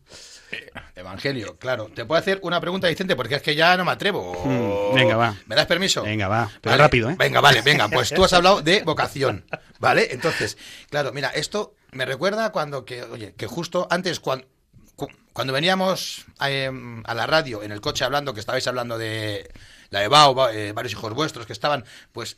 Eh, 0.52 0.70
evangelio, 0.96 1.58
claro. 1.58 1.90
Te 1.96 2.06
puedo 2.06 2.20
hacer 2.20 2.40
una 2.44 2.62
pregunta, 2.62 2.88
Vicente, 2.88 3.16
porque 3.16 3.36
es 3.36 3.42
que 3.42 3.56
ya 3.56 3.76
no 3.76 3.86
me 3.86 3.92
atrevo. 3.92 4.34
Mm, 4.46 4.94
venga, 4.94 5.18
va. 5.18 5.36
¿Me 5.48 5.56
das 5.56 5.66
permiso? 5.66 6.04
Venga, 6.04 6.28
va. 6.28 6.48
Pero 6.62 6.74
Vale, 6.74 6.84
rápido, 6.84 7.10
¿eh? 7.10 7.16
Venga, 7.18 7.42
vale, 7.42 7.64
venga. 7.64 7.90
Pues 7.90 8.12
tú 8.12 8.24
has 8.24 8.34
hablado 8.34 8.62
de 8.62 8.84
vocación, 8.84 9.46
¿vale? 9.80 10.10
Entonces, 10.12 10.60
claro, 10.92 11.12
mira, 11.12 11.30
esto 11.30 11.74
me 11.92 12.06
recuerda 12.06 12.52
cuando 12.52 12.86
que, 12.86 13.02
oye, 13.02 13.34
que 13.36 13.48
justo 13.48 13.88
antes 13.90 14.20
cuando 14.20 14.46
cuando 15.34 15.52
veníamos 15.52 16.26
eh, 16.48 16.72
a 17.04 17.14
la 17.14 17.28
radio 17.28 17.62
en 17.62 17.74
el 17.74 17.82
coche 17.82 18.06
hablando 18.06 18.34
que 18.34 18.40
estabais 18.40 18.68
hablando 18.68 18.98
de 18.98 19.52
la 19.90 20.02
de 20.02 20.08
Bau, 20.08 20.50
eh, 20.50 20.72
varios 20.74 20.94
hijos 20.94 21.14
vuestros 21.14 21.46
que 21.46 21.54
estaban, 21.54 21.86
pues 22.12 22.38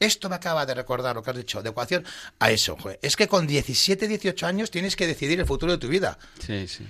esto 0.00 0.28
me 0.28 0.36
acaba 0.36 0.64
de 0.64 0.74
recordar 0.74 1.16
lo 1.16 1.22
que 1.22 1.30
has 1.30 1.36
dicho, 1.36 1.62
de 1.62 1.70
ecuación, 1.70 2.04
a 2.38 2.50
eso. 2.50 2.76
joder. 2.76 2.98
Es 3.02 3.16
que 3.16 3.26
con 3.28 3.46
17, 3.46 4.06
18 4.06 4.46
años 4.46 4.70
tienes 4.70 4.96
que 4.96 5.06
decidir 5.06 5.40
el 5.40 5.46
futuro 5.46 5.72
de 5.72 5.78
tu 5.78 5.88
vida. 5.88 6.18
Sí, 6.44 6.68
sí. 6.68 6.86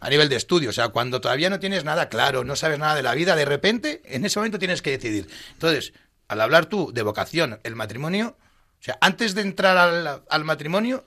A 0.00 0.10
nivel 0.10 0.28
de 0.28 0.36
estudio, 0.36 0.70
o 0.70 0.72
sea, 0.72 0.88
cuando 0.88 1.20
todavía 1.20 1.50
no 1.50 1.58
tienes 1.58 1.84
nada 1.84 2.08
claro, 2.08 2.44
no 2.44 2.56
sabes 2.56 2.78
nada 2.78 2.94
de 2.94 3.02
la 3.02 3.14
vida, 3.14 3.34
de 3.34 3.44
repente, 3.44 4.02
en 4.04 4.24
ese 4.24 4.38
momento 4.38 4.58
tienes 4.58 4.82
que 4.82 4.90
decidir. 4.90 5.28
Entonces, 5.52 5.92
al 6.28 6.40
hablar 6.40 6.66
tú 6.66 6.92
de 6.92 7.02
vocación, 7.02 7.60
el 7.62 7.76
matrimonio, 7.76 8.36
o 8.80 8.84
sea, 8.84 8.98
antes 9.00 9.34
de 9.34 9.42
entrar 9.42 9.76
al, 9.76 10.22
al 10.28 10.44
matrimonio, 10.44 11.04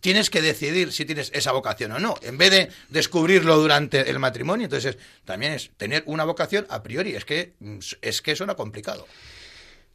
tienes 0.00 0.30
que 0.30 0.42
decidir 0.42 0.92
si 0.92 1.04
tienes 1.04 1.30
esa 1.34 1.52
vocación 1.52 1.92
o 1.92 1.98
no, 1.98 2.16
en 2.22 2.38
vez 2.38 2.50
de 2.50 2.68
descubrirlo 2.88 3.56
durante 3.58 4.10
el 4.10 4.18
matrimonio. 4.18 4.64
Entonces, 4.64 4.98
también 5.24 5.52
es 5.52 5.70
tener 5.76 6.02
una 6.06 6.24
vocación 6.24 6.66
a 6.70 6.82
priori, 6.82 7.14
es 7.14 7.24
que, 7.24 7.54
es 8.02 8.22
que 8.22 8.36
suena 8.36 8.54
complicado. 8.54 9.06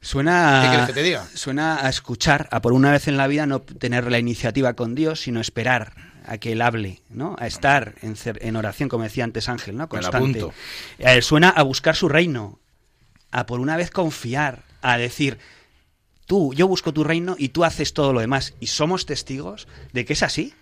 Suena, 0.02 0.62
¿Qué 0.64 0.70
quieres 0.70 0.88
que 0.88 0.94
te 0.94 1.04
diga? 1.04 1.28
suena 1.36 1.86
a 1.86 1.90
escuchar, 1.90 2.50
a 2.52 2.60
por 2.62 2.74
una 2.74 2.92
vez 2.92 3.08
en 3.08 3.18
la 3.18 3.28
vida 3.28 3.46
no 3.46 3.62
tener 3.62 4.12
la 4.12 4.18
iniciativa 4.18 4.74
con 4.74 4.96
Dios, 4.96 5.22
sino 5.22 5.40
esperar 5.40 5.94
a 6.26 6.40
que 6.40 6.54
Él 6.54 6.62
hable, 6.62 7.02
¿no? 7.10 7.36
A 7.40 7.46
estar 7.46 7.96
en, 8.02 8.56
oración, 8.56 8.90
como 8.90 9.04
decía 9.04 9.24
antes 9.24 9.48
Ángel, 9.48 9.78
¿no? 9.78 9.88
Constante. 9.90 10.18
apunto. 10.18 10.54
Eh, 10.98 11.22
suena 11.22 11.50
a 11.50 11.62
buscar 11.62 11.96
su 11.96 12.10
reino, 12.10 12.60
a 13.32 13.46
por 13.46 13.60
una 13.60 13.78
vez 13.78 13.92
confiar, 13.92 14.64
a 14.82 14.98
decir, 14.98 15.38
tú, 16.32 16.54
yo 16.54 16.66
busco 16.66 16.94
tu 16.94 17.04
reino 17.04 17.36
y 17.38 17.50
tú 17.50 17.66
haces 17.66 17.94
todo 17.94 18.14
lo 18.14 18.22
demás. 18.22 18.54
Y 18.62 18.68
somos 18.68 19.06
testigos 19.06 19.68
de 19.92 20.06
que 20.06 20.14
es 20.14 20.24
así, 20.24 20.54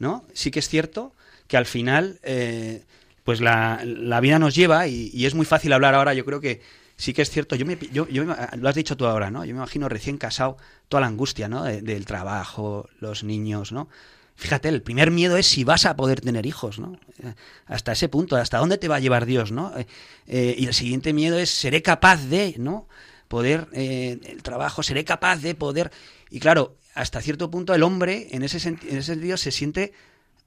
¿no? 0.00 0.24
Sí 0.32 0.50
que 0.50 0.58
es 0.58 0.68
cierto 0.68 1.12
que 1.46 1.56
al 1.56 1.64
final, 1.66 2.18
eh, 2.24 2.82
pues 3.22 3.40
la, 3.40 3.82
la 3.84 4.18
vida 4.18 4.40
nos 4.40 4.56
lleva 4.56 4.88
y, 4.88 5.12
y 5.14 5.26
es 5.26 5.34
muy 5.36 5.46
fácil 5.46 5.72
hablar 5.74 5.94
ahora, 5.94 6.12
yo 6.12 6.24
creo 6.24 6.40
que 6.40 6.60
sí 6.96 7.12
que 7.12 7.22
es 7.22 7.30
cierto, 7.30 7.54
yo 7.54 7.64
me, 7.64 7.78
yo, 7.92 8.08
lo 8.10 8.68
has 8.68 8.74
dicho 8.74 8.96
tú 8.96 9.06
ahora, 9.06 9.30
¿no? 9.30 9.44
Yo 9.44 9.54
me 9.54 9.58
imagino 9.58 9.88
recién 9.88 10.18
casado, 10.18 10.56
toda 10.88 11.02
la 11.02 11.06
angustia, 11.06 11.46
¿no? 11.48 11.62
De- 11.62 11.82
del 11.82 12.04
trabajo, 12.04 12.88
los 12.98 13.22
niños, 13.22 13.70
¿no? 13.70 13.88
Fíjate, 14.34 14.68
el 14.70 14.82
primer 14.82 15.12
miedo 15.12 15.36
es 15.36 15.46
si 15.46 15.62
vas 15.62 15.86
a 15.86 15.94
poder 15.94 16.20
tener 16.20 16.46
hijos, 16.46 16.80
¿no? 16.80 16.98
Eh, 17.22 17.34
Hasta 17.66 17.92
ese 17.92 18.08
punto, 18.08 18.34
hasta 18.34 18.58
dónde 18.58 18.76
te 18.76 18.88
va 18.88 18.96
a 18.96 19.00
llevar 19.00 19.24
Dios, 19.24 19.52
¿no? 19.52 19.72
Eh, 20.26 20.56
y 20.58 20.66
el 20.66 20.74
siguiente 20.74 21.12
miedo 21.12 21.38
es 21.38 21.50
seré 21.50 21.80
capaz 21.80 22.24
de, 22.26 22.56
¿no? 22.58 22.88
Poder, 23.32 23.66
eh, 23.72 24.20
el 24.26 24.42
trabajo, 24.42 24.82
seré 24.82 25.06
capaz 25.06 25.38
de 25.38 25.54
poder. 25.54 25.90
Y 26.28 26.38
claro, 26.38 26.76
hasta 26.92 27.22
cierto 27.22 27.50
punto 27.50 27.74
el 27.74 27.82
hombre, 27.82 28.28
en 28.32 28.42
ese, 28.42 28.58
en 28.68 28.76
ese 28.90 29.14
sentido, 29.14 29.38
se 29.38 29.50
siente, 29.50 29.94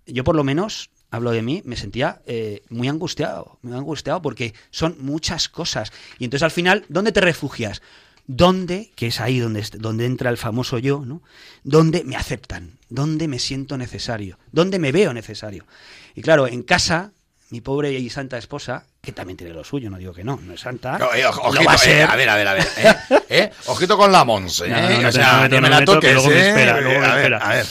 yo 0.06 0.24
por 0.24 0.36
lo 0.36 0.44
menos, 0.44 0.92
hablo 1.10 1.32
de 1.32 1.42
mí, 1.42 1.64
me 1.66 1.78
sentía 1.78 2.22
eh, 2.28 2.62
muy 2.70 2.88
angustiado, 2.88 3.58
muy 3.64 3.74
angustiado 3.76 4.22
porque 4.22 4.54
son 4.70 4.98
muchas 5.00 5.50
cosas. 5.50 5.92
Y 6.20 6.26
entonces 6.26 6.44
al 6.44 6.52
final, 6.52 6.86
¿dónde 6.88 7.12
te 7.12 7.22
refugias? 7.22 7.82
¿Dónde, 8.28 8.92
que 8.96 9.08
es 9.08 9.20
ahí 9.20 9.40
donde, 9.40 9.68
donde 9.80 10.06
entra 10.06 10.30
el 10.30 10.38
famoso 10.38 10.78
yo, 10.78 11.04
¿no? 11.08 11.24
¿Dónde 11.64 12.04
me 12.04 12.16
aceptan? 12.16 12.78
¿Dónde 12.90 13.28
me 13.28 13.40
siento 13.40 13.80
necesario? 13.80 14.38
¿Dónde 14.52 14.78
me 14.78 14.92
veo 14.92 15.12
necesario? 15.12 15.66
Y 16.14 16.22
claro, 16.22 16.46
en 16.46 16.62
casa, 16.62 17.14
mi 17.50 17.62
pobre 17.62 17.94
y 17.94 18.12
santa 18.12 18.38
esposa, 18.38 18.86
que 19.06 19.12
también 19.12 19.38
tiene 19.38 19.54
lo 19.54 19.64
suyo, 19.64 19.90
no 19.90 19.98
digo 19.98 20.14
que 20.14 20.24
no, 20.24 20.40
no 20.44 20.54
es 20.54 20.60
santa, 20.62 20.98
No, 20.98 21.14
eh, 21.14 21.26
ojito, 21.26 21.64
va 21.64 21.72
a 21.72 21.76
eh, 21.76 21.78
ser. 21.78 22.10
a 22.10 22.16
ver, 22.16 22.30
a 22.30 22.36
ver, 22.36 22.48
a 22.48 22.54
ver. 22.54 22.68
¿eh? 22.78 22.96
¿Eh? 23.30 23.52
Ojito 23.68 23.98
con 23.98 24.12
la 24.12 24.24
Monse. 24.26 24.68
No, 24.68 24.78
¿eh? 24.78 24.82
no, 24.96 25.02
no 25.04 25.08
o 25.10 25.12
sea, 25.12 25.48
no 25.48 25.62
me 25.62 25.70
la 25.70 25.86
toques, 25.86 26.14
luego 26.14 26.30
me 26.30 26.36
¿eh? 26.36 26.50
espera, 26.50 26.82
luego 26.82 27.00
me 27.00 27.06
a 27.06 27.10
ver, 27.16 27.18
espera. 27.34 27.38
a 27.38 27.54
ver. 27.54 27.66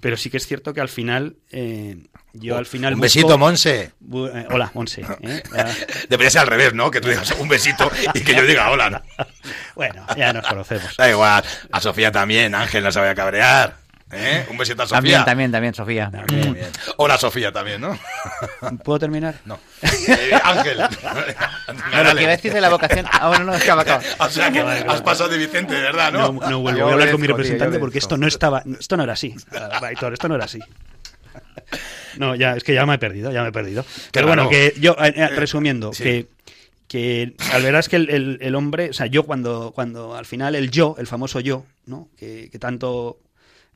Pero 0.00 0.16
sí 0.16 0.30
que 0.30 0.36
es 0.38 0.46
cierto 0.46 0.72
que 0.72 0.80
al 0.80 0.88
final, 0.88 1.36
eh, 1.50 1.96
yo 2.32 2.56
al 2.56 2.64
final... 2.64 2.94
Un 2.94 3.00
busco- 3.00 3.02
besito, 3.02 3.36
Monse. 3.36 3.92
Bu- 4.02 4.30
eh, 4.34 4.46
hola, 4.50 4.70
Monse. 4.72 5.02
¿eh? 5.22 5.42
Debería 6.08 6.30
ser 6.30 6.40
al 6.42 6.46
revés, 6.46 6.72
¿no? 6.72 6.90
Que 6.90 7.00
tú 7.02 7.08
digas 7.08 7.30
un 7.38 7.48
besito 7.48 7.90
y 8.14 8.20
que 8.22 8.34
yo 8.34 8.46
diga 8.46 8.70
hola. 8.70 8.88
¿no? 8.88 9.02
bueno, 9.74 10.06
ya 10.16 10.32
nos 10.32 10.46
conocemos. 10.46 10.96
Da 10.96 11.10
igual. 11.10 11.44
A 11.70 11.80
Sofía 11.82 12.10
también, 12.10 12.54
Ángel 12.54 12.82
no 12.82 12.90
se 12.92 12.98
vaya 12.98 13.10
a 13.12 13.14
cabrear. 13.14 13.76
¿Eh? 14.12 14.46
Un 14.50 14.56
besito 14.58 14.82
a 14.82 14.86
Sofía. 14.86 14.96
También, 14.98 15.24
también, 15.24 15.52
también, 15.52 15.74
Sofía. 15.74 16.10
Muy 16.28 16.54
bien. 16.54 16.68
Hola 16.96 17.16
Sofía 17.18 17.52
también, 17.52 17.80
¿no? 17.80 17.98
¿Puedo 18.84 18.98
terminar? 18.98 19.36
No. 19.44 19.58
Eh, 19.82 20.30
Ángel. 20.42 20.78
No, 21.92 22.02
lo 22.04 22.14
que 22.16 22.22
iba 22.22 22.32
a 22.32 22.36
decir 22.36 22.52
de 22.52 22.60
la 22.60 22.68
vocación. 22.68 23.06
Ah, 23.12 23.28
bueno, 23.28 23.44
no, 23.44 23.52
acaba, 23.52 23.82
acaba. 23.82 24.02
O 24.18 24.28
sea 24.28 24.50
que 24.50 24.60
has 24.60 25.02
pasado 25.02 25.28
de 25.28 25.38
Vicente, 25.38 25.72
de 25.74 25.82
verdad, 25.82 26.12
No, 26.12 26.32
¿no? 26.32 26.50
no 26.50 26.58
vuelvo. 26.60 26.78
Yo 26.78 26.84
Voy 26.84 26.90
a 26.90 26.94
hablar 26.94 27.10
con 27.12 27.20
mi 27.20 27.26
tío, 27.28 27.36
representante 27.36 27.78
porque 27.78 27.98
esto 27.98 28.16
no 28.16 28.26
estaba, 28.26 28.62
esto 28.78 28.96
no 28.96 29.04
era 29.04 29.12
así. 29.12 29.34
Ah, 29.52 29.80
Aitor, 29.82 30.12
esto 30.12 30.28
no 30.28 30.34
era 30.34 30.44
así. 30.46 30.58
No, 32.16 32.34
ya, 32.34 32.56
es 32.56 32.64
que 32.64 32.74
ya 32.74 32.84
me 32.86 32.94
he 32.94 32.98
perdido, 32.98 33.30
ya 33.32 33.42
me 33.42 33.48
he 33.50 33.52
perdido. 33.52 33.84
Pero 34.12 34.26
Claro. 34.26 34.44
bueno, 34.44 34.50
que 34.50 34.74
yo, 34.80 34.96
eh, 35.00 35.12
eh, 35.16 35.28
resumiendo, 35.28 35.92
sí. 35.92 36.02
que, 36.02 36.26
que 36.88 37.34
al 37.52 37.62
verás 37.62 37.88
que 37.88 37.96
el, 37.96 38.10
el- 38.10 38.38
el 38.40 38.54
hombre, 38.56 38.90
o 38.90 38.92
sea, 38.92 39.06
yo 39.06 39.22
cuando, 39.24 39.70
cuando 39.74 40.16
al 40.16 40.26
final 40.26 40.54
el 40.56 40.70
yo, 40.70 40.96
el 40.98 41.06
famoso 41.06 41.38
yo, 41.40 41.64
¿no? 41.86 42.08
Que, 42.18 42.48
que 42.50 42.58
tanto 42.58 43.18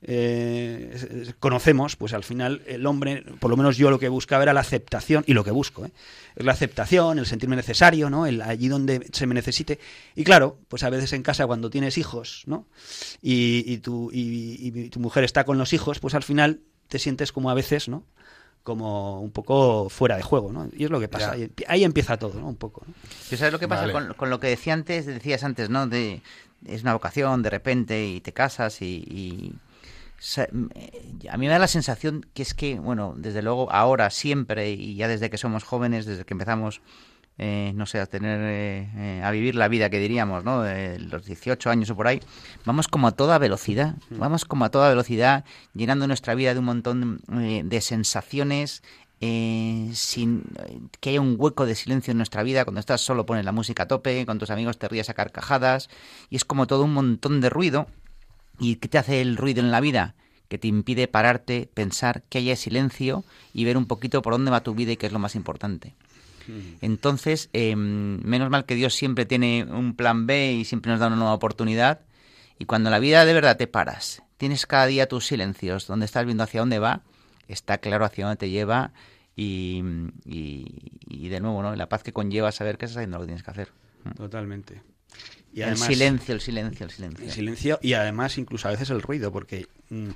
eh, 0.01 1.33
conocemos, 1.39 1.95
pues 1.95 2.13
al 2.13 2.23
final 2.23 2.61
el 2.67 2.85
hombre, 2.85 3.23
por 3.39 3.49
lo 3.49 3.57
menos 3.57 3.77
yo 3.77 3.89
lo 3.89 3.99
que 3.99 4.09
buscaba 4.09 4.43
era 4.43 4.53
la 4.53 4.59
aceptación, 4.61 5.23
y 5.27 5.33
lo 5.33 5.43
que 5.43 5.51
busco, 5.51 5.85
¿eh? 5.85 5.91
es 6.35 6.45
la 6.45 6.51
aceptación, 6.51 7.19
el 7.19 7.25
sentirme 7.25 7.55
necesario, 7.55 8.09
¿no? 8.09 8.25
El 8.25 8.41
allí 8.41 8.67
donde 8.67 9.07
se 9.11 9.25
me 9.27 9.33
necesite. 9.33 9.79
Y 10.15 10.23
claro, 10.23 10.57
pues 10.67 10.83
a 10.83 10.89
veces 10.89 11.13
en 11.13 11.23
casa 11.23 11.47
cuando 11.47 11.69
tienes 11.69 11.97
hijos, 11.97 12.43
¿no? 12.45 12.67
Y, 13.21 13.63
y 13.65 13.77
tu, 13.79 14.11
y, 14.11 14.57
y 14.61 14.89
tu 14.89 14.99
mujer 14.99 15.23
está 15.23 15.43
con 15.43 15.57
los 15.57 15.73
hijos, 15.73 15.99
pues 15.99 16.13
al 16.13 16.23
final 16.23 16.59
te 16.87 16.99
sientes 16.99 17.31
como 17.31 17.49
a 17.49 17.53
veces, 17.53 17.87
¿no? 17.87 18.03
Como 18.63 19.21
un 19.21 19.29
poco 19.31 19.89
fuera 19.89 20.17
de 20.17 20.23
juego, 20.23 20.51
¿no? 20.51 20.69
Y 20.75 20.85
es 20.85 20.89
lo 20.89 20.99
que 20.99 21.07
pasa. 21.07 21.35
Ya. 21.37 21.43
Ahí, 21.45 21.51
ahí 21.67 21.83
empieza 21.83 22.17
todo, 22.17 22.39
¿no? 22.39 22.47
Un 22.47 22.55
poco. 22.55 22.83
¿no? 22.87 22.93
¿Tú 23.29 23.37
sabes 23.37 23.53
lo 23.53 23.59
que 23.59 23.67
pasa 23.67 23.81
Vale. 23.81 23.93
con, 23.93 24.13
con 24.15 24.29
lo 24.31 24.39
que 24.39 24.47
decía 24.47 24.73
antes, 24.73 25.05
decías 25.05 25.43
antes, 25.43 25.69
¿no? 25.69 25.85
De, 25.87 26.21
es 26.65 26.81
una 26.81 26.93
vocación 26.93 27.43
de 27.43 27.49
repente 27.51 28.07
y 28.07 28.21
te 28.21 28.33
casas 28.33 28.81
y... 28.81 28.85
y- 29.07 29.53
a 30.39 31.37
mí 31.37 31.45
me 31.45 31.51
da 31.51 31.59
la 31.59 31.67
sensación 31.67 32.25
que 32.33 32.41
es 32.41 32.53
que, 32.53 32.79
bueno, 32.79 33.13
desde 33.17 33.41
luego 33.41 33.71
ahora, 33.71 34.09
siempre 34.09 34.71
y 34.71 34.95
ya 34.95 35.07
desde 35.07 35.29
que 35.29 35.37
somos 35.37 35.63
jóvenes, 35.63 36.05
desde 36.05 36.25
que 36.25 36.33
empezamos, 36.33 36.81
eh, 37.37 37.73
no 37.75 37.85
sé, 37.85 37.99
a 37.99 38.05
tener, 38.05 38.39
eh, 38.41 38.89
eh, 38.95 39.21
a 39.23 39.31
vivir 39.31 39.55
la 39.55 39.67
vida 39.67 39.89
que 39.89 39.99
diríamos, 39.99 40.43
¿no? 40.43 40.61
De 40.61 40.99
los 40.99 41.25
18 41.25 41.69
años 41.69 41.89
o 41.89 41.95
por 41.95 42.07
ahí, 42.07 42.21
vamos 42.65 42.87
como 42.87 43.07
a 43.07 43.11
toda 43.11 43.37
velocidad, 43.37 43.95
vamos 44.09 44.45
como 44.45 44.65
a 44.65 44.69
toda 44.69 44.89
velocidad, 44.89 45.43
llenando 45.73 46.07
nuestra 46.07 46.33
vida 46.33 46.53
de 46.53 46.59
un 46.59 46.65
montón 46.65 47.21
eh, 47.33 47.61
de 47.65 47.81
sensaciones, 47.81 48.81
eh, 49.21 49.91
sin 49.93 50.43
eh, 50.59 50.79
que 50.99 51.11
haya 51.11 51.21
un 51.21 51.35
hueco 51.39 51.65
de 51.65 51.75
silencio 51.75 52.11
en 52.11 52.17
nuestra 52.17 52.43
vida. 52.43 52.65
Cuando 52.65 52.79
estás 52.79 53.01
solo 53.01 53.25
pones 53.25 53.45
la 53.45 53.51
música 53.51 53.83
a 53.83 53.87
tope, 53.87 54.25
con 54.25 54.39
tus 54.39 54.49
amigos 54.49 54.77
te 54.77 54.87
ríes 54.87 55.09
a 55.09 55.13
carcajadas 55.13 55.89
y 56.29 56.35
es 56.35 56.45
como 56.45 56.67
todo 56.67 56.83
un 56.83 56.93
montón 56.93 57.41
de 57.41 57.49
ruido. 57.49 57.87
¿Y 58.59 58.75
qué 58.77 58.87
te 58.87 58.97
hace 58.97 59.21
el 59.21 59.37
ruido 59.37 59.61
en 59.61 59.71
la 59.71 59.81
vida? 59.81 60.15
Que 60.47 60.57
te 60.57 60.67
impide 60.67 61.07
pararte, 61.07 61.69
pensar, 61.73 62.23
que 62.29 62.37
haya 62.39 62.55
silencio 62.55 63.23
y 63.53 63.65
ver 63.65 63.77
un 63.77 63.85
poquito 63.85 64.21
por 64.21 64.33
dónde 64.33 64.51
va 64.51 64.61
tu 64.63 64.75
vida 64.75 64.91
y 64.91 64.97
qué 64.97 65.07
es 65.07 65.11
lo 65.13 65.19
más 65.19 65.35
importante. 65.35 65.95
Entonces, 66.81 67.49
eh, 67.53 67.75
menos 67.75 68.49
mal 68.49 68.65
que 68.65 68.75
Dios 68.75 68.93
siempre 68.93 69.25
tiene 69.25 69.63
un 69.65 69.95
plan 69.95 70.27
B 70.27 70.53
y 70.53 70.65
siempre 70.65 70.91
nos 70.91 70.99
da 70.99 71.07
una 71.07 71.15
nueva 71.15 71.33
oportunidad. 71.33 72.01
Y 72.59 72.65
cuando 72.65 72.89
la 72.89 72.99
vida 72.99 73.25
de 73.25 73.33
verdad 73.33 73.57
te 73.57 73.67
paras, 73.67 74.21
tienes 74.37 74.65
cada 74.65 74.85
día 74.85 75.07
tus 75.07 75.25
silencios, 75.25 75.87
donde 75.87 76.05
estás 76.05 76.25
viendo 76.25 76.43
hacia 76.43 76.59
dónde 76.61 76.79
va, 76.79 77.01
está 77.47 77.79
claro 77.79 78.05
hacia 78.05 78.25
dónde 78.25 78.37
te 78.37 78.49
lleva 78.49 78.93
y, 79.35 79.81
y- 80.25 80.91
y 81.07 81.27
de 81.29 81.39
nuevo, 81.39 81.61
¿no? 81.63 81.75
La 81.75 81.89
paz 81.89 82.03
que 82.03 82.13
conlleva 82.13 82.51
saber 82.51 82.77
que 82.77 82.85
estás 82.85 82.97
haciendo 82.97 83.17
lo 83.17 83.23
que 83.23 83.27
tienes 83.27 83.43
que 83.43 83.51
hacer. 83.51 83.69
Totalmente. 84.15 84.81
Y 85.55 85.61
el 85.61 85.77
silencio, 85.77 86.35
el 86.35 86.41
silencio, 86.41 86.85
el 86.85 86.91
silencio. 86.91 87.25
El 87.25 87.31
silencio 87.31 87.79
y 87.81 87.93
además 87.93 88.37
incluso 88.37 88.67
a 88.67 88.71
veces 88.71 88.89
el 88.89 89.01
ruido, 89.01 89.31
porque 89.31 89.67
mm, 89.89 90.09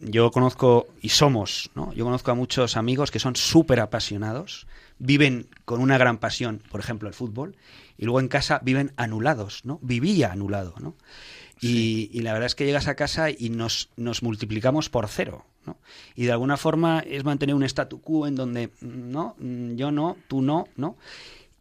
yo 0.00 0.30
conozco 0.30 0.86
y 1.02 1.10
somos, 1.10 1.70
¿no? 1.74 1.92
Yo 1.92 2.06
conozco 2.06 2.30
a 2.30 2.34
muchos 2.34 2.78
amigos 2.78 3.10
que 3.10 3.18
son 3.18 3.36
súper 3.36 3.80
apasionados, 3.80 4.66
viven 4.98 5.46
con 5.66 5.82
una 5.82 5.98
gran 5.98 6.16
pasión, 6.16 6.62
por 6.70 6.80
ejemplo, 6.80 7.06
el 7.06 7.14
fútbol, 7.14 7.54
y 7.98 8.06
luego 8.06 8.18
en 8.20 8.28
casa 8.28 8.60
viven 8.62 8.92
anulados, 8.96 9.66
¿no? 9.66 9.78
Vivía 9.82 10.32
anulado, 10.32 10.74
¿no? 10.80 10.94
Y, 11.60 12.08
y 12.10 12.22
la 12.22 12.32
verdad 12.32 12.46
es 12.46 12.54
que 12.54 12.64
llegas 12.64 12.88
a 12.88 12.94
casa 12.94 13.28
y 13.28 13.50
nos, 13.50 13.90
nos 13.96 14.22
multiplicamos 14.22 14.88
por 14.88 15.06
cero, 15.06 15.44
¿no? 15.66 15.76
Y 16.16 16.24
de 16.24 16.32
alguna 16.32 16.56
forma 16.56 17.00
es 17.00 17.24
mantener 17.24 17.54
un 17.54 17.62
statu 17.64 18.00
quo 18.00 18.26
en 18.26 18.36
donde, 18.36 18.68
mm, 18.80 19.10
no, 19.10 19.36
Mm, 19.38 19.76
yo 19.76 19.92
no, 19.92 20.16
tú 20.28 20.40
no, 20.40 20.66
¿no? 20.76 20.96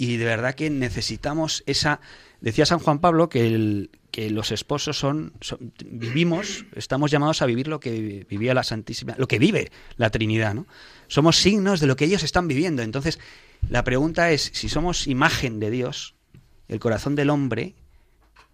y 0.02 0.18
de 0.18 0.26
verdad 0.26 0.56
que 0.56 0.72
necesitamos 0.72 1.62
esa... 1.68 2.00
Decía 2.42 2.66
San 2.66 2.80
Juan 2.80 3.00
Pablo 3.00 3.30
que, 3.30 3.88
los 4.30 4.52
esposos 4.52 4.98
son, 4.98 5.34
son- 5.42 5.72
vivimos, 5.86 6.66
estamos 6.76 7.12
llamados 7.12 7.42
a 7.42 7.46
vivir 7.46 7.68
lo 7.68 7.80
que 7.80 8.26
vivía 8.30 8.54
la 8.54 8.64
Santísima, 8.64 9.16
lo 9.18 9.28
que 9.28 9.40
vive 9.40 9.72
la 9.96 10.10
Trinidad, 10.10 10.54
¿no? 10.56 10.66
Somos 11.08 11.38
signos 11.38 11.80
de 11.80 11.88
lo 11.88 11.96
que 11.96 12.06
ellos 12.06 12.24
están 12.24 12.48
viviendo. 12.48 12.82
Entonces, 12.82 13.20
la 13.70 13.84
pregunta 13.84 14.32
es 14.32 14.50
si 14.54 14.70
somos 14.70 15.08
imagen 15.08 15.60
de 15.60 15.70
Dios, 15.70 16.16
el 16.68 16.80
corazón 16.80 17.16
del 17.16 17.30
hombre 17.30 17.76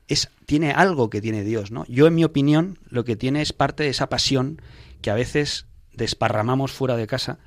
es 0.10 0.30
tiene 0.46 0.72
algo 0.72 1.10
que 1.10 1.22
tiene 1.22 1.44
Dios, 1.44 1.72
¿no? 1.72 1.86
Yo 1.88 2.08
en 2.08 2.16
mi 2.16 2.24
opinión 2.24 2.80
lo 2.90 3.04
que 3.06 3.16
tiene 3.16 3.42
es 3.42 3.54
parte 3.54 3.84
de 3.84 3.90
esa 3.90 4.10
pasión 4.10 4.62
que 5.02 5.12
a 5.12 5.16
veces 5.16 5.66
desparramamos 5.94 6.72
fuera 6.72 6.96
de 6.98 7.08
casa 7.08 7.40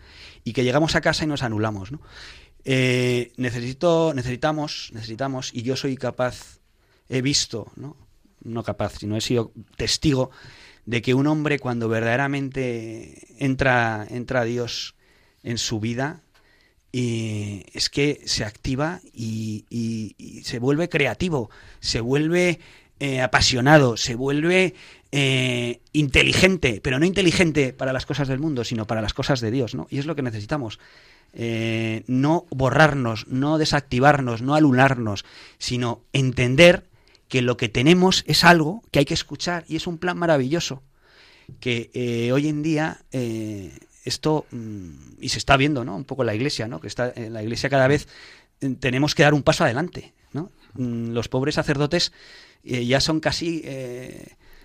y 0.44 0.52
que 0.54 0.64
llegamos 0.64 0.94
a 0.96 1.00
casa 1.00 1.24
y 1.24 1.26
nos 1.26 1.42
anulamos, 1.42 1.92
¿no? 1.92 2.00
Eh, 2.64 3.32
necesito, 3.36 4.12
necesitamos, 4.14 4.90
necesitamos, 4.92 5.50
y 5.54 5.62
yo 5.62 5.76
soy 5.76 5.96
capaz, 5.96 6.58
he 7.08 7.22
visto, 7.22 7.72
¿no? 7.76 7.96
No 8.42 8.62
capaz, 8.62 8.98
sino 8.98 9.16
he 9.16 9.20
sido 9.20 9.52
testigo 9.76 10.30
de 10.86 11.02
que 11.02 11.14
un 11.14 11.26
hombre 11.26 11.58
cuando 11.58 11.88
verdaderamente 11.88 13.26
entra, 13.38 14.06
entra 14.08 14.40
a 14.40 14.44
Dios 14.44 14.94
en 15.42 15.58
su 15.58 15.80
vida, 15.80 16.22
es 16.92 17.88
que 17.88 18.20
se 18.24 18.44
activa 18.44 19.00
y 19.12 20.42
se 20.44 20.58
vuelve 20.58 20.88
creativo, 20.88 21.50
se 21.80 22.00
vuelve 22.00 22.60
eh, 23.02 23.22
apasionado, 23.22 23.96
se 23.96 24.14
vuelve 24.14 24.74
eh, 25.12 25.80
inteligente, 25.92 26.80
pero 26.82 26.98
no 26.98 27.04
inteligente 27.04 27.72
para 27.72 27.92
las 27.92 28.06
cosas 28.06 28.28
del 28.28 28.38
mundo, 28.38 28.64
sino 28.64 28.86
para 28.86 29.02
las 29.02 29.14
cosas 29.14 29.40
de 29.40 29.50
Dios, 29.50 29.74
¿no? 29.74 29.86
Y 29.90 29.98
es 29.98 30.06
lo 30.06 30.14
que 30.14 30.22
necesitamos. 30.22 30.78
Eh, 31.32 32.04
no 32.06 32.46
borrarnos, 32.50 33.26
no 33.28 33.58
desactivarnos, 33.58 34.42
no 34.42 34.54
alunarnos, 34.54 35.24
sino 35.58 36.02
entender 36.12 36.84
que 37.28 37.42
lo 37.42 37.56
que 37.56 37.68
tenemos 37.68 38.24
es 38.26 38.44
algo 38.44 38.82
que 38.90 39.00
hay 39.00 39.04
que 39.04 39.14
escuchar 39.14 39.64
y 39.68 39.76
es 39.76 39.86
un 39.86 39.98
plan 39.98 40.18
maravilloso 40.18 40.82
que 41.60 41.90
eh, 41.94 42.32
hoy 42.32 42.48
en 42.48 42.62
día 42.62 43.02
esto 44.04 44.46
mm, 44.50 44.90
y 45.20 45.28
se 45.28 45.38
está 45.38 45.56
viendo 45.56 45.84
no 45.84 45.94
un 45.94 46.04
poco 46.04 46.24
la 46.24 46.34
iglesia 46.34 46.66
no 46.66 46.80
que 46.80 46.88
está 46.88 47.12
en 47.14 47.32
la 47.32 47.42
iglesia 47.42 47.68
cada 47.68 47.86
vez 47.86 48.08
tenemos 48.80 49.14
que 49.14 49.22
dar 49.22 49.34
un 49.34 49.42
paso 49.42 49.64
adelante 49.64 50.12
no 50.32 50.50
Mm, 50.74 51.12
los 51.12 51.28
pobres 51.28 51.56
sacerdotes 51.56 52.12
ya 52.62 53.00
son 53.00 53.20
casi 53.20 53.62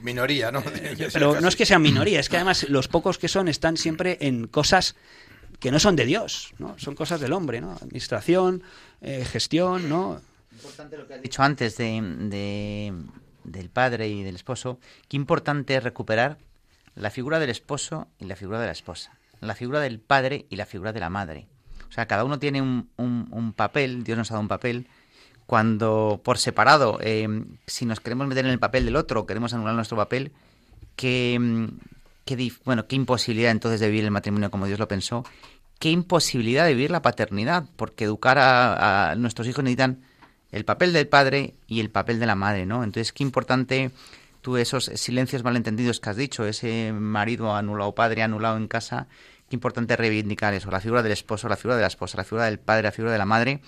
Minoría, 0.06 0.52
¿no? 0.52 0.64
pero 1.14 1.42
no 1.42 1.48
es 1.50 1.56
que 1.58 1.66
sean 1.66 1.82
minoría 1.82 2.20
es 2.22 2.30
que 2.30 2.38
además 2.38 2.70
los 2.70 2.88
pocos 2.88 3.18
que 3.18 3.28
son 3.28 3.48
están 3.50 3.76
siempre 3.76 4.18
en 4.22 4.48
cosas 4.48 4.96
que 5.60 5.72
no 5.72 5.80
son 5.80 5.96
de 5.98 6.06
Dios 6.06 6.54
no 6.60 6.76
son 6.78 6.96
cosas 6.96 7.20
del 7.20 7.34
hombre 7.34 7.60
no 7.60 7.72
administración 7.74 8.64
eh, 9.02 9.26
gestión 9.26 9.90
no 9.90 10.22
importante 10.54 10.98
lo 10.98 11.08
que 11.08 11.16
has 11.16 11.22
dicho 11.22 11.44
antes 11.44 11.76
de, 11.78 12.02
de- 12.30 12.94
del 13.44 13.70
padre 13.70 14.08
y 14.08 14.24
del 14.24 14.36
esposo, 14.36 14.80
qué 15.08 15.18
importante 15.18 15.76
es 15.76 15.84
recuperar 15.84 16.38
la 16.96 17.10
figura 17.12 17.38
del 17.40 17.50
esposo 17.52 18.08
y 18.20 18.26
la 18.26 18.36
figura 18.36 18.60
de 18.60 18.66
la 18.68 18.72
esposa, 18.72 19.12
la 19.42 19.54
figura 19.54 19.80
del 19.82 20.00
padre 20.00 20.46
y 20.50 20.56
la 20.56 20.66
figura 20.66 20.94
de 20.94 21.00
la 21.02 21.10
madre. 21.12 21.46
O 21.88 21.92
sea, 21.92 22.08
cada 22.08 22.24
uno 22.24 22.40
tiene 22.40 22.62
un, 22.64 22.90
un- 22.98 23.28
un 23.32 23.54
papel, 23.54 24.04
Dios 24.04 24.18
nos 24.18 24.32
ha 24.32 24.36
dado 24.36 24.42
un 24.42 24.48
papel, 24.48 24.88
cuando 25.46 26.22
por 26.24 26.38
separado, 26.38 26.98
eh, 27.02 27.28
si 27.68 27.86
nos 27.86 28.00
queremos 28.00 28.28
meter 28.28 28.46
en 28.46 28.52
el 28.52 28.60
papel 28.60 28.86
del 28.86 28.96
otro, 28.96 29.26
queremos 29.26 29.54
anular 29.54 29.76
nuestro 29.76 29.98
papel, 29.98 30.32
qué, 30.96 31.38
dif- 32.26 32.60
bueno, 32.66 32.88
qué 32.88 32.96
imposibilidad 32.96 33.52
entonces 33.52 33.80
de 33.80 33.88
vivir 33.88 34.06
el 34.06 34.12
matrimonio 34.12 34.50
como 34.50 34.66
Dios 34.66 34.80
lo 34.80 34.88
pensó, 34.88 35.24
qué 35.80 35.92
imposibilidad 35.92 36.66
de 36.66 36.74
vivir 36.74 36.92
la 36.92 37.02
paternidad, 37.02 37.66
porque 37.76 38.06
educar 38.06 38.38
a, 38.38 39.12
a 39.12 39.16
nuestros 39.16 39.48
hijos 39.48 39.64
necesitan 39.64 40.00
el 40.52 40.66
papel 40.66 40.94
del 40.94 41.08
padre 41.08 41.54
y 41.68 41.80
el 41.80 41.90
papel 41.90 42.20
de 42.20 42.26
la 42.26 42.36
madre, 42.36 42.66
¿no? 42.66 42.84
Entonces, 42.84 43.12
qué 43.12 43.24
importante 43.24 43.92
tú 44.42 44.58
esos 44.58 44.86
silencios 44.86 45.44
malentendidos 45.44 46.00
que 46.00 46.10
has 46.10 46.16
dicho, 46.16 46.46
ese 46.46 46.94
marido 46.94 47.54
anulado, 47.56 47.94
padre 47.94 48.24
anulado 48.24 48.56
en 48.58 48.68
casa, 48.68 49.08
qué 49.50 49.56
importante 49.56 49.96
reivindicar 49.98 50.54
eso, 50.54 50.72
la 50.72 50.80
figura 50.80 51.04
del 51.04 51.12
esposo, 51.12 51.50
la 51.50 51.58
figura 51.58 51.76
de 51.76 51.82
la 51.82 51.88
esposa, 51.88 52.18
la 52.18 52.24
figura 52.24 52.46
del 52.46 52.60
padre, 52.60 52.84
la 52.84 52.92
figura 52.92 53.12
de 53.12 53.18
la 53.18 53.26
madre, 53.26 53.60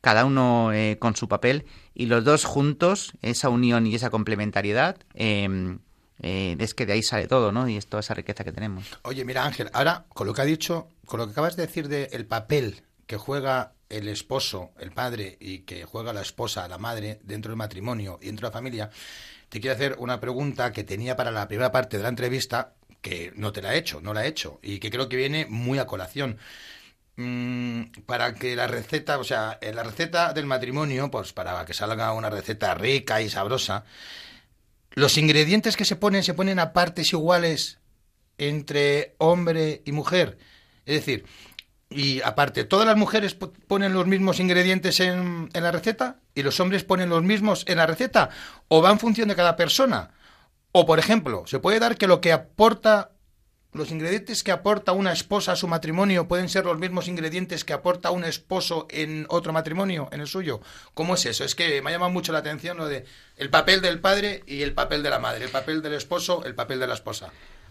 cada 0.00 0.24
uno 0.24 0.72
eh, 0.72 0.98
con 0.98 1.16
su 1.16 1.28
papel 1.28 1.66
y 1.94 2.06
los 2.06 2.24
dos 2.24 2.44
juntos, 2.44 3.12
esa 3.22 3.48
unión 3.48 3.86
y 3.86 3.94
esa 3.94 4.10
complementariedad, 4.10 4.96
eh, 5.14 5.78
eh, 6.22 6.56
es 6.58 6.74
que 6.74 6.86
de 6.86 6.94
ahí 6.94 7.02
sale 7.02 7.26
todo, 7.26 7.52
¿no? 7.52 7.68
Y 7.68 7.76
es 7.76 7.86
toda 7.86 8.00
esa 8.00 8.14
riqueza 8.14 8.44
que 8.44 8.52
tenemos. 8.52 8.86
Oye, 9.02 9.24
mira 9.24 9.44
Ángel, 9.44 9.70
ahora 9.72 10.06
con 10.08 10.26
lo 10.26 10.32
que 10.32 10.42
ha 10.42 10.46
dicho, 10.46 10.88
con 11.04 11.20
lo 11.20 11.26
que 11.26 11.32
acabas 11.32 11.56
de 11.56 11.66
decir 11.66 11.88
de 11.88 12.04
el 12.12 12.26
papel 12.26 12.82
que 13.06 13.16
juega 13.16 13.72
el 13.88 14.08
esposo, 14.08 14.72
el 14.78 14.92
padre, 14.92 15.36
y 15.40 15.60
que 15.60 15.84
juega 15.84 16.12
la 16.12 16.22
esposa, 16.22 16.66
la 16.68 16.78
madre, 16.78 17.20
dentro 17.22 17.50
del 17.50 17.56
matrimonio 17.56 18.18
y 18.20 18.26
dentro 18.26 18.48
de 18.48 18.50
la 18.50 18.58
familia, 18.58 18.90
te 19.48 19.60
quiero 19.60 19.76
hacer 19.76 19.96
una 19.98 20.20
pregunta 20.20 20.72
que 20.72 20.84
tenía 20.84 21.16
para 21.16 21.30
la 21.30 21.46
primera 21.46 21.70
parte 21.70 21.96
de 21.96 22.02
la 22.02 22.08
entrevista, 22.08 22.74
que 23.00 23.32
no 23.36 23.52
te 23.52 23.62
la 23.62 23.74
he 23.74 23.78
hecho, 23.78 24.00
no 24.00 24.12
la 24.12 24.24
he 24.24 24.28
hecho, 24.28 24.58
y 24.62 24.80
que 24.80 24.90
creo 24.90 25.08
que 25.08 25.16
viene 25.16 25.46
muy 25.46 25.78
a 25.78 25.86
colación. 25.86 26.38
Mm, 27.16 27.82
para 28.04 28.34
que 28.34 28.54
la 28.56 28.66
receta, 28.66 29.18
o 29.18 29.24
sea, 29.24 29.58
en 29.62 29.74
la 29.76 29.82
receta 29.82 30.34
del 30.34 30.44
matrimonio, 30.46 31.10
pues 31.10 31.32
para 31.32 31.64
que 31.64 31.72
salga 31.72 32.12
una 32.12 32.28
receta 32.28 32.74
rica 32.74 33.22
y 33.22 33.30
sabrosa, 33.30 33.84
los 34.90 35.16
ingredientes 35.18 35.76
que 35.76 35.84
se 35.84 35.96
ponen 35.96 36.22
se 36.22 36.34
ponen 36.34 36.58
a 36.58 36.72
partes 36.72 37.12
iguales 37.12 37.78
entre 38.38 39.14
hombre 39.18 39.82
y 39.86 39.92
mujer. 39.92 40.38
Es 40.84 40.96
decir, 40.96 41.24
y 41.88 42.20
aparte, 42.22 42.64
¿todas 42.64 42.86
las 42.86 42.96
mujeres 42.96 43.34
po- 43.34 43.52
ponen 43.66 43.94
los 43.94 44.06
mismos 44.06 44.40
ingredientes 44.40 45.00
en, 45.00 45.48
en 45.52 45.62
la 45.62 45.72
receta? 45.72 46.20
¿Y 46.34 46.42
los 46.42 46.60
hombres 46.60 46.84
ponen 46.84 47.08
los 47.08 47.22
mismos 47.22 47.64
en 47.66 47.78
la 47.78 47.86
receta? 47.86 48.28
¿O 48.68 48.82
va 48.82 48.90
en 48.90 48.98
función 48.98 49.28
de 49.28 49.36
cada 49.36 49.56
persona? 49.56 50.10
O, 50.72 50.84
por 50.84 50.98
ejemplo, 50.98 51.44
¿se 51.46 51.60
puede 51.60 51.78
dar 51.78 51.96
que 51.96 52.06
lo 52.06 52.20
que 52.20 52.32
aporta, 52.32 53.12
los 53.76 53.90
ingredientes 53.90 54.42
que 54.42 54.52
aporta 54.52 54.92
una 54.92 55.12
esposa 55.12 55.52
a 55.52 55.56
su 55.56 55.68
matrimonio 55.68 56.28
pueden 56.28 56.48
ser 56.48 56.64
los 56.64 56.78
mismos 56.78 57.08
ingredientes 57.08 57.64
que 57.64 57.72
aporta 57.72 58.10
un 58.10 58.24
esposo 58.24 58.86
en 58.90 59.26
otro 59.28 59.52
matrimonio, 59.52 60.08
en 60.12 60.20
el 60.20 60.26
suyo? 60.26 60.60
¿Cómo 60.94 61.14
es 61.14 61.26
eso? 61.26 61.44
Es 61.44 61.54
que 61.54 61.82
me 61.82 61.90
llama 61.90 62.08
mucho 62.08 62.32
la 62.32 62.38
atención 62.38 62.76
lo 62.76 62.88
de 62.88 63.04
el 63.36 63.50
papel 63.50 63.80
del 63.80 64.00
padre 64.00 64.42
y 64.46 64.62
el 64.62 64.72
papel 64.72 65.02
de 65.02 65.10
la 65.10 65.18
madre, 65.18 65.44
el 65.44 65.50
papel 65.50 65.82
del 65.82 65.94
esposo, 65.94 66.44
el 66.44 66.54
papel 66.54 66.80
de 66.80 66.86
la 66.86 66.94
esposa. 66.94 67.30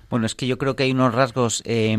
Bueno, 0.09 0.25
es 0.25 0.35
que 0.35 0.47
yo 0.47 0.57
creo 0.57 0.75
que 0.75 0.83
hay 0.83 0.91
unos 0.91 1.13
rasgos 1.13 1.61
eh, 1.65 1.97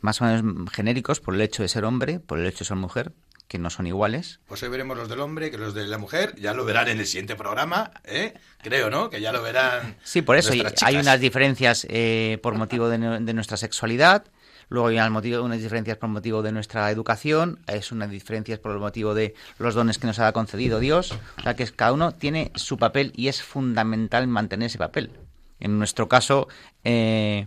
más 0.00 0.20
o 0.20 0.24
menos 0.24 0.70
genéricos 0.72 1.20
por 1.20 1.34
el 1.34 1.40
hecho 1.40 1.62
de 1.62 1.68
ser 1.68 1.84
hombre, 1.84 2.20
por 2.20 2.38
el 2.38 2.46
hecho 2.46 2.60
de 2.60 2.64
ser 2.66 2.76
mujer, 2.76 3.12
que 3.54 3.58
no 3.60 3.70
son 3.70 3.86
iguales. 3.86 4.40
Pues 4.48 4.64
hoy 4.64 4.68
veremos 4.68 4.96
los 4.96 5.08
del 5.08 5.20
hombre 5.20 5.52
que 5.52 5.58
los 5.58 5.74
de 5.74 5.86
la 5.86 5.96
mujer. 5.96 6.34
Ya 6.40 6.54
lo 6.54 6.64
verán 6.64 6.88
en 6.88 6.98
el 6.98 7.06
siguiente 7.06 7.36
programa, 7.36 7.92
¿eh? 8.02 8.34
Creo, 8.60 8.90
¿no? 8.90 9.10
Que 9.10 9.20
ya 9.20 9.30
lo 9.30 9.42
verán. 9.42 9.94
Sí, 10.02 10.22
por 10.22 10.36
eso 10.36 10.52
hay, 10.82 10.96
unas 10.96 11.20
diferencias 11.20 11.86
eh, 11.88 12.40
por 12.42 12.56
motivo 12.56 12.88
de, 12.88 12.98
nu- 12.98 13.24
de 13.24 13.32
nuestra 13.32 13.56
sexualidad, 13.56 14.24
luego 14.68 14.88
hay 14.88 14.98
unas, 14.98 15.62
diferencias 15.62 15.96
por 15.98 16.08
motivo 16.08 16.42
de 16.42 16.50
nuestra 16.50 16.90
educación, 16.90 17.60
es 17.68 17.92
unas 17.92 18.10
diferencias 18.10 18.58
por 18.58 18.72
el 18.72 18.78
motivo 18.80 19.14
de 19.14 19.36
los 19.58 19.76
dones 19.76 19.98
que 19.98 20.08
nos 20.08 20.18
ha 20.18 20.32
concedido 20.32 20.80
Dios. 20.80 21.12
O 21.38 21.42
sea, 21.42 21.54
que 21.54 21.64
cada 21.68 21.92
uno 21.92 22.10
tiene 22.10 22.50
su 22.56 22.76
papel 22.76 23.12
y 23.14 23.28
es 23.28 23.40
fundamental 23.40 24.26
mantener 24.26 24.66
ese 24.66 24.78
papel. 24.78 25.12
En 25.60 25.78
nuestro 25.78 26.08
caso, 26.08 26.48
eh, 26.82 27.46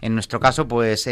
en 0.00 0.14
nuestro 0.14 0.40
caso, 0.40 0.66
pues, 0.66 1.06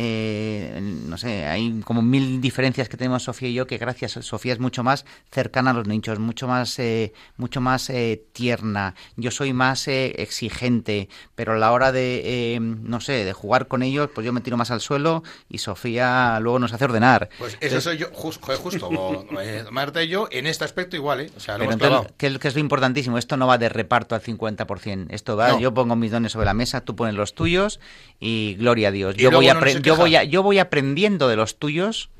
eh, 0.00 0.78
no 0.80 1.18
sé, 1.18 1.44
hay 1.46 1.80
como 1.84 2.02
mil 2.02 2.40
diferencias 2.40 2.88
que 2.88 2.96
tenemos 2.96 3.24
Sofía 3.24 3.48
y 3.48 3.54
yo, 3.54 3.66
que 3.66 3.78
gracias 3.78 4.12
Sofía 4.12 4.52
es 4.52 4.60
mucho 4.60 4.84
más 4.84 5.04
cercana 5.32 5.72
a 5.72 5.74
los 5.74 5.88
nichos, 5.88 6.20
mucho 6.20 6.46
más, 6.46 6.78
eh, 6.78 7.12
mucho 7.36 7.60
más 7.60 7.90
eh, 7.90 8.22
tierna. 8.32 8.94
Yo 9.16 9.32
soy 9.32 9.52
más 9.52 9.88
eh, 9.88 10.14
exigente, 10.18 11.08
pero 11.34 11.52
a 11.54 11.56
la 11.56 11.72
hora 11.72 11.90
de, 11.90 12.54
eh, 12.54 12.60
no 12.60 13.00
sé, 13.00 13.24
de 13.24 13.32
jugar 13.32 13.66
con 13.66 13.82
ellos, 13.82 14.08
pues 14.14 14.24
yo 14.24 14.32
me 14.32 14.40
tiro 14.40 14.56
más 14.56 14.70
al 14.70 14.80
suelo 14.80 15.24
y 15.48 15.58
Sofía 15.58 16.38
luego 16.40 16.60
nos 16.60 16.72
hace 16.72 16.84
ordenar. 16.84 17.28
Pues 17.38 17.58
eso 17.60 17.80
soy 17.80 17.98
yo, 17.98 18.06
justo. 18.12 18.48
o- 18.88 19.26
eh, 19.40 19.64
Marta 19.72 20.02
y 20.02 20.08
yo, 20.08 20.28
en 20.30 20.46
este 20.46 20.64
aspecto 20.64 20.94
igual, 20.94 21.22
¿eh? 21.22 21.30
O 21.36 21.40
sea, 21.40 21.58
lo 21.58 21.64
hemos 21.64 21.74
entonces. 21.74 22.12
¿qué 22.16 22.26
es, 22.48 22.54
lo 22.54 22.60
importantísimo? 22.60 23.18
Esto 23.18 23.36
no 23.36 23.46
va 23.48 23.58
de 23.58 23.68
reparto 23.68 24.14
al 24.14 24.22
50%. 24.22 25.06
Esto 25.10 25.36
va, 25.36 25.48
No. 25.48 25.60
yo 25.60 25.74
pongo 25.74 25.96
mis 25.96 26.10
dones 26.12 26.32
sobre 26.32 26.46
la 26.46 26.54
mesa, 26.54 26.82
tú 26.82 26.94
pones 26.94 27.14
los 27.14 27.34
tuyos 27.34 27.80
y 28.20 28.54
gloria 28.58 28.88
a 28.88 28.90
Dios. 28.92 29.14
Y 29.16 29.22
Yo 29.22 29.30
voy, 29.30 29.46
se 29.46 29.80
yo, 29.88 29.96
voy 29.96 30.16
a- 30.16 30.24
yo 30.24 30.42
voy 30.42 30.58
aprendiendo 30.58 31.28
de 31.28 31.36
los 31.36 31.58
tuyos, 31.58 32.10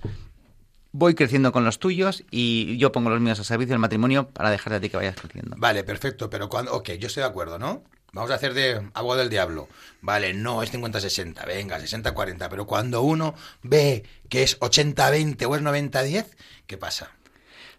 voy 0.93 1.14
creciendo 1.14 1.53
con 1.53 1.64
los 1.64 1.79
tuyos 1.79 2.25
y 2.31 2.77
yo 2.79 2.93
pongo 2.93 3.11
los 3.11 3.21
míos 3.21 3.39
al 3.39 3.45
servicio 3.45 3.73
del 3.75 3.79
matrimonio 3.81 4.29
para 4.29 4.51
dejar 4.51 4.73
de 4.75 4.81
ti 4.81 4.89
que 4.91 4.97
vayas 4.97 5.16
creciendo. 5.16 5.55
Vale, 5.59 5.85
perfecto, 5.85 6.29
pero 6.31 6.49
cuando. 6.49 6.73
Ok, 6.75 6.91
yo 6.93 7.07
estoy 7.09 7.23
de 7.23 7.29
acuerdo, 7.29 7.59
¿no? 7.59 7.83
Vamos 8.12 8.31
a 8.31 8.35
hacer 8.37 8.55
de 8.55 8.81
abogado 8.95 9.21
del 9.21 9.29
diablo. 9.29 9.69
Vale, 10.01 10.33
no, 10.33 10.62
es 10.62 10.73
50-60, 10.73 11.45
venga, 11.47 11.79
60-40, 11.79 12.49
pero 12.49 12.66
cuando 12.66 13.03
uno 13.03 13.35
ve 13.62 14.03
que 14.31 14.43
es 14.43 14.59
80-20 14.61 15.45
o 15.47 15.55
es 15.57 15.62
90-10, 15.62 16.25
¿qué 16.66 16.79
pasa? 16.79 17.11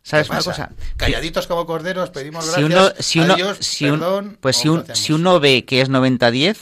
¿Sabes 0.04 0.28
¿Qué 0.28 0.32
una 0.34 0.40
pasa? 0.40 0.52
cosa? 0.52 0.72
Calladitos 0.98 1.48
como 1.48 1.66
corderos, 1.66 2.12
pedimos 2.12 2.46
Si 2.46 2.52
gracias. 2.62 2.72
uno, 2.80 2.94
si 3.00 3.20
uno, 3.20 3.34
adiós, 3.34 3.58
si 3.60 3.86
un- 3.90 4.00
perdón, 4.00 4.38
pues 4.40 4.56
si, 4.56 4.70
un- 4.70 4.86
si 4.94 5.14
uno 5.14 5.40
ve 5.40 5.66
que 5.66 5.82
es 5.82 5.90
90-10, 5.90 6.58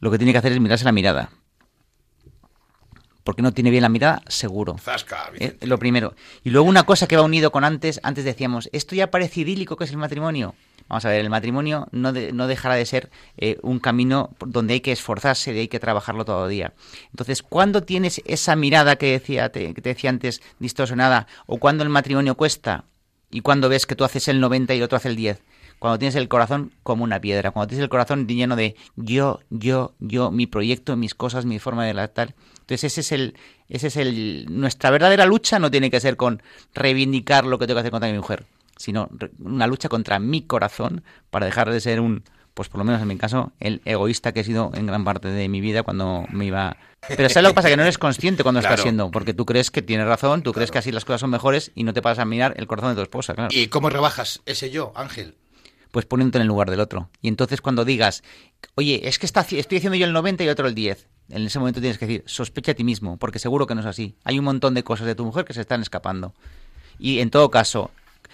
lo 0.00 0.10
que 0.10 0.18
tiene 0.18 0.32
que 0.32 0.38
hacer 0.38 0.52
es 0.52 0.60
mirarse 0.60 0.84
la 0.84 0.92
mirada. 0.92 1.30
Porque 3.28 3.42
no 3.42 3.52
tiene 3.52 3.70
bien 3.70 3.82
la 3.82 3.90
mirada, 3.90 4.22
seguro. 4.26 4.78
Zasca, 4.78 5.30
Eh, 5.38 5.58
lo 5.66 5.78
primero. 5.78 6.14
Y 6.44 6.48
luego 6.48 6.66
una 6.66 6.84
cosa 6.84 7.06
que 7.06 7.14
va 7.14 7.20
unido 7.24 7.52
con 7.52 7.62
antes, 7.62 8.00
antes 8.02 8.24
decíamos, 8.24 8.70
esto 8.72 8.94
ya 8.94 9.10
parece 9.10 9.40
idílico 9.40 9.76
que 9.76 9.84
es 9.84 9.90
el 9.90 9.98
matrimonio. 9.98 10.54
Vamos 10.88 11.04
a 11.04 11.10
ver, 11.10 11.20
el 11.20 11.28
matrimonio 11.28 11.88
no, 11.92 12.14
de- 12.14 12.32
no 12.32 12.46
dejará 12.46 12.74
de 12.76 12.86
ser 12.86 13.10
eh, 13.36 13.58
un 13.60 13.80
camino 13.80 14.30
donde 14.46 14.72
hay 14.72 14.80
que 14.80 14.92
esforzarse, 14.92 15.52
de 15.52 15.60
hay 15.60 15.68
que 15.68 15.78
trabajarlo 15.78 16.24
todo 16.24 16.48
día. 16.48 16.72
Entonces, 17.10 17.42
¿cuándo 17.42 17.82
tienes 17.82 18.22
esa 18.24 18.56
mirada 18.56 18.96
que 18.96 19.10
decía, 19.10 19.52
te, 19.52 19.74
que 19.74 19.82
te 19.82 19.90
decía 19.90 20.08
antes 20.08 20.40
distorsionada? 20.58 21.26
¿O 21.44 21.58
cuando 21.58 21.82
el 21.84 21.90
matrimonio 21.90 22.34
cuesta? 22.34 22.84
¿Y 23.30 23.42
cuando 23.42 23.68
ves 23.68 23.84
que 23.84 23.94
tú 23.94 24.04
haces 24.04 24.26
el 24.28 24.40
90 24.40 24.72
y 24.74 24.78
el 24.78 24.84
otro 24.84 24.96
hace 24.96 25.08
el 25.08 25.16
10? 25.16 25.42
Cuando 25.78 25.98
tienes 25.98 26.14
el 26.14 26.28
corazón 26.28 26.72
como 26.82 27.04
una 27.04 27.20
piedra, 27.20 27.50
cuando 27.50 27.68
tienes 27.68 27.82
el 27.82 27.90
corazón 27.90 28.26
lleno 28.26 28.56
de 28.56 28.74
yo, 28.96 29.40
yo, 29.50 29.92
yo, 30.00 30.30
mi 30.30 30.46
proyecto, 30.46 30.96
mis 30.96 31.14
cosas, 31.14 31.44
mi 31.44 31.58
forma 31.58 31.84
de 31.84 31.92
la 31.92 32.08
tal. 32.08 32.34
Entonces 32.68 32.92
ese 32.92 33.00
es 33.00 33.12
el, 33.12 33.34
ese 33.70 33.86
es 33.86 33.96
el, 33.96 34.44
nuestra 34.50 34.90
verdadera 34.90 35.24
lucha 35.24 35.58
no 35.58 35.70
tiene 35.70 35.90
que 35.90 36.00
ser 36.00 36.18
con 36.18 36.42
reivindicar 36.74 37.46
lo 37.46 37.58
que 37.58 37.66
tengo 37.66 37.76
que 37.76 37.80
hacer 37.80 37.90
contra 37.90 38.10
mi 38.10 38.18
mujer, 38.18 38.44
sino 38.76 39.08
una 39.38 39.66
lucha 39.66 39.88
contra 39.88 40.18
mi 40.18 40.42
corazón 40.42 41.02
para 41.30 41.46
dejar 41.46 41.70
de 41.70 41.80
ser 41.80 41.98
un, 42.00 42.24
pues 42.52 42.68
por 42.68 42.78
lo 42.78 42.84
menos 42.84 43.00
en 43.00 43.08
mi 43.08 43.16
caso, 43.16 43.52
el 43.58 43.80
egoísta 43.86 44.32
que 44.32 44.40
he 44.40 44.44
sido 44.44 44.70
en 44.74 44.84
gran 44.86 45.02
parte 45.02 45.28
de 45.28 45.48
mi 45.48 45.62
vida 45.62 45.82
cuando 45.82 46.26
me 46.30 46.44
iba... 46.44 46.76
Pero 47.08 47.30
¿sabes 47.30 47.44
lo 47.44 47.48
que 47.50 47.54
pasa? 47.54 47.68
Que 47.70 47.76
no 47.78 47.84
eres 47.84 47.96
consciente 47.96 48.42
cuando 48.42 48.60
Claro. 48.60 48.74
estás 48.74 48.82
siendo, 48.82 49.10
porque 49.10 49.32
tú 49.32 49.46
crees 49.46 49.70
que 49.70 49.80
tienes 49.80 50.06
razón, 50.06 50.42
tú 50.42 50.52
crees 50.52 50.70
que 50.70 50.76
así 50.76 50.92
las 50.92 51.06
cosas 51.06 51.22
son 51.22 51.30
mejores 51.30 51.72
y 51.74 51.84
no 51.84 51.94
te 51.94 52.02
pasas 52.02 52.18
a 52.18 52.24
mirar 52.26 52.52
el 52.58 52.66
corazón 52.66 52.90
de 52.90 52.96
tu 52.96 53.02
esposa, 53.02 53.34
claro 53.34 53.48
¿Y 53.50 53.68
cómo 53.68 53.88
rebajas 53.88 54.42
ese 54.44 54.68
yo, 54.70 54.92
Ángel? 54.94 55.36
pues 55.90 56.04
poniéndote 56.04 56.36
en 56.36 56.42
el 56.42 56.48
lugar 56.48 56.68
del 56.70 56.80
otro. 56.80 57.08
Y 57.22 57.28
entonces 57.28 57.62
cuando 57.62 57.86
digas, 57.86 58.22
oye, 58.74 59.08
es 59.08 59.18
que 59.18 59.24
está, 59.24 59.40
estoy 59.40 59.78
haciendo 59.78 59.96
yo 59.96 60.04
el 60.04 60.12
90 60.12 60.44
y 60.44 60.48
otro 60.50 60.68
el 60.68 60.74
10, 60.74 61.08
en 61.30 61.42
ese 61.42 61.58
momento 61.58 61.80
tienes 61.80 61.98
que 61.98 62.06
decir, 62.06 62.24
sospecha 62.26 62.72
a 62.72 62.74
ti 62.74 62.84
mismo, 62.84 63.16
porque 63.16 63.38
seguro 63.38 63.66
que 63.66 63.74
no 63.74 63.80
es 63.80 63.86
así. 63.86 64.14
Hay 64.24 64.38
un 64.38 64.44
montón 64.44 64.74
de 64.74 64.82
cosas 64.82 65.06
de 65.06 65.14
tu 65.14 65.24
mujer 65.24 65.44
que 65.44 65.52
se 65.52 65.60
están 65.60 65.82
escapando. 65.82 66.34
Y 66.98 67.20
en 67.20 67.30
todo 67.30 67.50
caso, 67.50 67.90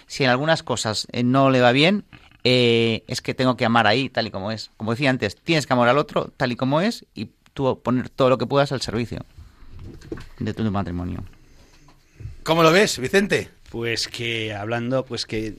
si 0.07 0.23
en 0.23 0.29
algunas 0.29 0.63
cosas 0.63 1.07
eh, 1.11 1.23
no 1.23 1.49
le 1.49 1.61
va 1.61 1.71
bien, 1.71 2.05
eh, 2.43 3.03
es 3.07 3.21
que 3.21 3.33
tengo 3.33 3.57
que 3.57 3.65
amar 3.65 3.87
ahí 3.87 4.09
tal 4.09 4.27
y 4.27 4.31
como 4.31 4.51
es. 4.51 4.71
Como 4.77 4.91
decía 4.91 5.09
antes, 5.09 5.35
tienes 5.35 5.67
que 5.67 5.73
amar 5.73 5.89
al 5.89 5.97
otro 5.97 6.31
tal 6.37 6.51
y 6.51 6.55
como 6.55 6.81
es 6.81 7.05
y 7.13 7.29
tú 7.53 7.79
poner 7.81 8.09
todo 8.09 8.29
lo 8.29 8.37
que 8.37 8.45
puedas 8.45 8.71
al 8.71 8.81
servicio 8.81 9.25
de 10.39 10.53
tu 10.53 10.63
matrimonio. 10.71 11.23
¿Cómo 12.43 12.61
lo 12.61 12.71
ves, 12.71 12.99
Vicente? 12.99 13.49
Pues 13.71 14.07
que 14.07 14.53
hablando, 14.53 15.03
pues 15.05 15.25
que. 15.25 15.55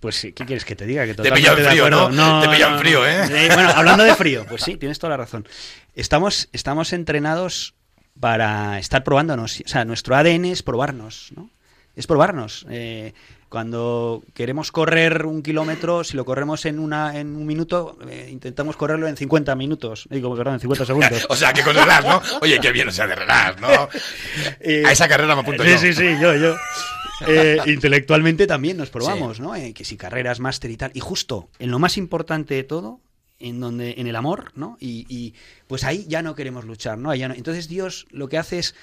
Pues 0.00 0.16
sí, 0.16 0.32
¿qué 0.32 0.46
quieres 0.46 0.64
que 0.64 0.74
te 0.74 0.86
diga? 0.86 1.04
Que 1.04 1.14
Te 1.14 1.22
pilla 1.30 1.34
en 1.52 1.56
totalmente 1.56 1.62
de 1.62 1.68
frío, 1.70 1.86
acuerdo. 1.86 2.10
¿no? 2.10 2.40
Te 2.42 2.48
pilla 2.48 2.68
en 2.68 2.78
frío, 2.78 3.06
¿eh? 3.06 3.48
bueno, 3.54 3.70
hablando 3.74 4.02
de 4.04 4.14
frío, 4.14 4.46
pues 4.48 4.62
sí, 4.62 4.76
tienes 4.78 4.98
toda 4.98 5.10
la 5.10 5.16
razón. 5.18 5.46
Estamos, 5.94 6.48
estamos 6.52 6.92
entrenados 6.94 7.74
para 8.18 8.78
estar 8.78 9.04
probándonos. 9.04 9.60
O 9.64 9.68
sea, 9.68 9.84
nuestro 9.84 10.16
ADN 10.16 10.46
es 10.46 10.62
probarnos, 10.62 11.32
¿no? 11.36 11.50
Es 11.96 12.06
probarnos. 12.06 12.64
Eh, 12.70 13.12
cuando 13.50 14.22
queremos 14.32 14.70
correr 14.72 15.26
un 15.26 15.42
kilómetro, 15.42 16.04
si 16.04 16.16
lo 16.16 16.24
corremos 16.24 16.64
en 16.66 16.78
una 16.78 17.18
en 17.18 17.34
un 17.36 17.44
minuto, 17.44 17.98
eh, 18.08 18.28
intentamos 18.30 18.76
correrlo 18.76 19.08
en 19.08 19.16
50 19.16 19.54
minutos. 19.56 20.06
Digo, 20.08 20.34
perdón, 20.36 20.54
en 20.54 20.60
50 20.60 20.86
segundos. 20.86 21.26
O 21.28 21.34
sea, 21.36 21.52
que 21.52 21.62
con 21.62 21.74
relax, 21.74 22.06
¿no? 22.06 22.22
Oye, 22.40 22.58
qué 22.60 22.70
bien 22.72 22.88
o 22.88 22.92
sea 22.92 23.06
de 23.06 23.16
relax, 23.16 23.60
¿no? 23.60 23.68
Eh, 24.60 24.84
A 24.86 24.92
esa 24.92 25.08
carrera 25.08 25.34
me 25.34 25.40
apunto 25.42 25.64
sí, 25.64 25.70
yo. 25.70 25.78
Sí, 25.78 25.92
sí, 25.92 26.16
yo, 26.20 26.34
yo. 26.36 26.54
Eh, 27.26 27.58
intelectualmente 27.66 28.46
también 28.46 28.76
nos 28.76 28.90
probamos, 28.90 29.40
¿no? 29.40 29.54
Eh, 29.54 29.72
que 29.72 29.84
si 29.84 29.96
carreras, 29.96 30.40
máster 30.40 30.70
y 30.70 30.76
tal. 30.76 30.90
Y 30.94 31.00
justo 31.00 31.48
en 31.58 31.70
lo 31.70 31.78
más 31.78 31.96
importante 31.96 32.54
de 32.54 32.64
todo, 32.64 33.00
en 33.38 33.60
donde 33.60 33.94
en 33.98 34.06
el 34.06 34.16
amor, 34.16 34.52
¿no? 34.54 34.76
Y, 34.80 35.06
y, 35.08 35.34
pues 35.66 35.84
ahí 35.84 36.04
ya 36.08 36.22
no 36.22 36.34
queremos 36.34 36.64
luchar, 36.64 36.98
¿no? 36.98 37.10
Ahí 37.10 37.20
ya 37.20 37.28
no- 37.28 37.34
Entonces 37.34 37.68
Dios 37.68 38.06
lo 38.10 38.28
que 38.28 38.38
hace 38.38 38.58
es 38.58 38.74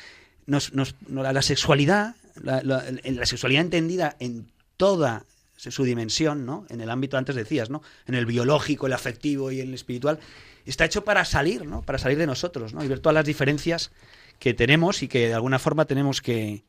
nos, 0.46 0.74
nos- 0.74 0.96
no, 1.08 1.24
la, 1.24 1.34
la 1.34 1.42
sexualidad, 1.42 2.16
la, 2.42 2.62
la- 2.64 2.84
la 3.04 3.26
sexualidad 3.26 3.62
entendida 3.64 4.16
en 4.20 4.48
toda 4.78 5.24
su 5.58 5.84
dimensión, 5.84 6.46
¿no? 6.46 6.66
En 6.70 6.82
el 6.82 6.90
ámbito 6.92 7.18
antes 7.18 7.36
decías, 7.36 7.70
¿no? 7.70 7.82
En 8.08 8.14
el 8.16 8.26
biológico, 8.28 8.86
el 8.88 8.94
afectivo 8.94 9.52
y 9.52 9.60
el 9.60 9.74
espiritual, 9.74 10.20
está 10.66 10.86
hecho 10.86 11.04
para 11.04 11.26
salir, 11.26 11.66
¿no? 11.66 11.82
Para 11.82 11.98
salir 11.98 12.18
de 12.20 12.28
nosotros, 12.28 12.74
¿no? 12.74 12.84
Y 12.84 12.88
ver 12.88 13.00
todas 13.00 13.16
las 13.16 13.26
diferencias 13.26 13.92
que 14.40 14.54
tenemos 14.54 15.02
y 15.02 15.08
que 15.08 15.28
de 15.28 15.34
alguna 15.34 15.58
forma 15.60 15.86
tenemos 15.86 16.22
que, 16.22 16.64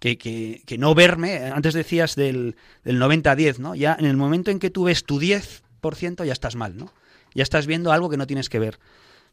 que, 0.00 0.18
que- 0.18 0.62
que 0.66 0.76
no 0.78 0.94
verme. 0.96 1.36
Antes 1.54 1.74
decías 1.74 2.16
del, 2.16 2.56
del 2.82 2.98
90-10, 3.00 3.58
¿no? 3.58 3.74
Ya 3.76 3.96
en 3.98 4.06
el 4.06 4.16
momento 4.16 4.50
en 4.50 4.58
que 4.58 4.70
tú 4.70 4.84
ves 4.84 5.04
tu 5.04 5.20
10%, 5.20 6.24
ya 6.24 6.32
estás 6.32 6.56
mal, 6.56 6.76
¿no? 6.76 6.92
Ya 7.34 7.44
estás 7.44 7.66
viendo 7.66 7.92
algo 7.92 8.10
que 8.10 8.16
no 8.16 8.26
tienes 8.26 8.48
que 8.48 8.58
ver. 8.58 8.80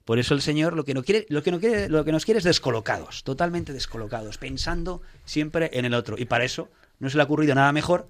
Por 0.06 0.20
eso 0.20 0.34
el 0.36 0.42
Señor 0.42 0.74
lo 0.76 0.86
que, 0.86 0.94
no 0.94 1.04
quiere, 1.04 1.26
lo, 1.30 1.42
que 1.44 1.52
no 1.52 1.60
quiere, 1.60 1.90
lo 1.90 2.06
que 2.06 2.12
nos 2.12 2.24
quiere 2.24 2.38
es 2.38 2.44
descolocados, 2.44 3.24
totalmente 3.24 3.74
descolocados, 3.74 4.38
pensando 4.38 5.02
siempre 5.26 5.70
en 5.74 5.84
el 5.86 5.94
otro. 5.94 6.16
Y 6.18 6.26
para 6.26 6.46
eso 6.46 6.70
no 7.00 7.10
se 7.10 7.18
le 7.18 7.24
ha 7.24 7.26
ocurrido 7.26 7.56
nada 7.56 7.74
mejor 7.74 8.08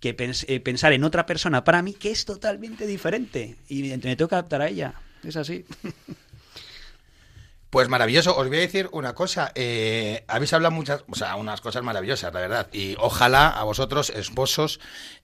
que 0.00 0.14
eh, 0.18 0.60
pensar 0.60 0.92
en 0.92 1.04
otra 1.04 1.26
persona 1.26 1.64
para 1.64 1.82
mí 1.82 1.92
que 1.94 2.10
es 2.10 2.24
totalmente 2.24 2.86
diferente. 2.86 3.56
Y 3.68 3.82
me 3.82 3.98
tengo 3.98 4.28
que 4.28 4.34
adaptar 4.34 4.62
a 4.62 4.68
ella. 4.68 4.94
Es 5.22 5.36
así. 5.36 5.64
Pues 7.74 7.88
maravilloso. 7.88 8.36
Os 8.36 8.46
voy 8.46 8.58
a 8.58 8.60
decir 8.60 8.88
una 8.92 9.16
cosa. 9.16 9.50
eh, 9.56 10.24
habéis 10.28 10.52
hablado 10.52 10.70
muchas, 10.72 11.02
o 11.10 11.16
sea, 11.16 11.34
unas 11.34 11.60
cosas 11.60 11.82
maravillosas, 11.82 12.32
la 12.32 12.38
verdad. 12.38 12.68
Y 12.72 12.94
ojalá 13.00 13.48
a 13.48 13.64
vosotros, 13.64 14.10
esposos, 14.10 14.78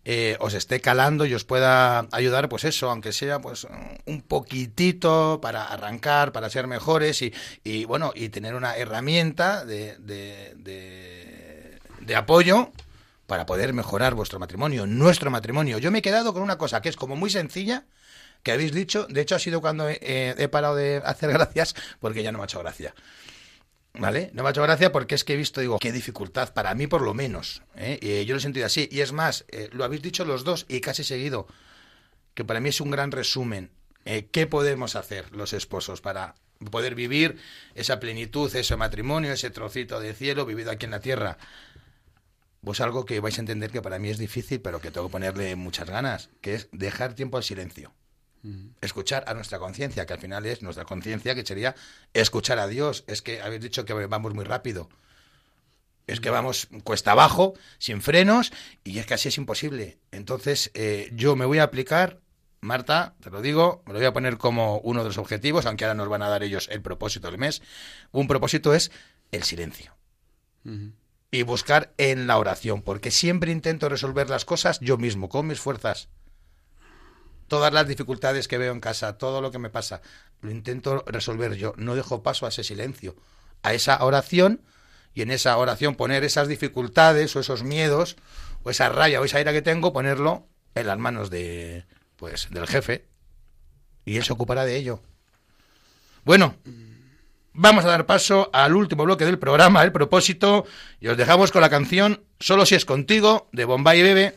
eh, 0.05 0.36
os 0.40 0.55
esté 0.55 0.80
calando 0.80 1.26
y 1.26 1.34
os 1.34 1.44
pueda 1.44 2.09
ayudar, 2.11 2.48
pues 2.48 2.64
eso, 2.64 2.90
aunque 2.90 3.12
sea 3.12 3.40
pues 3.40 3.68
un 4.05 4.22
poquitito 4.22 5.38
para 5.40 5.64
arrancar, 5.64 6.32
para 6.32 6.51
ser 6.51 6.66
mejores 6.66 7.22
y, 7.22 7.32
y, 7.62 7.84
bueno, 7.84 8.11
y 8.16 8.30
tener 8.30 8.57
una 8.57 8.74
herramienta 8.74 9.64
de, 9.64 9.96
de, 9.98 10.55
de- 10.57 11.78
de 12.01 12.16
apoyo 12.16 12.72
para 13.28 13.46
poder 13.46 13.72
mejorar 13.74 14.14
vuestro 14.16 14.40
matrimonio, 14.40 14.88
nuestro 14.88 15.30
matrimonio. 15.30 15.78
Yo 15.78 15.92
me 15.92 15.98
he 16.01 16.03
quedado 16.03 16.32
con 16.32 16.42
una 16.42 16.59
cosa 16.59 16.82
que 16.82 16.88
es 16.88 16.96
como 16.96 17.14
muy 17.14 17.30
sencilla, 17.30 17.84
que 18.43 18.53
habéis 18.53 18.72
dicho, 18.72 19.07
de 19.09 19.20
hecho 19.20 19.34
ha 19.34 19.38
sido 19.38 19.61
cuando 19.61 19.88
he, 19.88 19.99
he- 20.01 20.49
parado 20.49 20.74
de 20.76 21.03
hacer 21.05 21.30
gracias, 21.32 21.74
porque 22.01 22.22
ya 22.22 22.32
no 22.32 22.38
me 22.38 22.45
ha 22.45 22.47
hecho 22.47 22.61
gracia. 22.61 22.95
¿Vale? 23.93 24.30
No 24.34 24.43
me 24.43 24.49
ha 24.49 24.53
hecho 24.53 24.62
gracia 24.62 24.93
porque 24.93 25.16
es 25.16 25.24
que 25.24 25.34
he 25.34 25.36
visto, 25.36 25.61
digo, 25.61 25.78
qué 25.80 25.91
dificultad, 25.91 26.53
para 26.55 26.74
mí 26.74 26.86
por 26.86 27.03
lo 27.03 27.12
menos. 27.12 27.62
¿eh? 27.74 27.99
Y 28.01 28.24
yo 28.24 28.34
lo 28.34 28.38
he 28.38 28.43
sentido 28.43 28.66
así. 28.66 28.88
Y 28.91 29.01
es 29.01 29.12
más, 29.12 29.45
eh, 29.49 29.68
lo 29.72 29.84
habéis 29.84 30.01
dicho 30.03 30.24
los 30.24 30.45
dos 30.45 30.64
y 30.68 30.80
casi 30.80 31.03
seguido, 31.03 31.49
que 32.34 32.45
para 32.45 32.61
mí 32.61 32.68
es 32.68 32.80
un 32.80 32.91
gran 32.93 33.11
resumen. 33.11 33.70
Eh, 34.05 34.28
¿Qué 34.30 34.47
podemos 34.47 34.95
hacer 34.97 35.32
los 35.34 35.53
esposos 35.53 36.01
para 36.01 36.36
poder 36.70 36.95
vivir 36.95 37.38
esa 37.74 37.99
plenitud, 38.01 38.55
ese 38.55 38.76
matrimonio, 38.76 39.32
ese 39.32 39.51
trocito 39.51 39.99
de 39.99 40.14
cielo 40.14 40.47
vivido 40.47 40.70
aquí 40.70 40.84
en 40.84 40.93
la 40.93 41.01
tierra? 41.01 41.36
Pues 42.62 42.80
algo 42.80 43.05
que 43.05 43.20
vais 43.20 43.38
a 43.38 43.41
entender 43.41 43.70
que 43.70 43.82
para 43.82 43.99
mí 43.99 44.09
es 44.09 44.18
difícil, 44.18 44.61
pero 44.61 44.80
que 44.80 44.91
tengo 44.91 45.09
que 45.09 45.12
ponerle 45.12 45.57
muchas 45.57 45.91
ganas, 45.91 46.30
que 46.41 46.55
es 46.55 46.68
dejar 46.72 47.14
tiempo 47.14 47.38
al 47.38 47.43
silencio 47.43 47.93
escuchar 48.80 49.24
a 49.26 49.34
nuestra 49.34 49.59
conciencia, 49.59 50.07
que 50.07 50.12
al 50.14 50.18
final 50.18 50.47
es 50.47 50.62
nuestra 50.62 50.84
conciencia, 50.84 51.34
que 51.34 51.45
sería 51.45 51.74
escuchar 52.14 52.59
a 52.59 52.66
Dios. 52.66 53.05
Es 53.07 53.22
que 53.22 53.41
habéis 53.43 53.62
dicho 53.62 53.84
que 53.84 53.93
vamos 53.93 54.34
muy 54.34 54.45
rápido. 54.45 54.88
Es 56.07 56.20
que 56.20 56.30
vamos 56.30 56.68
cuesta 56.82 57.12
abajo, 57.12 57.55
sin 57.78 58.03
frenos, 58.03 58.53
y 58.82 58.99
es 58.99 59.07
que 59.07 59.14
así 59.14 59.28
es 59.28 59.38
imposible. 59.38 59.99
Entonces, 60.11 60.70
eh, 60.74 61.11
yo 61.14 61.36
me 61.36 61.45
voy 61.45 61.59
a 61.59 61.64
aplicar, 61.64 62.20
Marta, 62.61 63.14
te 63.20 63.30
lo 63.30 63.43
digo, 63.43 63.82
me 63.86 63.93
lo 63.93 64.01
voy 64.01 64.07
a 64.07 64.12
poner 64.12 64.36
como 64.36 64.78
uno 64.78 65.03
de 65.03 65.11
los 65.11 65.18
objetivos, 65.18 65.66
aunque 65.66 65.84
ahora 65.84 65.95
nos 65.95 66.09
van 66.09 66.22
a 66.22 66.28
dar 66.28 66.43
ellos 66.43 66.68
el 66.70 66.82
propósito 66.82 67.30
del 67.30 67.38
mes. 67.38 67.62
Un 68.11 68.26
propósito 68.26 68.74
es 68.74 68.91
el 69.30 69.45
silencio. 69.45 69.95
Y 71.30 71.43
buscar 71.43 71.95
en 71.97 72.26
la 72.26 72.38
oración, 72.38 72.82
porque 72.82 73.11
siempre 73.11 73.53
intento 73.53 73.88
resolver 73.88 74.28
las 74.28 74.45
cosas 74.45 74.80
yo 74.80 74.99
mismo, 74.99 75.28
con 75.28 75.47
mis 75.47 75.61
fuerzas 75.61 76.09
todas 77.51 77.72
las 77.74 77.88
dificultades 77.88 78.48
que 78.48 78.57
veo 78.57 78.72
en 78.72 78.80
casa, 78.80 79.18
todo 79.18 79.42
lo 79.42 79.51
que 79.51 79.59
me 79.59 79.68
pasa, 79.68 80.01
lo 80.40 80.51
intento 80.51 81.05
resolver 81.07 81.57
yo. 81.57 81.74
No 81.76 81.96
dejo 81.96 82.22
paso 82.22 82.46
a 82.46 82.48
ese 82.48 82.64
silencio, 82.64 83.16
a 83.62 83.74
esa 83.74 84.03
oración 84.03 84.62
y 85.12 85.22
en 85.22 85.32
esa 85.32 85.59
oración 85.59 85.96
poner 85.96 86.22
esas 86.22 86.46
dificultades 86.46 87.34
o 87.34 87.40
esos 87.40 87.64
miedos 87.64 88.16
o 88.62 88.70
esa 88.70 88.88
raya 88.88 89.20
o 89.20 89.24
esa 89.24 89.40
ira 89.40 89.53
que 89.53 89.62
tengo, 89.62 89.92
ponerlo 89.92 90.46
en 90.76 90.86
las 90.86 90.98
manos 90.98 91.28
de 91.28 91.84
pues 92.16 92.48
del 92.51 92.68
jefe 92.68 93.07
y 94.05 94.16
él 94.16 94.24
se 94.24 94.32
ocupará 94.32 94.64
de 94.64 94.76
ello. 94.76 95.03
Bueno, 96.24 96.55
vamos 97.53 97.84
a 97.84 97.88
dar 97.88 98.07
paso 98.07 98.48
al 98.53 98.76
último 98.76 99.05
bloque 99.05 99.24
del 99.24 99.40
programa, 99.40 99.82
el 99.82 99.90
propósito, 99.90 100.66
y 101.01 101.09
os 101.09 101.16
dejamos 101.16 101.51
con 101.51 101.62
la 101.62 101.70
canción 101.70 102.22
Solo 102.38 102.64
si 102.64 102.76
es 102.76 102.84
contigo 102.84 103.48
de 103.53 103.64
Bombay 103.64 104.03
Bebe. 104.03 104.36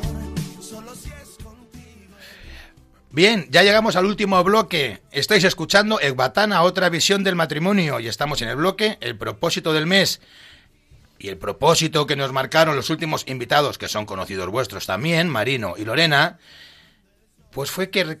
Bien, 3.13 3.45
ya 3.49 3.61
llegamos 3.61 3.97
al 3.97 4.05
último 4.05 4.41
bloque. 4.41 5.01
Estáis 5.11 5.43
escuchando 5.43 5.99
Ecbatana, 5.99 6.61
otra 6.61 6.87
visión 6.87 7.25
del 7.25 7.35
matrimonio. 7.35 7.99
Y 7.99 8.07
estamos 8.07 8.41
en 8.41 8.47
el 8.47 8.55
bloque, 8.55 8.97
el 9.01 9.17
propósito 9.17 9.73
del 9.73 9.85
mes. 9.85 10.21
Y 11.19 11.27
el 11.27 11.37
propósito 11.37 12.07
que 12.07 12.15
nos 12.15 12.31
marcaron 12.31 12.77
los 12.77 12.89
últimos 12.89 13.25
invitados, 13.27 13.77
que 13.77 13.89
son 13.89 14.05
conocidos 14.05 14.47
vuestros 14.47 14.85
también, 14.85 15.27
Marino 15.27 15.73
y 15.77 15.83
Lorena, 15.83 16.39
pues 17.51 17.69
fue 17.69 17.89
que, 17.89 18.17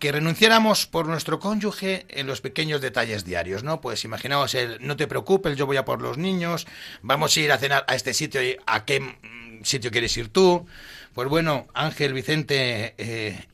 renunciáramos 0.00 0.86
por 0.86 1.06
nuestro 1.06 1.40
cónyuge 1.40 2.04
en 2.10 2.26
los 2.26 2.42
pequeños 2.42 2.82
detalles 2.82 3.24
diarios, 3.24 3.64
¿no? 3.64 3.80
Pues 3.80 4.04
imaginaos 4.04 4.54
el, 4.54 4.86
no 4.86 4.96
te 4.96 5.06
preocupes, 5.06 5.56
yo 5.56 5.64
voy 5.64 5.78
a 5.78 5.86
por 5.86 6.02
los 6.02 6.18
niños, 6.18 6.66
vamos 7.00 7.34
a 7.34 7.40
ir 7.40 7.52
a 7.52 7.58
cenar 7.58 7.86
a 7.88 7.94
este 7.94 8.12
sitio 8.12 8.42
y 8.42 8.58
a 8.66 8.84
qué 8.84 9.00
mm, 9.00 9.64
sitio 9.64 9.90
quieres 9.90 10.14
ir 10.18 10.28
tú. 10.28 10.66
Pues 11.14 11.26
bueno, 11.26 11.66
Ángel, 11.72 12.12
Vicente, 12.12 12.94
eh, 12.98 13.46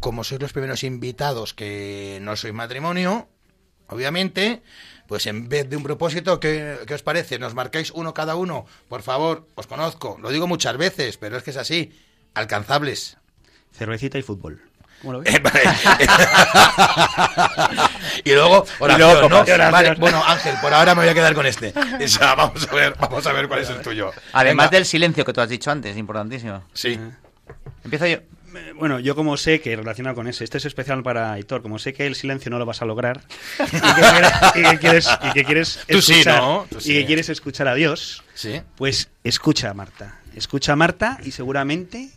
como 0.00 0.24
sois 0.24 0.40
los 0.40 0.52
primeros 0.52 0.84
invitados 0.84 1.54
que 1.54 2.18
no 2.22 2.36
soy 2.36 2.52
matrimonio, 2.52 3.28
obviamente, 3.88 4.62
pues 5.06 5.26
en 5.26 5.48
vez 5.48 5.68
de 5.68 5.76
un 5.76 5.82
propósito, 5.82 6.40
¿qué, 6.40 6.78
qué 6.86 6.94
os 6.94 7.02
parece? 7.02 7.38
¿Nos 7.38 7.54
marcáis 7.54 7.90
uno 7.90 8.14
cada 8.14 8.36
uno? 8.36 8.66
Por 8.88 9.02
favor, 9.02 9.46
os 9.54 9.66
conozco, 9.66 10.18
lo 10.20 10.30
digo 10.30 10.46
muchas 10.46 10.76
veces, 10.76 11.16
pero 11.16 11.36
es 11.36 11.42
que 11.42 11.50
es 11.50 11.56
así, 11.56 11.92
alcanzables. 12.34 13.16
Cervecita 13.72 14.18
y 14.18 14.22
fútbol. 14.22 14.62
¿Cómo 15.00 15.14
lo 15.14 15.20
ves? 15.20 15.34
Eh, 15.34 15.38
vale. 15.38 15.62
y 18.24 18.32
luego, 18.32 18.66
oración, 18.80 19.10
luego 19.10 19.28
¿no? 19.28 19.38
copas. 19.38 19.48
Oración. 19.48 19.72
Vale, 19.72 19.94
bueno, 19.94 20.22
Ángel, 20.26 20.54
por 20.60 20.74
ahora 20.74 20.94
me 20.94 21.02
voy 21.02 21.10
a 21.10 21.14
quedar 21.14 21.34
con 21.34 21.46
este. 21.46 21.72
O 22.04 22.08
sea, 22.08 22.34
vamos 22.34 22.66
a 22.68 22.74
ver, 22.74 22.94
vamos 22.98 23.26
a 23.26 23.32
ver 23.32 23.48
cuál 23.48 23.60
es 23.60 23.70
el 23.70 23.80
tuyo. 23.82 24.10
Además 24.32 24.66
Venga. 24.66 24.78
del 24.78 24.86
silencio 24.86 25.24
que 25.24 25.32
tú 25.32 25.40
has 25.40 25.48
dicho 25.48 25.70
antes, 25.70 25.96
importantísimo. 25.96 26.62
Sí. 26.72 26.98
Empiezo 27.84 28.06
yo. 28.06 28.18
Bueno, 28.76 28.98
yo 29.00 29.14
como 29.14 29.36
sé 29.36 29.60
que 29.60 29.76
relacionado 29.76 30.14
con 30.16 30.26
ese, 30.28 30.44
este 30.44 30.58
es 30.58 30.64
especial 30.64 31.02
para 31.02 31.32
Aitor, 31.32 31.62
como 31.62 31.78
sé 31.78 31.92
que 31.92 32.06
el 32.06 32.14
silencio 32.14 32.50
no 32.50 32.58
lo 32.58 32.64
vas 32.66 32.80
a 32.82 32.86
lograr 32.86 33.20
y 33.58 33.64
que, 33.64 33.78
quieres- 33.80 34.32
y 34.54 34.62
que 34.62 34.78
quieres, 34.78 35.08
y 35.22 35.32
que 35.32 35.44
quieres 35.44 35.80
Tú 35.88 36.00
sí, 36.00 36.12
escuchar, 36.12 36.40
¿no? 36.42 36.66
Tú 36.70 36.78
y 36.84 36.92
que 36.94 37.06
quieres 37.06 37.28
escuchar 37.28 37.68
a 37.68 37.74
Dios, 37.74 38.22
Sí. 38.34 38.60
pues 38.76 39.10
escucha 39.24 39.70
a 39.70 39.74
Marta. 39.74 40.20
Escucha 40.34 40.72
a 40.72 40.76
Marta 40.76 41.18
y 41.24 41.32
seguramente 41.32 42.10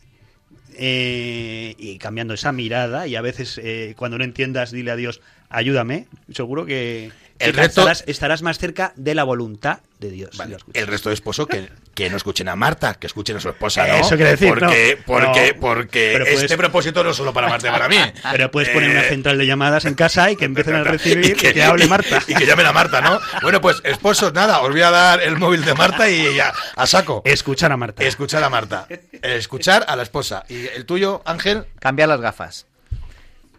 eh, 0.75 1.75
y 1.77 1.97
cambiando 1.97 2.33
esa 2.33 2.51
mirada 2.51 3.07
y 3.07 3.15
a 3.15 3.21
veces 3.21 3.59
eh, 3.61 3.93
cuando 3.97 4.17
no 4.17 4.23
entiendas 4.23 4.71
dile 4.71 4.91
a 4.91 4.95
Dios 4.95 5.21
ayúdame, 5.49 6.07
seguro 6.33 6.65
que, 6.65 7.11
El 7.39 7.51
que 7.53 7.61
reto- 7.61 7.65
estarás, 7.81 8.03
estarás 8.07 8.41
más 8.41 8.57
cerca 8.57 8.93
de 8.95 9.15
la 9.15 9.23
voluntad 9.23 9.79
de 10.01 10.09
Dios. 10.09 10.35
Vale. 10.37 10.57
El 10.73 10.87
resto 10.87 11.09
de 11.09 11.13
esposo 11.15 11.45
que, 11.47 11.69
que 11.93 12.09
no 12.09 12.17
escuchen 12.17 12.49
a 12.49 12.55
Marta, 12.55 12.95
que 12.95 13.07
escuchen 13.07 13.37
a 13.37 13.39
su 13.39 13.49
esposa, 13.49 13.87
¿no? 13.87 13.93
Eso 13.95 14.15
quiere 14.17 14.31
decir, 14.31 14.49
porque, 14.49 14.97
no. 14.99 15.03
porque, 15.05 15.53
No. 15.53 15.59
porque 15.61 16.17
puedes- 16.19 16.41
este 16.41 16.57
propósito 16.57 17.03
no 17.03 17.11
es 17.11 17.15
solo 17.17 17.31
para 17.31 17.47
Marta 17.47 17.67
y 17.69 17.71
para 17.71 17.87
mí. 17.87 17.97
Pero 18.31 18.51
puedes 18.51 18.69
poner 18.69 18.89
Eh, 18.89 18.93
una 18.93 19.03
central 19.03 19.37
de 19.37 19.45
llamadas 19.45 19.85
en 19.85 19.93
casa 19.93 20.29
y 20.31 20.35
que 20.35 20.45
empiecen 20.45 20.75
a 20.75 20.83
recibir 20.83 21.25
y 21.31 21.33
que, 21.33 21.53
y 21.55 21.61
hable 21.61 21.87
Marta. 21.87 22.21
Y, 22.27 22.33
que 22.33 22.45
llamen 22.45 22.65
a 22.65 22.73
Marta, 22.73 22.99
¿no? 22.99 23.19
Bueno, 23.43 23.61
pues 23.61 23.79
esposos, 23.83 24.33
nada, 24.33 24.59
os 24.61 24.71
voy 24.71 24.81
a 24.81 24.89
dar 24.89 25.21
el 25.21 25.37
móvil 25.37 25.63
de 25.63 25.73
Marta 25.75 26.09
y 26.09 26.35
ya, 26.35 26.51
a 26.75 26.87
saco. 26.87 27.21
Escuchar 27.23 27.71
a 27.71 27.77
Marta. 27.77 28.03
Escuchar 28.03 28.43
a 28.43 28.49
Marta. 28.49 28.87
Escuchar 29.21 29.85
a 29.87 29.95
la 29.95 30.03
esposa. 30.03 30.43
¿Y 30.49 30.65
el 30.67 30.85
tuyo, 30.85 31.21
Ángel? 31.25 31.65
Cambiar 31.79 32.09
las 32.09 32.19
gafas. 32.21 32.65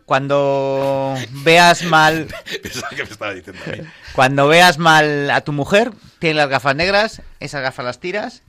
Cuando 0.05 1.17
veas 1.31 1.85
mal, 1.85 2.29
que 2.91 3.05
me 3.05 3.11
estaba 3.11 3.33
diciendo 3.33 3.63
a 3.67 3.71
mí. 3.71 3.79
cuando 4.13 4.49
veas 4.49 4.79
mal 4.79 5.31
a 5.31 5.41
tu 5.43 5.53
mujer, 5.53 5.93
tienes 6.19 6.37
las 6.37 6.49
gafas 6.49 6.77
negras, 6.77 7.23
esas 7.41 7.63
gafas 7.63 7.85
las 7.85 8.01
tiras 8.01 8.43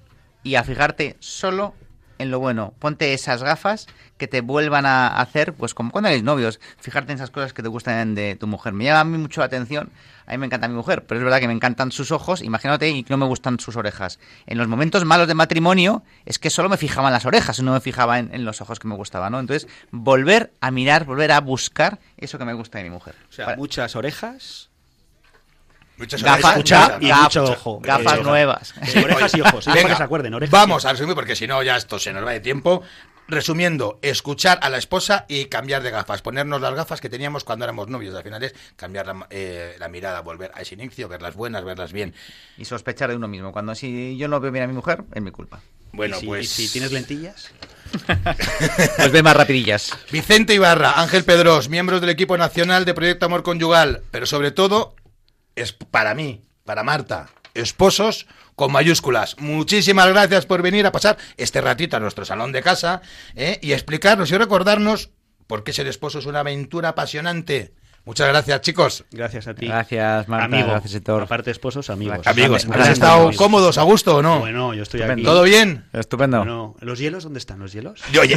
y 0.43 0.55
a 0.55 0.63
fijarte 0.63 1.15
solo 1.19 1.73
en 2.19 2.31
lo 2.31 2.39
bueno. 2.39 2.73
Ponte 2.79 3.13
esas 3.13 3.43
gafas 3.43 3.87
que 4.17 4.27
te 4.27 4.41
vuelvan 4.41 4.85
a 4.85 5.07
hacer, 5.19 5.53
pues 5.53 5.73
como 5.73 5.91
cuando 5.91 6.09
eres 6.09 6.23
novios, 6.23 6.59
fijarte 6.79 7.11
en 7.11 7.17
esas 7.17 7.31
cosas 7.31 7.51
que 7.53 7.61
te 7.63 7.67
gustan 7.67 8.15
de 8.15 8.35
tu 8.35 8.47
mujer. 8.47 8.71
Me 8.73 8.85
llama 8.85 8.99
a 8.99 9.03
mí 9.03 9.17
mucho 9.17 9.41
la 9.41 9.45
atención, 9.47 9.89
a 10.27 10.31
mí 10.31 10.37
me 10.37 10.45
encanta 10.45 10.67
mi 10.67 10.75
mujer, 10.75 11.03
pero 11.05 11.19
es 11.19 11.23
verdad 11.25 11.39
que 11.39 11.47
me 11.47 11.53
encantan 11.53 11.91
sus 11.91 12.11
ojos, 12.11 12.41
imagínate, 12.41 12.87
y 12.89 13.05
no 13.09 13.17
me 13.17 13.25
gustan 13.25 13.59
sus 13.59 13.75
orejas. 13.75 14.19
En 14.45 14.57
los 14.57 14.67
momentos 14.67 15.03
malos 15.03 15.27
de 15.27 15.33
matrimonio 15.33 16.03
es 16.25 16.39
que 16.39 16.49
solo 16.49 16.69
me 16.69 16.77
fijaba 16.77 17.07
en 17.09 17.13
las 17.13 17.25
orejas, 17.25 17.59
no 17.61 17.73
me 17.73 17.81
fijaba 17.81 18.19
en, 18.19 18.33
en 18.33 18.45
los 18.45 18.61
ojos 18.61 18.79
que 18.79 18.87
me 18.87 18.95
gustaban, 18.95 19.31
¿no? 19.31 19.39
Entonces, 19.39 19.67
volver 19.91 20.53
a 20.61 20.71
mirar, 20.71 21.05
volver 21.05 21.31
a 21.31 21.41
buscar 21.41 21.99
eso 22.17 22.37
que 22.37 22.45
me 22.45 22.53
gusta 22.53 22.77
de 22.77 22.83
mi 22.85 22.89
mujer. 22.91 23.15
O 23.29 23.33
sea, 23.33 23.45
Para- 23.45 23.57
muchas 23.57 23.95
orejas, 23.95 24.69
Muchas 25.95 26.23
Gafas, 26.23 26.51
escucha 26.53 26.97
y 26.99 27.07
gafas, 27.07 27.23
mucho 27.23 27.43
ojo. 27.53 27.79
gafas 27.79 28.21
nuevas. 28.23 28.73
Eh, 28.95 29.03
orejas 29.03 29.35
y 29.35 29.41
ojos. 29.41 29.65
Venga, 29.73 29.89
que 29.89 29.95
se 29.95 30.03
acuerden. 30.03 30.33
Orejas 30.33 30.51
vamos 30.51 30.85
a 30.85 30.91
resumir 30.91 31.13
porque 31.13 31.35
si 31.35 31.45
no 31.45 31.61
ya 31.61 31.77
esto 31.77 31.99
se 31.99 32.11
nos 32.11 32.25
va 32.25 32.31
de 32.31 32.39
tiempo. 32.39 32.81
Resumiendo, 33.27 33.99
escuchar 34.01 34.59
a 34.61 34.69
la 34.69 34.77
esposa 34.77 35.25
y 35.29 35.45
cambiar 35.45 35.81
de 35.81 35.91
gafas, 35.91 36.21
ponernos 36.21 36.61
las 36.61 36.73
gafas 36.73 36.99
que 36.99 37.09
teníamos 37.09 37.43
cuando 37.43 37.65
éramos 37.65 37.87
novios. 37.87 38.13
Al 38.15 38.23
final 38.23 38.43
es 38.43 38.53
cambiar 38.75 39.07
la, 39.07 39.27
eh, 39.29 39.75
la 39.79 39.87
mirada, 39.87 40.21
volver 40.21 40.51
a 40.53 40.61
ese 40.61 40.75
inicio, 40.75 41.07
verlas 41.07 41.35
buenas, 41.35 41.63
verlas 41.63 41.93
bien. 41.93 42.13
Y 42.57 42.65
sospechar 42.65 43.09
de 43.09 43.15
uno 43.15 43.27
mismo. 43.27 43.51
Cuando 43.51 43.75
si 43.75 44.17
yo 44.17 44.27
no 44.27 44.39
veo 44.39 44.51
bien 44.51 44.65
a 44.65 44.67
mi 44.67 44.73
mujer, 44.73 45.03
es 45.13 45.21
mi 45.21 45.31
culpa. 45.31 45.61
Bueno, 45.93 46.17
¿Y 46.17 46.19
si, 46.21 46.25
pues 46.25 46.59
y 46.59 46.67
si 46.67 46.73
tienes 46.73 46.91
lentillas, 46.91 47.51
Pues 48.97 49.11
ve 49.11 49.23
más 49.23 49.35
rapidillas. 49.35 49.91
Vicente 50.11 50.53
Ibarra, 50.53 50.99
Ángel 50.99 51.23
Pedros, 51.23 51.69
miembros 51.69 52.01
del 52.01 52.09
equipo 52.09 52.37
nacional 52.37 52.85
de 52.85 52.93
Proyecto 52.93 53.25
Amor 53.25 53.43
Conyugal, 53.43 54.01
pero 54.11 54.25
sobre 54.25 54.51
todo 54.51 54.95
es 55.55 55.73
para 55.73 56.15
mí, 56.15 56.43
para 56.65 56.83
Marta, 56.83 57.27
esposos 57.53 58.27
con 58.55 58.71
mayúsculas. 58.71 59.35
Muchísimas 59.39 60.07
gracias 60.09 60.45
por 60.45 60.61
venir 60.61 60.85
a 60.85 60.91
pasar 60.91 61.17
este 61.37 61.61
ratito 61.61 61.97
a 61.97 61.99
nuestro 61.99 62.25
salón 62.25 62.51
de 62.51 62.61
casa 62.61 63.01
¿eh? 63.35 63.59
y 63.61 63.73
explicarnos 63.73 64.31
y 64.31 64.37
recordarnos 64.37 65.11
por 65.47 65.63
qué 65.63 65.73
ser 65.73 65.87
esposo 65.87 66.19
es 66.19 66.25
una 66.25 66.39
aventura 66.39 66.89
apasionante. 66.89 67.73
Muchas 68.05 68.27
gracias, 68.27 68.59
chicos. 68.61 69.05
gracias 69.11 69.47
a 69.47 69.53
ti. 69.53 69.65
Gracias, 69.65 70.27
Marta. 70.27 70.45
Amigo. 70.45 70.67
Gracias, 70.67 70.93
Héctor. 70.95 71.23
Aparte 71.23 71.51
esposos, 71.51 71.89
amigos. 71.89 72.15
Gracias. 72.21 72.35
Amigos, 72.37 72.67
¿habéis 72.69 72.89
estado 72.89 73.15
amigos. 73.15 73.37
cómodos, 73.37 73.77
a 73.77 73.83
gusto 73.83 74.17
o 74.17 74.21
no? 74.21 74.39
Bueno, 74.39 74.73
yo 74.73 74.83
estoy 74.83 74.99
Estupendo. 74.99 75.21
aquí. 75.21 75.33
¿Todo 75.35 75.43
bien? 75.43 75.85
Estupendo. 75.93 76.37
Bueno, 76.39 76.75
¿los 76.81 76.99
hielos 76.99 77.23
dónde 77.23 77.39
están 77.39 77.59
los 77.59 77.71
hielos? 77.71 78.01
Yo, 78.11 78.23
yo, 78.25 78.35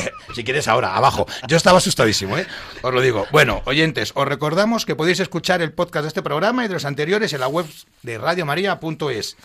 si 0.34 0.42
quieres 0.42 0.66
ahora, 0.66 0.96
abajo. 0.96 1.26
Yo 1.46 1.56
estaba 1.56 1.78
asustadísimo, 1.78 2.36
¿eh? 2.36 2.46
Os 2.82 2.92
lo 2.92 3.00
digo. 3.00 3.26
Bueno, 3.30 3.62
oyentes, 3.66 4.10
os 4.16 4.26
recordamos 4.26 4.84
que 4.84 4.96
podéis 4.96 5.20
escuchar 5.20 5.62
el 5.62 5.72
podcast 5.72 6.02
de 6.02 6.08
este 6.08 6.22
programa 6.22 6.64
y 6.64 6.68
de 6.68 6.74
los 6.74 6.84
anteriores 6.84 7.32
en 7.32 7.40
la 7.40 7.46
web 7.48 7.66
de 8.02 8.18
radiomaria.es. 8.18 9.36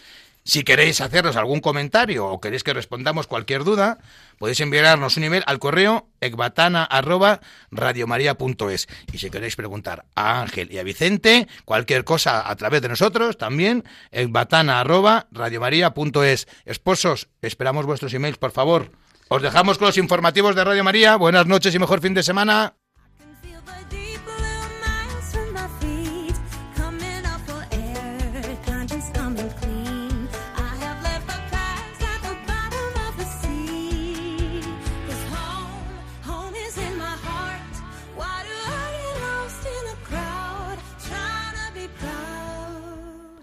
Si 0.50 0.64
queréis 0.64 1.00
hacernos 1.00 1.36
algún 1.36 1.60
comentario 1.60 2.26
o 2.26 2.42
queréis 2.42 2.64
que 2.64 2.74
respondamos 2.74 3.28
cualquier 3.28 3.64
duda, 3.64 4.00
podéis 4.40 4.60
enviarnos 4.62 5.16
un 5.16 5.26
email 5.26 5.44
al 5.46 5.60
correo 5.60 6.10
ecbatana@radiomaria.es. 6.22 8.88
Y 9.14 9.20
si 9.20 9.30
queréis 9.30 9.56
preguntar 9.56 10.06
a 10.16 10.42
Ángel 10.42 10.72
y 10.72 10.80
a 10.80 10.84
Vicente 10.84 11.48
cualquier 11.66 12.04
cosa 12.04 12.50
a 12.50 12.56
través 12.56 12.82
de 12.82 12.90
nosotros, 12.90 13.38
también 13.38 13.84
ecbatana@radiomaria.es. 14.10 16.48
Esposos, 16.66 17.30
esperamos 17.44 17.86
vuestros 17.86 18.12
emails, 18.16 18.40
por 18.40 18.50
favor. 18.50 18.90
Os 19.28 19.44
dejamos 19.44 19.78
con 19.78 19.86
los 19.86 20.00
informativos 20.00 20.56
de 20.56 20.64
Radio 20.64 20.84
María. 20.84 21.16
Buenas 21.16 21.46
noches 21.46 21.76
y 21.76 21.80
mejor 21.80 22.02
fin 22.02 22.16
de 22.16 22.24
semana. 22.24 22.79